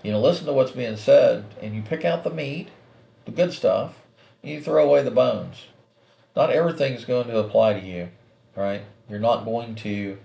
you 0.02 0.12
know, 0.12 0.20
listen 0.20 0.46
to 0.46 0.52
what's 0.52 0.72
being 0.72 0.96
said, 0.96 1.44
and 1.62 1.74
you 1.74 1.82
pick 1.82 2.04
out 2.04 2.24
the 2.24 2.30
meat, 2.30 2.68
the 3.24 3.30
good 3.30 3.52
stuff, 3.52 3.94
and 4.42 4.52
you 4.52 4.60
throw 4.60 4.84
away 4.84 5.02
the 5.02 5.10
bones. 5.10 5.66
Not 6.36 6.50
everything 6.50 6.94
is 6.94 7.04
going 7.04 7.28
to 7.28 7.38
apply 7.38 7.74
to 7.74 7.86
you, 7.86 8.08
right? 8.56 8.82
You're 9.08 9.20
not 9.20 9.44
going 9.44 9.76
to 9.76 10.18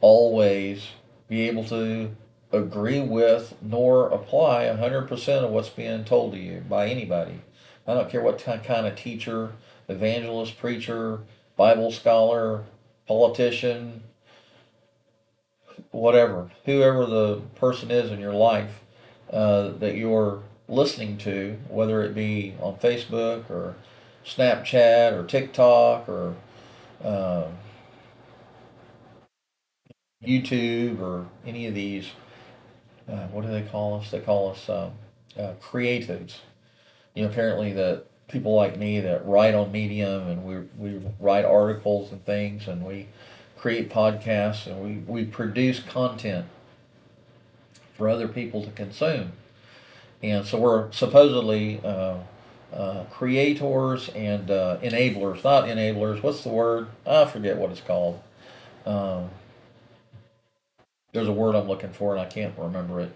always 0.00 0.88
be 1.28 1.48
able 1.48 1.64
to 1.64 2.14
agree 2.52 3.00
with 3.00 3.54
nor 3.60 4.08
apply 4.08 4.64
100% 4.64 5.44
of 5.44 5.50
what's 5.50 5.68
being 5.68 6.04
told 6.04 6.32
to 6.32 6.38
you 6.38 6.62
by 6.68 6.88
anybody. 6.88 7.40
I 7.86 7.94
don't 7.94 8.10
care 8.10 8.22
what 8.22 8.38
kind 8.38 8.86
of 8.86 8.96
teacher, 8.96 9.52
evangelist, 9.88 10.58
preacher, 10.58 11.20
Bible 11.56 11.92
scholar, 11.92 12.64
politician, 13.08 14.02
whatever, 15.90 16.50
whoever 16.66 17.06
the 17.06 17.42
person 17.56 17.90
is 17.90 18.10
in 18.10 18.20
your 18.20 18.34
life 18.34 18.82
uh, 19.32 19.68
that 19.70 19.96
you're 19.96 20.42
listening 20.68 21.18
to, 21.18 21.58
whether 21.68 22.02
it 22.04 22.14
be 22.14 22.54
on 22.60 22.76
Facebook 22.76 23.50
or 23.50 23.76
Snapchat 24.24 25.12
or 25.12 25.24
TikTok 25.26 26.08
or 26.08 26.34
uh, 27.04 27.46
YouTube 30.24 31.00
or 31.00 31.26
any 31.46 31.66
of 31.66 31.74
these 31.74 32.08
uh, 33.08 33.26
what 33.28 33.42
do 33.44 33.50
they 33.52 33.62
call 33.62 34.00
us? 34.00 34.10
They 34.10 34.20
call 34.20 34.50
us 34.50 34.68
um, 34.68 34.92
uh, 35.38 35.54
creatives. 35.62 36.38
You 37.14 37.24
know, 37.24 37.30
apparently 37.30 37.72
that 37.74 38.06
people 38.28 38.54
like 38.54 38.78
me 38.78 39.00
that 39.00 39.26
write 39.26 39.54
on 39.54 39.70
Medium 39.72 40.28
and 40.28 40.44
we 40.44 40.56
we 40.78 41.00
write 41.20 41.44
articles 41.44 42.12
and 42.12 42.24
things 42.24 42.66
and 42.68 42.84
we 42.84 43.06
create 43.56 43.90
podcasts 43.90 44.66
and 44.66 44.80
we, 44.80 44.98
we 45.12 45.24
produce 45.24 45.80
content 45.80 46.46
for 47.94 48.08
other 48.08 48.28
people 48.28 48.62
to 48.62 48.70
consume. 48.70 49.32
And 50.22 50.46
so 50.46 50.58
we're 50.58 50.92
supposedly 50.92 51.80
uh, 51.84 52.18
uh, 52.72 53.04
creators 53.10 54.08
and 54.10 54.50
uh, 54.50 54.78
enablers, 54.82 55.42
not 55.42 55.64
enablers. 55.64 56.22
What's 56.22 56.42
the 56.42 56.50
word? 56.50 56.88
I 57.06 57.24
forget 57.24 57.56
what 57.56 57.70
it's 57.70 57.80
called. 57.80 58.20
Um, 58.84 59.30
there's 61.12 61.28
a 61.28 61.32
word 61.32 61.54
I'm 61.54 61.66
looking 61.66 61.92
for 61.92 62.12
and 62.14 62.20
I 62.20 62.26
can't 62.26 62.56
remember 62.58 63.00
it. 63.00 63.12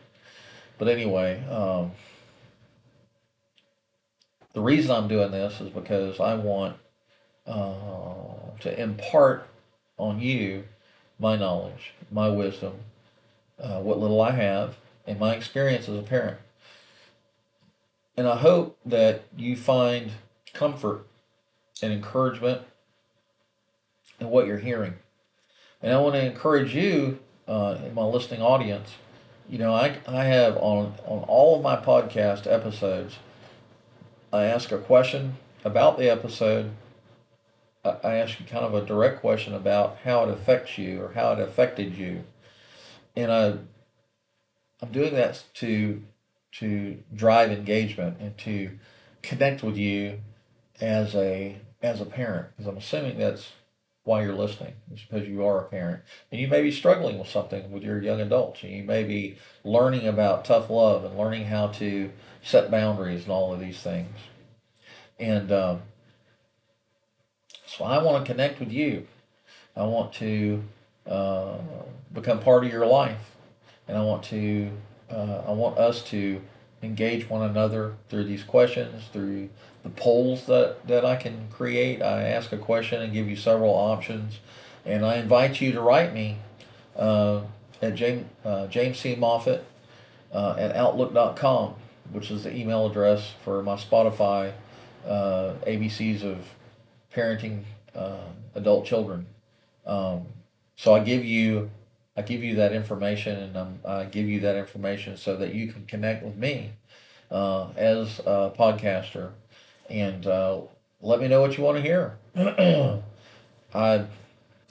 But 0.79 0.89
anyway, 0.89 1.45
um, 1.49 1.93
the 4.53 4.61
reason 4.61 4.91
I'm 4.91 5.09
doing 5.09 5.31
this 5.31 5.61
is 5.61 5.71
because 5.71 6.21
I 6.21 6.35
want 6.35 6.77
uh, 7.47 8.51
to 8.61 8.81
impart 8.81 9.49
on 9.97 10.21
you 10.21 10.65
my 11.19 11.37
knowledge, 11.37 11.93
my 12.11 12.29
wisdom, 12.29 12.75
uh, 13.61 13.81
what 13.81 13.99
little 13.99 14.21
I 14.21 14.33
have, 14.33 14.77
and 15.07 15.19
my 15.19 15.35
experience 15.35 15.89
as 15.89 15.99
a 15.99 16.03
parent. 16.03 16.39
And 18.17 18.27
I 18.27 18.37
hope 18.37 18.79
that 18.85 19.25
you 19.37 19.57
find 19.57 20.13
comfort 20.53 21.07
and 21.83 21.93
encouragement 21.93 22.63
in 24.19 24.29
what 24.29 24.47
you're 24.47 24.59
hearing. 24.59 24.95
And 25.83 25.93
I 25.93 25.99
want 26.01 26.15
to 26.15 26.25
encourage 26.25 26.75
you 26.75 27.21
uh, 27.49 27.79
in 27.85 27.95
my 27.95 28.05
listening 28.05 28.43
audience, 28.43 28.91
you 29.49 29.59
know, 29.59 29.75
I, 29.75 29.97
I 30.07 30.25
have 30.25 30.57
on, 30.59 30.95
on 31.07 31.25
all 31.27 31.57
of 31.57 31.63
my 31.63 31.77
podcast 31.77 32.51
episodes, 32.51 33.17
I 34.33 34.45
ask 34.45 34.71
a 34.71 34.79
question 34.79 35.37
about 35.65 35.99
the 35.99 36.09
episode. 36.09 36.71
I 37.85 38.17
ask 38.17 38.39
you 38.39 38.47
kind 38.47 38.65
of 38.65 38.75
a 38.75 38.87
direct 38.87 39.21
question 39.21 39.55
about 39.55 39.99
how 40.05 40.23
it 40.25 40.31
affects 40.31 40.79
you 40.79 41.03
or 41.03 41.13
how 41.15 41.33
it 41.33 41.41
affected 41.41 41.97
you. 41.97 42.25
And 43.17 43.33
I, 43.33 43.55
I'm 44.81 44.93
doing 44.93 45.15
that 45.15 45.43
to, 45.55 46.03
to 46.53 47.03
drive 47.15 47.51
engagement 47.51 48.19
and 48.21 48.37
to 48.39 48.79
connect 49.23 49.63
with 49.63 49.77
you 49.77 50.21
as 50.81 51.15
a, 51.15 51.57
as 51.83 52.01
a 52.01 52.07
parent, 52.07 52.49
because 52.57 52.69
I'm 52.69 52.77
assuming 52.77 53.19
that's 53.19 53.51
why 54.05 54.23
you're 54.23 54.35
listening. 54.35 54.75
It's 54.93 55.03
because 55.03 55.29
you 55.29 55.45
are 55.45 55.61
a 55.61 55.65
parent. 55.65 56.03
And 56.31 56.41
you 56.41 56.49
may 56.49 56.63
be 56.63 56.71
struggling 56.71 57.19
with 57.19 57.29
something 57.29 57.71
with 57.71 57.83
your 57.83 58.01
young 58.03 58.21
adults. 58.21 58.63
And 58.63 58.73
you 58.73 58.85
may 58.85 59.05
be 59.05 59.37
learning 59.65 60.07
about 60.07 60.45
tough 60.45 60.71
love 60.71 61.05
and 61.05 61.19
learning 61.19 61.47
how 61.47 61.69
to 61.69 62.11
set 62.43 62.71
boundaries 62.71 63.23
and 63.23 63.33
all 63.33 63.53
of 63.53 63.61
these 63.61 63.79
things. 63.79 64.17
And 65.19 65.53
um, 65.53 65.83
so 67.67 67.85
I 67.85 68.03
want 68.03 68.25
to 68.25 68.33
connect 68.33 68.61
with 68.61 68.73
you. 68.73 69.07
I 69.77 69.85
want 69.85 70.13
to 70.15 70.63
uh, 71.07 71.59
become 72.13 72.41
part 72.41 72.65
of 72.65 72.73
your 72.73 72.87
life. 72.87 73.37
And 73.87 73.97
I 73.97 74.03
want 74.03 74.23
to, 74.25 74.71
uh, 75.11 75.43
I 75.47 75.53
want 75.53 75.79
us 75.79 76.03
to 76.05 76.41
engage 76.83 77.29
one 77.29 77.49
another 77.49 77.97
through 78.09 78.25
these 78.25 78.43
questions, 78.43 79.05
through 79.13 79.51
the 79.83 79.91
polls 79.91 80.47
that, 80.47 80.87
that 80.87 81.05
I 81.05 81.17
can 81.17 81.49
create. 81.51 82.03
I 82.03 82.23
ask 82.23 82.53
a 82.53 82.59
question 82.59 83.03
and 83.03 83.13
give 83.13 83.29
you 83.29 83.37
several 83.37 83.75
options. 83.75 84.39
And 84.85 85.05
I 85.05 85.17
invite 85.17 85.61
you 85.61 85.73
to 85.73 85.81
write 85.81 86.15
me 86.15 86.39
uh, 86.97 87.43
at 87.83 87.95
James, 87.95 88.27
uh, 88.45 88.67
James 88.67 88.99
C. 88.99 89.15
Moffitt 89.15 89.65
uh, 90.33 90.55
at 90.59 90.75
Outlook.com, 90.77 91.75
which 92.13 92.31
is 92.31 92.45
the 92.45 92.55
email 92.55 92.87
address 92.87 93.33
for 93.45 93.63
my 93.63 93.77
Spotify 93.77 94.53
uh, 95.07 95.55
ABCs 95.67 96.23
of 96.23 96.55
parenting 97.15 97.63
uh, 97.95 98.19
adult 98.55 98.85
children. 98.85 99.27
Um, 99.87 100.27
so 100.77 100.95
I 100.95 101.01
give 101.01 101.25
you 101.25 101.71
I 102.17 102.23
give 102.23 102.43
you 102.43 102.57
that 102.57 102.73
information, 102.73 103.39
and 103.39 103.57
um, 103.57 103.79
I 103.87 104.05
give 104.05 104.29
you 104.29 104.41
that 104.41 104.57
information 104.57 105.17
so 105.17 105.37
that 105.37 105.55
you 105.55 105.73
can 105.73 105.87
connect 105.87 106.25
with 106.25 106.37
me 106.37 106.73
uh, 107.31 107.69
as 107.77 108.19
a 108.21 108.53
podcaster, 108.59 109.31
and 109.89 110.27
uh, 110.27 110.61
let 111.01 111.21
me 111.21 111.29
know 111.29 111.41
what 111.41 111.57
you 111.57 111.65
want 111.65 111.77
to 111.77 111.83
hear. 111.83 112.19
I 113.75 114.07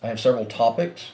I 0.01 0.07
have 0.07 0.19
several 0.19 0.45
topics. 0.45 1.11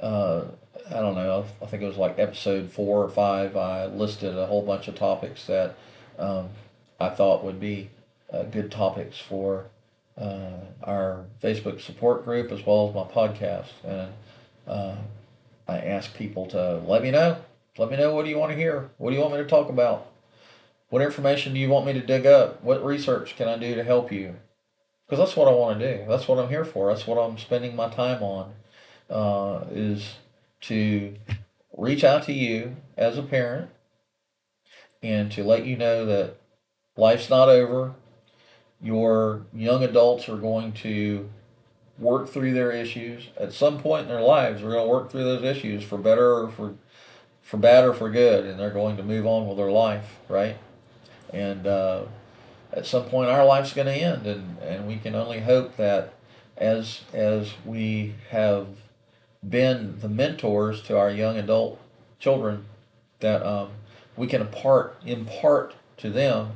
Uh, 0.00 0.42
I 0.90 1.00
don't 1.00 1.14
know. 1.14 1.44
I 1.60 1.66
think 1.66 1.82
it 1.82 1.86
was 1.86 1.96
like 1.96 2.18
episode 2.18 2.70
four 2.70 3.02
or 3.02 3.10
five. 3.10 3.56
I 3.56 3.86
listed 3.86 4.36
a 4.36 4.46
whole 4.46 4.62
bunch 4.62 4.88
of 4.88 4.94
topics 4.94 5.46
that 5.46 5.76
um, 6.18 6.48
I 6.98 7.10
thought 7.10 7.44
would 7.44 7.60
be 7.60 7.90
uh, 8.32 8.44
good 8.44 8.70
topics 8.70 9.18
for 9.18 9.66
uh, 10.16 10.60
our 10.82 11.24
Facebook 11.42 11.80
support 11.80 12.24
group 12.24 12.50
as 12.50 12.64
well 12.64 12.88
as 12.88 12.94
my 12.94 13.04
podcast. 13.04 13.68
And 13.84 14.12
uh, 14.66 14.96
I 15.66 15.78
ask 15.78 16.14
people 16.14 16.46
to 16.46 16.78
let 16.78 17.02
me 17.02 17.10
know. 17.10 17.38
Let 17.76 17.90
me 17.90 17.96
know 17.96 18.14
what 18.14 18.24
do 18.24 18.30
you 18.30 18.38
want 18.38 18.52
to 18.52 18.56
hear? 18.58 18.90
What 18.98 19.10
do 19.10 19.16
you 19.16 19.22
want 19.22 19.34
me 19.34 19.38
to 19.38 19.46
talk 19.46 19.68
about? 19.68 20.06
What 20.88 21.02
information 21.02 21.52
do 21.52 21.60
you 21.60 21.68
want 21.68 21.86
me 21.86 21.92
to 21.92 22.00
dig 22.00 22.26
up? 22.26 22.62
What 22.62 22.84
research 22.84 23.36
can 23.36 23.46
I 23.46 23.58
do 23.58 23.74
to 23.74 23.84
help 23.84 24.10
you? 24.10 24.36
Because 25.06 25.24
that's 25.24 25.36
what 25.36 25.48
I 25.48 25.52
want 25.52 25.78
to 25.78 25.98
do. 25.98 26.04
That's 26.08 26.26
what 26.26 26.38
I'm 26.38 26.48
here 26.48 26.64
for. 26.64 26.92
That's 26.92 27.06
what 27.06 27.18
I'm 27.18 27.38
spending 27.38 27.76
my 27.76 27.88
time 27.88 28.22
on. 28.22 28.52
Uh, 29.08 29.64
is 29.70 30.16
to 30.62 31.14
reach 31.76 32.04
out 32.04 32.24
to 32.24 32.32
you 32.32 32.76
as 32.96 33.16
a 33.16 33.22
parent 33.22 33.70
and 35.02 35.30
to 35.32 35.44
let 35.44 35.64
you 35.64 35.76
know 35.76 36.04
that 36.04 36.36
life's 36.96 37.30
not 37.30 37.48
over. 37.48 37.94
Your 38.80 39.46
young 39.52 39.82
adults 39.82 40.28
are 40.28 40.36
going 40.36 40.72
to 40.72 41.28
work 41.98 42.28
through 42.28 42.52
their 42.52 42.70
issues 42.70 43.28
at 43.36 43.52
some 43.52 43.78
point 43.78 44.02
in 44.02 44.08
their 44.08 44.20
lives. 44.20 44.60
They're 44.60 44.70
going 44.70 44.84
to 44.84 44.90
work 44.90 45.10
through 45.10 45.24
those 45.24 45.42
issues 45.42 45.82
for 45.82 45.98
better 45.98 46.34
or 46.34 46.48
for 46.48 46.74
for 47.42 47.56
bad 47.56 47.82
or 47.82 47.94
for 47.94 48.10
good, 48.10 48.44
and 48.44 48.60
they're 48.60 48.68
going 48.68 48.98
to 48.98 49.02
move 49.02 49.24
on 49.24 49.48
with 49.48 49.56
their 49.56 49.70
life, 49.70 50.16
right? 50.28 50.58
And 51.32 51.66
uh, 51.66 52.02
at 52.74 52.84
some 52.84 53.04
point, 53.04 53.30
our 53.30 53.44
life's 53.46 53.72
going 53.72 53.86
to 53.86 53.94
end, 53.94 54.26
and, 54.26 54.58
and 54.58 54.86
we 54.86 54.98
can 54.98 55.14
only 55.14 55.40
hope 55.40 55.76
that 55.76 56.12
as 56.58 57.02
as 57.14 57.54
we 57.64 58.16
have 58.30 58.66
been 59.46 59.98
the 60.00 60.08
mentors 60.08 60.82
to 60.84 60.98
our 60.98 61.10
young 61.10 61.36
adult 61.36 61.80
children, 62.18 62.66
that 63.20 63.44
um, 63.44 63.70
we 64.16 64.26
can 64.26 64.40
impart 64.40 65.00
impart 65.04 65.74
to 65.98 66.10
them 66.10 66.52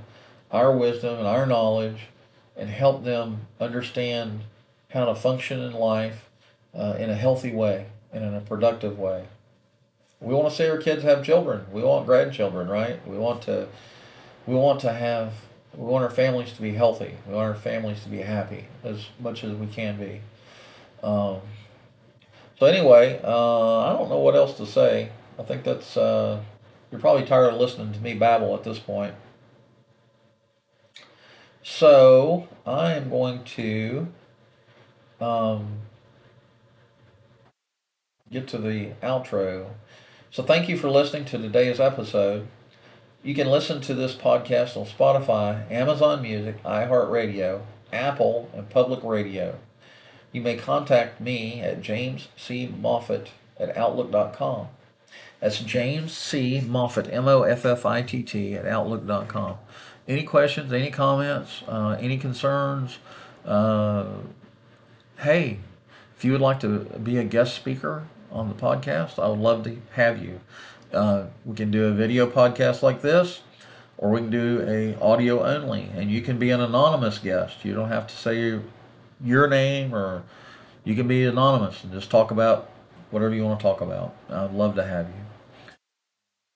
our 0.50 0.76
wisdom 0.76 1.18
and 1.18 1.26
our 1.26 1.46
knowledge, 1.46 2.08
and 2.56 2.68
help 2.68 3.04
them 3.04 3.46
understand 3.60 4.42
how 4.90 5.06
to 5.06 5.14
function 5.14 5.60
in 5.60 5.72
life 5.72 6.28
uh, 6.74 6.94
in 6.98 7.08
a 7.10 7.14
healthy 7.14 7.52
way 7.52 7.86
and 8.12 8.24
in 8.24 8.34
a 8.34 8.40
productive 8.40 8.98
way. 8.98 9.26
We 10.20 10.34
want 10.34 10.50
to 10.50 10.54
see 10.54 10.68
our 10.68 10.78
kids 10.78 11.02
have 11.02 11.24
children. 11.24 11.66
We 11.72 11.82
want 11.82 12.06
grandchildren, 12.06 12.68
right? 12.68 13.06
We 13.06 13.18
want 13.18 13.42
to 13.42 13.68
we 14.46 14.54
want 14.54 14.80
to 14.80 14.92
have 14.92 15.32
we 15.74 15.84
want 15.84 16.04
our 16.04 16.10
families 16.10 16.52
to 16.52 16.62
be 16.62 16.74
healthy. 16.74 17.16
We 17.26 17.34
want 17.34 17.48
our 17.48 17.54
families 17.54 18.02
to 18.02 18.08
be 18.08 18.18
happy 18.18 18.66
as 18.84 19.06
much 19.18 19.42
as 19.42 19.54
we 19.54 19.66
can 19.66 19.98
be. 19.98 20.20
Um, 21.02 21.40
so 22.62 22.68
anyway, 22.68 23.20
uh, 23.24 23.80
I 23.80 23.92
don't 23.92 24.08
know 24.08 24.20
what 24.20 24.36
else 24.36 24.56
to 24.58 24.66
say. 24.66 25.10
I 25.36 25.42
think 25.42 25.64
that's 25.64 25.96
uh, 25.96 26.40
you're 26.92 27.00
probably 27.00 27.26
tired 27.26 27.54
of 27.54 27.58
listening 27.58 27.92
to 27.92 27.98
me 27.98 28.14
babble 28.14 28.54
at 28.54 28.62
this 28.62 28.78
point. 28.78 29.16
So 31.64 32.46
I 32.64 32.92
am 32.92 33.10
going 33.10 33.42
to 33.56 34.06
um, 35.20 35.78
get 38.30 38.46
to 38.46 38.58
the 38.58 38.92
outro. 39.02 39.70
So 40.30 40.44
thank 40.44 40.68
you 40.68 40.76
for 40.76 40.88
listening 40.88 41.24
to 41.24 41.38
today's 41.38 41.80
episode. 41.80 42.46
You 43.24 43.34
can 43.34 43.48
listen 43.48 43.80
to 43.80 43.94
this 43.94 44.14
podcast 44.14 44.76
on 44.76 44.86
Spotify, 44.86 45.68
Amazon 45.68 46.22
Music, 46.22 46.62
iHeartRadio, 46.62 47.62
Apple, 47.92 48.48
and 48.54 48.70
Public 48.70 49.02
Radio. 49.02 49.58
You 50.32 50.40
may 50.40 50.56
contact 50.56 51.20
me 51.20 51.60
at 51.60 51.82
James 51.82 52.28
C. 52.36 52.66
Moffitt 52.66 53.30
at 53.60 53.76
Outlook.com. 53.76 54.68
That's 55.40 55.58
James 55.60 56.16
C. 56.16 56.60
Moffitt, 56.60 57.08
M 57.12 57.28
O 57.28 57.42
F 57.42 57.66
F 57.66 57.84
I 57.84 58.02
T 58.02 58.22
T, 58.22 58.54
at 58.54 58.66
Outlook.com. 58.66 59.56
Any 60.08 60.22
questions, 60.22 60.72
any 60.72 60.90
comments, 60.90 61.62
uh, 61.68 61.96
any 62.00 62.16
concerns? 62.16 62.98
Uh, 63.44 64.06
hey, 65.18 65.58
if 66.16 66.24
you 66.24 66.32
would 66.32 66.40
like 66.40 66.60
to 66.60 66.80
be 67.02 67.18
a 67.18 67.24
guest 67.24 67.54
speaker 67.54 68.06
on 68.30 68.48
the 68.48 68.54
podcast, 68.54 69.18
I 69.18 69.28
would 69.28 69.38
love 69.38 69.64
to 69.64 69.76
have 69.92 70.22
you. 70.22 70.40
Uh, 70.92 71.24
we 71.44 71.56
can 71.56 71.70
do 71.70 71.86
a 71.86 71.92
video 71.92 72.26
podcast 72.26 72.82
like 72.82 73.02
this, 73.02 73.40
or 73.98 74.10
we 74.10 74.20
can 74.20 74.30
do 74.30 74.64
a 74.66 75.00
audio 75.02 75.42
only, 75.44 75.90
and 75.94 76.10
you 76.10 76.20
can 76.20 76.38
be 76.38 76.50
an 76.50 76.60
anonymous 76.60 77.18
guest. 77.18 77.64
You 77.64 77.74
don't 77.74 77.88
have 77.88 78.06
to 78.06 78.14
say 78.14 78.38
your, 78.38 78.62
your 79.24 79.48
name, 79.48 79.94
or 79.94 80.24
you 80.84 80.94
can 80.94 81.08
be 81.08 81.24
anonymous 81.24 81.82
and 81.84 81.92
just 81.92 82.10
talk 82.10 82.30
about 82.30 82.68
whatever 83.10 83.34
you 83.34 83.44
want 83.44 83.60
to 83.60 83.62
talk 83.62 83.80
about. 83.80 84.14
I'd 84.28 84.52
love 84.52 84.74
to 84.76 84.84
have 84.84 85.08
you. 85.08 85.74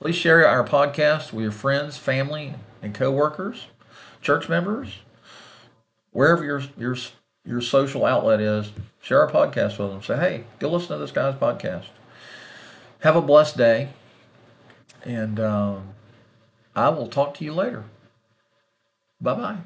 Please 0.00 0.16
share 0.16 0.46
our 0.46 0.64
podcast 0.64 1.32
with 1.32 1.42
your 1.42 1.52
friends, 1.52 1.96
family, 1.96 2.54
and 2.82 2.94
coworkers, 2.94 3.68
church 4.20 4.48
members, 4.48 4.98
wherever 6.10 6.44
your 6.44 6.62
your 6.76 6.96
your 7.44 7.60
social 7.60 8.04
outlet 8.04 8.40
is. 8.40 8.72
Share 9.00 9.20
our 9.20 9.30
podcast 9.30 9.78
with 9.78 9.90
them. 9.90 10.02
Say, 10.02 10.16
hey, 10.16 10.44
go 10.58 10.68
listen 10.68 10.88
to 10.88 10.98
this 10.98 11.12
guy's 11.12 11.34
podcast. 11.34 11.86
Have 13.00 13.16
a 13.16 13.22
blessed 13.22 13.56
day. 13.56 13.90
And 15.04 15.38
um, 15.38 15.94
I 16.74 16.88
will 16.88 17.06
talk 17.06 17.34
to 17.34 17.44
you 17.44 17.54
later. 17.54 17.84
Bye 19.20 19.34
bye. 19.34 19.58